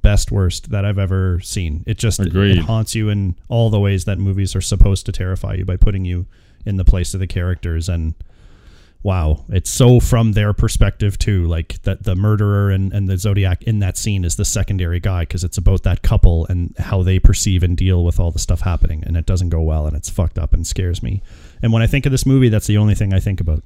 best 0.02 0.30
worst 0.30 0.70
that 0.70 0.84
I've 0.84 0.98
ever 0.98 1.40
seen. 1.40 1.84
It 1.86 1.98
just 1.98 2.20
it, 2.20 2.58
haunts 2.58 2.94
you 2.94 3.08
in 3.08 3.36
all 3.48 3.70
the 3.70 3.80
ways 3.80 4.04
that 4.04 4.18
movies 4.18 4.54
are 4.54 4.60
supposed 4.60 5.06
to 5.06 5.12
terrify 5.12 5.54
you 5.54 5.64
by 5.64 5.76
putting 5.76 6.04
you 6.04 6.26
in 6.66 6.76
the 6.76 6.84
place 6.84 7.14
of 7.14 7.20
the 7.20 7.26
characters 7.26 7.88
and. 7.88 8.14
Wow, 9.04 9.44
it's 9.48 9.68
so 9.68 9.98
from 9.98 10.30
their 10.30 10.52
perspective 10.52 11.18
too. 11.18 11.48
Like 11.48 11.82
that, 11.82 12.04
the 12.04 12.14
murderer 12.14 12.70
and, 12.70 12.92
and 12.92 13.08
the 13.08 13.18
Zodiac 13.18 13.64
in 13.64 13.80
that 13.80 13.96
scene 13.96 14.24
is 14.24 14.36
the 14.36 14.44
secondary 14.44 15.00
guy 15.00 15.22
because 15.22 15.42
it's 15.42 15.58
about 15.58 15.82
that 15.82 16.02
couple 16.02 16.46
and 16.46 16.72
how 16.78 17.02
they 17.02 17.18
perceive 17.18 17.64
and 17.64 17.76
deal 17.76 18.04
with 18.04 18.20
all 18.20 18.30
the 18.30 18.38
stuff 18.38 18.60
happening, 18.60 19.02
and 19.04 19.16
it 19.16 19.26
doesn't 19.26 19.48
go 19.48 19.60
well, 19.60 19.88
and 19.88 19.96
it's 19.96 20.08
fucked 20.08 20.38
up 20.38 20.52
and 20.54 20.68
scares 20.68 21.02
me. 21.02 21.20
And 21.62 21.72
when 21.72 21.82
I 21.82 21.88
think 21.88 22.06
of 22.06 22.12
this 22.12 22.24
movie, 22.24 22.48
that's 22.48 22.68
the 22.68 22.76
only 22.76 22.94
thing 22.94 23.12
I 23.12 23.18
think 23.18 23.40
about. 23.40 23.64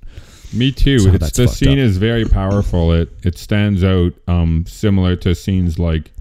Me 0.54 0.72
too. 0.72 1.00
So 1.00 1.10
it's 1.12 1.36
the 1.36 1.48
scene 1.48 1.72
up. 1.72 1.84
is 1.84 1.98
very 1.98 2.24
powerful. 2.24 2.92
It 2.92 3.10
it 3.22 3.36
stands 3.36 3.84
out, 3.84 4.14
um, 4.28 4.64
similar 4.66 5.16
to 5.16 5.34
scenes 5.34 5.78
like 5.78 6.12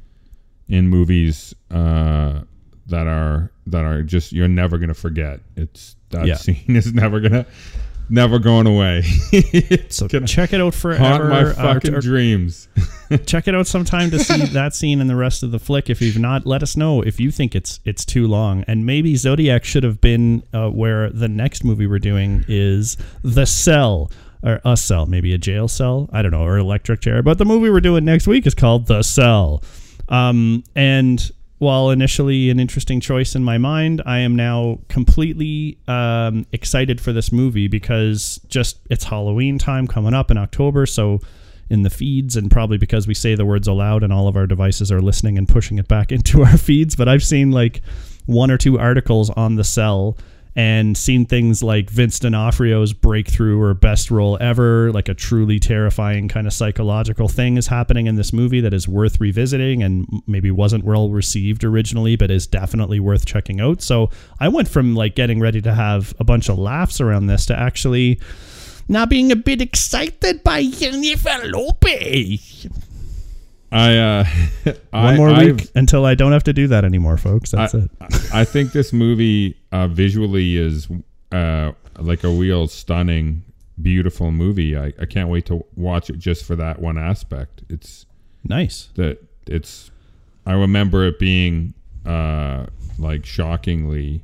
in 0.68 0.88
movies 0.88 1.54
uh, 1.72 2.42
that 2.88 3.08
are 3.08 3.52
that 3.68 3.84
are 3.86 4.04
just 4.04 4.32
you're 4.32 4.48
never 4.48 4.78
gonna 4.78 4.94
forget. 4.94 5.40
It's 5.56 5.96
that 6.10 6.26
Yeah. 6.28 6.36
scene 6.36 6.64
is 6.76 6.94
never 6.94 7.20
gonna 7.20 7.46
never 8.10 8.38
going 8.40 8.68
away. 8.68 9.04
So 9.90 10.08
check 10.08 10.54
it 10.54 10.62
out 10.62 10.74
forever. 10.74 11.04
haunt 11.04 11.30
my 11.30 11.42
uh, 11.44 11.54
fucking 11.54 11.94
or- 11.96 12.02
dreams. 12.02 12.68
check 13.26 13.48
it 13.48 13.56
out 13.56 13.66
sometime 13.68 14.12
to 14.12 14.20
see 14.20 14.46
that 14.48 14.74
scene 14.76 15.00
and 15.02 15.10
the 15.10 15.16
rest 15.16 15.42
of 15.44 15.52
the 15.52 15.60
flick. 15.60 15.90
If 15.90 16.02
you've 16.02 16.18
not, 16.20 16.46
let 16.46 16.62
us 16.64 16.76
know 16.78 17.02
if 17.02 17.20
you 17.20 17.32
think 17.32 17.56
it's 17.56 17.80
it's 17.86 18.04
too 18.06 18.28
long. 18.28 18.64
And 18.68 18.86
maybe 18.86 19.16
Zodiac 19.16 19.64
should 19.64 19.84
have 19.84 20.02
been 20.02 20.44
uh, 20.54 20.70
where 20.70 21.10
the 21.10 21.28
next 21.28 21.64
movie 21.64 21.88
we're 21.88 22.00
doing 22.00 22.44
is 22.48 22.98
The 23.24 23.46
Cell. 23.46 24.12
Or 24.44 24.62
a 24.64 24.78
cell, 24.78 25.08
maybe 25.08 25.34
a 25.34 25.40
jail 25.40 25.68
cell. 25.68 26.08
I 26.14 26.22
don't 26.22 26.30
know, 26.30 26.44
or 26.44 26.60
electric 26.60 27.02
chair. 27.02 27.24
But 27.24 27.40
the 27.40 27.46
movie 27.46 27.68
we're 27.72 27.80
doing 27.82 28.06
next 28.06 28.28
week 28.28 28.46
is 28.46 28.54
called 28.54 28.86
The 28.86 29.02
Cell. 29.02 29.64
Um, 30.10 30.64
and 30.76 31.32
while 31.58 31.90
initially 31.90 32.50
an 32.50 32.60
interesting 32.60 33.00
choice 33.00 33.36
in 33.36 33.44
my 33.44 33.58
mind, 33.58 34.02
I 34.06 34.20
am 34.20 34.36
now 34.36 34.80
completely 34.90 35.78
um, 35.88 36.46
excited 36.52 37.00
for 37.00 37.14
this 37.14 37.32
movie 37.32 37.68
because 37.68 38.40
just 38.48 38.80
it's 38.90 39.06
Halloween 39.06 39.58
time 39.58 39.88
coming 39.88 40.14
up 40.14 40.30
in 40.32 40.38
October. 40.38 40.86
So, 40.86 41.20
in 41.68 41.82
the 41.82 41.90
feeds, 41.90 42.36
and 42.36 42.52
probably 42.52 42.78
because 42.78 43.08
we 43.08 43.16
say 43.16 43.34
the 43.34 43.46
words 43.46 43.68
aloud 43.68 44.04
and 44.04 44.14
all 44.14 44.28
of 44.28 44.36
our 44.36 44.46
devices 44.46 44.92
are 44.92 45.02
listening 45.02 45.36
and 45.36 45.48
pushing 45.48 45.80
it 45.80 45.88
back 45.88 46.12
into 46.12 46.44
our 46.44 46.58
feeds, 46.58 46.96
but 46.96 47.08
I've 47.08 47.24
seen 47.24 47.52
like 47.52 47.82
one 48.28 48.52
or 48.52 48.58
two 48.58 48.78
articles 48.78 49.30
on 49.32 49.56
the 49.56 49.64
cell 49.64 50.18
and 50.58 50.98
seen 50.98 51.26
things 51.26 51.62
like 51.62 51.90
Vince 51.90 52.18
D'Onofrio's 52.20 52.94
breakthrough 52.94 53.60
or 53.62 53.74
best 53.74 54.10
role 54.10 54.38
ever, 54.40 54.90
like 54.94 55.10
a 55.10 55.14
truly 55.14 55.60
terrifying 55.60 56.30
kind 56.30 56.48
of 56.48 56.54
psychological 56.54 57.28
thing 57.28 57.58
is 57.58 57.68
happening 57.68 58.08
in 58.08 58.16
this 58.16 58.32
movie 58.32 58.62
that 58.62 58.74
is 58.74 58.88
worth 58.88 59.20
revisiting 59.20 59.84
and 59.84 60.08
maybe 60.28 60.52
wasn't 60.52 60.84
well 60.86 61.10
received 61.10 61.66
originally, 61.66 62.16
but 62.16 62.32
is 62.32 62.48
definitely 62.48 63.02
worth 63.02 63.26
checking 63.26 63.60
out. 63.60 63.82
So 63.82 64.10
I 64.40 64.48
went 64.48 64.70
from 64.70 64.96
like 64.96 65.14
getting 65.16 65.42
ready 65.42 65.62
to 65.62 65.74
have 65.74 66.14
a 66.20 66.24
bunch 66.24 66.48
of 66.48 66.58
laughs 66.58 67.02
around 67.02 67.28
this 67.28 67.46
to 67.48 67.60
actually 67.60 68.22
not 68.88 69.10
being 69.10 69.32
a 69.34 69.36
bit 69.36 69.62
excited 69.62 70.42
by 70.44 70.64
Jennifer 70.64 71.38
Lopez. 71.50 72.68
I 73.72 73.98
uh, 73.98 74.26
One 74.64 74.76
I, 74.94 75.18
more 75.18 75.30
I've- 75.30 75.52
week 75.52 75.68
until 75.76 76.06
I 76.06 76.16
don't 76.16 76.32
have 76.32 76.44
to 76.44 76.54
do 76.54 76.68
that 76.68 76.86
anymore, 76.86 77.18
folks. 77.18 77.52
That's 77.52 77.76
I, 77.76 77.80
it. 77.80 77.92
I 78.34 78.46
think 78.46 78.72
this 78.72 78.94
movie 78.94 79.58
uh, 79.76 79.88
visually 79.88 80.56
is 80.58 80.88
uh, 81.32 81.72
like 82.00 82.24
a 82.24 82.30
real 82.30 82.68
stunning, 82.68 83.44
beautiful 83.82 84.32
movie. 84.32 84.78
I, 84.78 84.94
I 85.00 85.06
can't 85.06 85.30
wait 85.30 85.46
to 85.48 85.66
watch 85.76 86.10
it 86.10 86.18
just 86.20 86.46
for 86.46 86.56
that 86.56 86.82
one 86.82 86.98
aspect. 86.98 87.64
It's 87.70 88.06
Nice. 88.44 88.90
that 88.96 89.18
it's. 89.48 89.92
I 90.46 90.54
remember 90.54 91.06
it 91.06 91.18
being 91.20 91.74
uh, 92.06 92.68
like 93.00 93.26
shockingly 93.26 94.24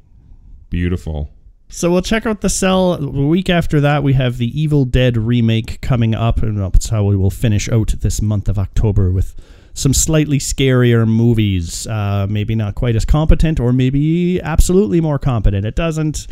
beautiful. 0.69 1.31
So 1.69 1.89
we'll 1.91 2.01
check 2.01 2.25
out 2.25 2.41
the 2.41 2.49
cell. 2.49 2.93
A 2.93 3.27
week 3.27 3.49
after 3.49 3.79
that, 3.81 4.03
we 4.03 4.13
have 4.13 4.37
the 4.37 4.61
Evil 4.61 4.85
Dead 4.85 5.17
remake 5.17 5.81
coming 5.81 6.13
up, 6.13 6.43
and 6.43 6.59
that's 6.59 6.89
how 6.89 7.03
we 7.05 7.15
will 7.15 7.29
finish 7.31 7.69
out 7.69 7.93
this 8.01 8.21
month 8.21 8.47
of 8.49 8.59
October 8.59 9.09
with 9.11 9.35
some 9.73 9.93
slightly 9.93 10.39
scarier 10.39 11.07
movies. 11.07 11.87
Uh, 11.87 12.27
maybe 12.29 12.55
not 12.55 12.75
quite 12.75 12.95
as 12.95 13.05
competent, 13.05 13.59
or 13.59 13.73
maybe 13.73 14.41
absolutely 14.41 15.01
more 15.01 15.19
competent. 15.19 15.65
It 15.65 15.75
doesn't. 15.75 16.27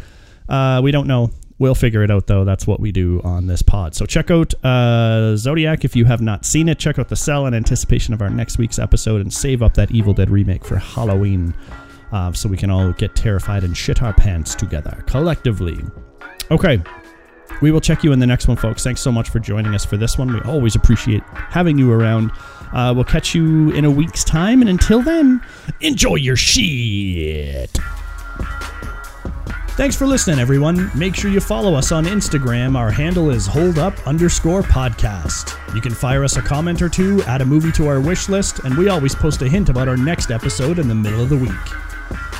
Uh, 0.48 0.82
we 0.84 0.92
don't 0.92 1.08
know. 1.08 1.32
We'll 1.60 1.76
figure 1.76 2.04
it 2.04 2.10
out 2.10 2.28
though. 2.28 2.46
That's 2.46 2.66
what 2.66 2.80
we 2.80 2.92
do 2.92 3.22
on 3.24 3.48
this 3.48 3.62
pod. 3.62 3.94
So 3.94 4.06
check 4.06 4.32
out 4.32 4.54
uh, 4.64 5.36
Zodiac 5.36 5.84
if 5.84 5.94
you 5.96 6.06
have 6.06 6.22
not 6.22 6.46
seen 6.46 6.70
it. 6.70 6.80
Check 6.80 6.98
out 6.98 7.10
the 7.10 7.18
cell 7.18 7.46
in 7.48 7.54
anticipation 7.54 8.14
of 8.14 8.22
our 8.22 8.30
next 8.30 8.58
week's 8.58 8.80
episode, 8.80 9.20
and 9.20 9.34
save 9.34 9.62
up 9.62 9.74
that 9.74 9.92
Evil 9.92 10.14
Dead 10.14 10.30
remake 10.30 10.64
for 10.64 10.78
Halloween 10.78 11.54
uh, 12.14 12.32
so 12.32 12.48
we 12.48 12.56
can 12.56 12.70
all 12.70 12.94
get 12.94 13.16
terrified 13.16 13.64
and 13.64 13.76
shit 13.76 14.02
our 14.02 14.14
pants 14.14 14.56
together 14.56 15.04
collectively. 15.06 15.78
Okay. 16.50 16.82
We 17.62 17.72
will 17.72 17.82
check 17.82 18.04
you 18.04 18.12
in 18.14 18.20
the 18.20 18.28
next 18.28 18.48
one, 18.48 18.58
folks. 18.58 18.84
Thanks 18.84 19.02
so 19.02 19.12
much 19.12 19.30
for 19.30 19.40
joining 19.40 19.76
us 19.76 19.84
for 19.86 19.98
this 19.98 20.18
one. 20.18 20.34
We 20.34 20.40
always 20.42 20.76
appreciate 20.76 21.24
having 21.24 21.78
you 21.78 21.92
around. 21.92 22.32
Uh, 22.74 22.94
we'll 22.96 23.04
catch 23.04 23.36
you 23.36 23.72
in 23.72 23.84
a 23.86 23.92
week's 23.92 24.24
time, 24.24 24.62
and 24.62 24.70
until 24.70 25.02
then, 25.02 25.42
enjoy 25.82 26.16
your 26.16 26.36
shit. 26.36 27.78
Thanks 29.80 29.96
for 29.96 30.06
listening, 30.06 30.40
everyone. 30.40 30.92
Make 30.94 31.16
sure 31.16 31.32
you 31.32 31.40
follow 31.40 31.74
us 31.74 31.94
on 31.94 32.04
Instagram. 32.04 32.76
Our 32.76 32.92
handle 32.92 33.30
is 33.30 33.48
holdup 33.48 34.06
underscore 34.06 34.62
podcast. 34.62 35.56
You 35.74 35.80
can 35.80 35.94
fire 35.94 36.24
us 36.26 36.36
a 36.36 36.42
comment 36.42 36.82
or 36.82 36.90
two, 36.90 37.22
add 37.24 37.42
a 37.42 37.46
movie 37.46 37.72
to 37.74 37.88
our 37.88 38.02
wish 38.02 38.28
list, 38.28 38.60
and 38.66 38.78
we 38.78 38.90
always 38.90 39.16
post 39.16 39.42
a 39.42 39.48
hint 39.48 39.70
about 39.70 39.88
our 39.88 39.96
next 39.96 40.32
episode 40.32 40.80
in 40.80 40.90
the 40.90 40.96
middle 40.96 41.22
of 41.22 41.30
the 41.30 41.38
week. 41.38 41.89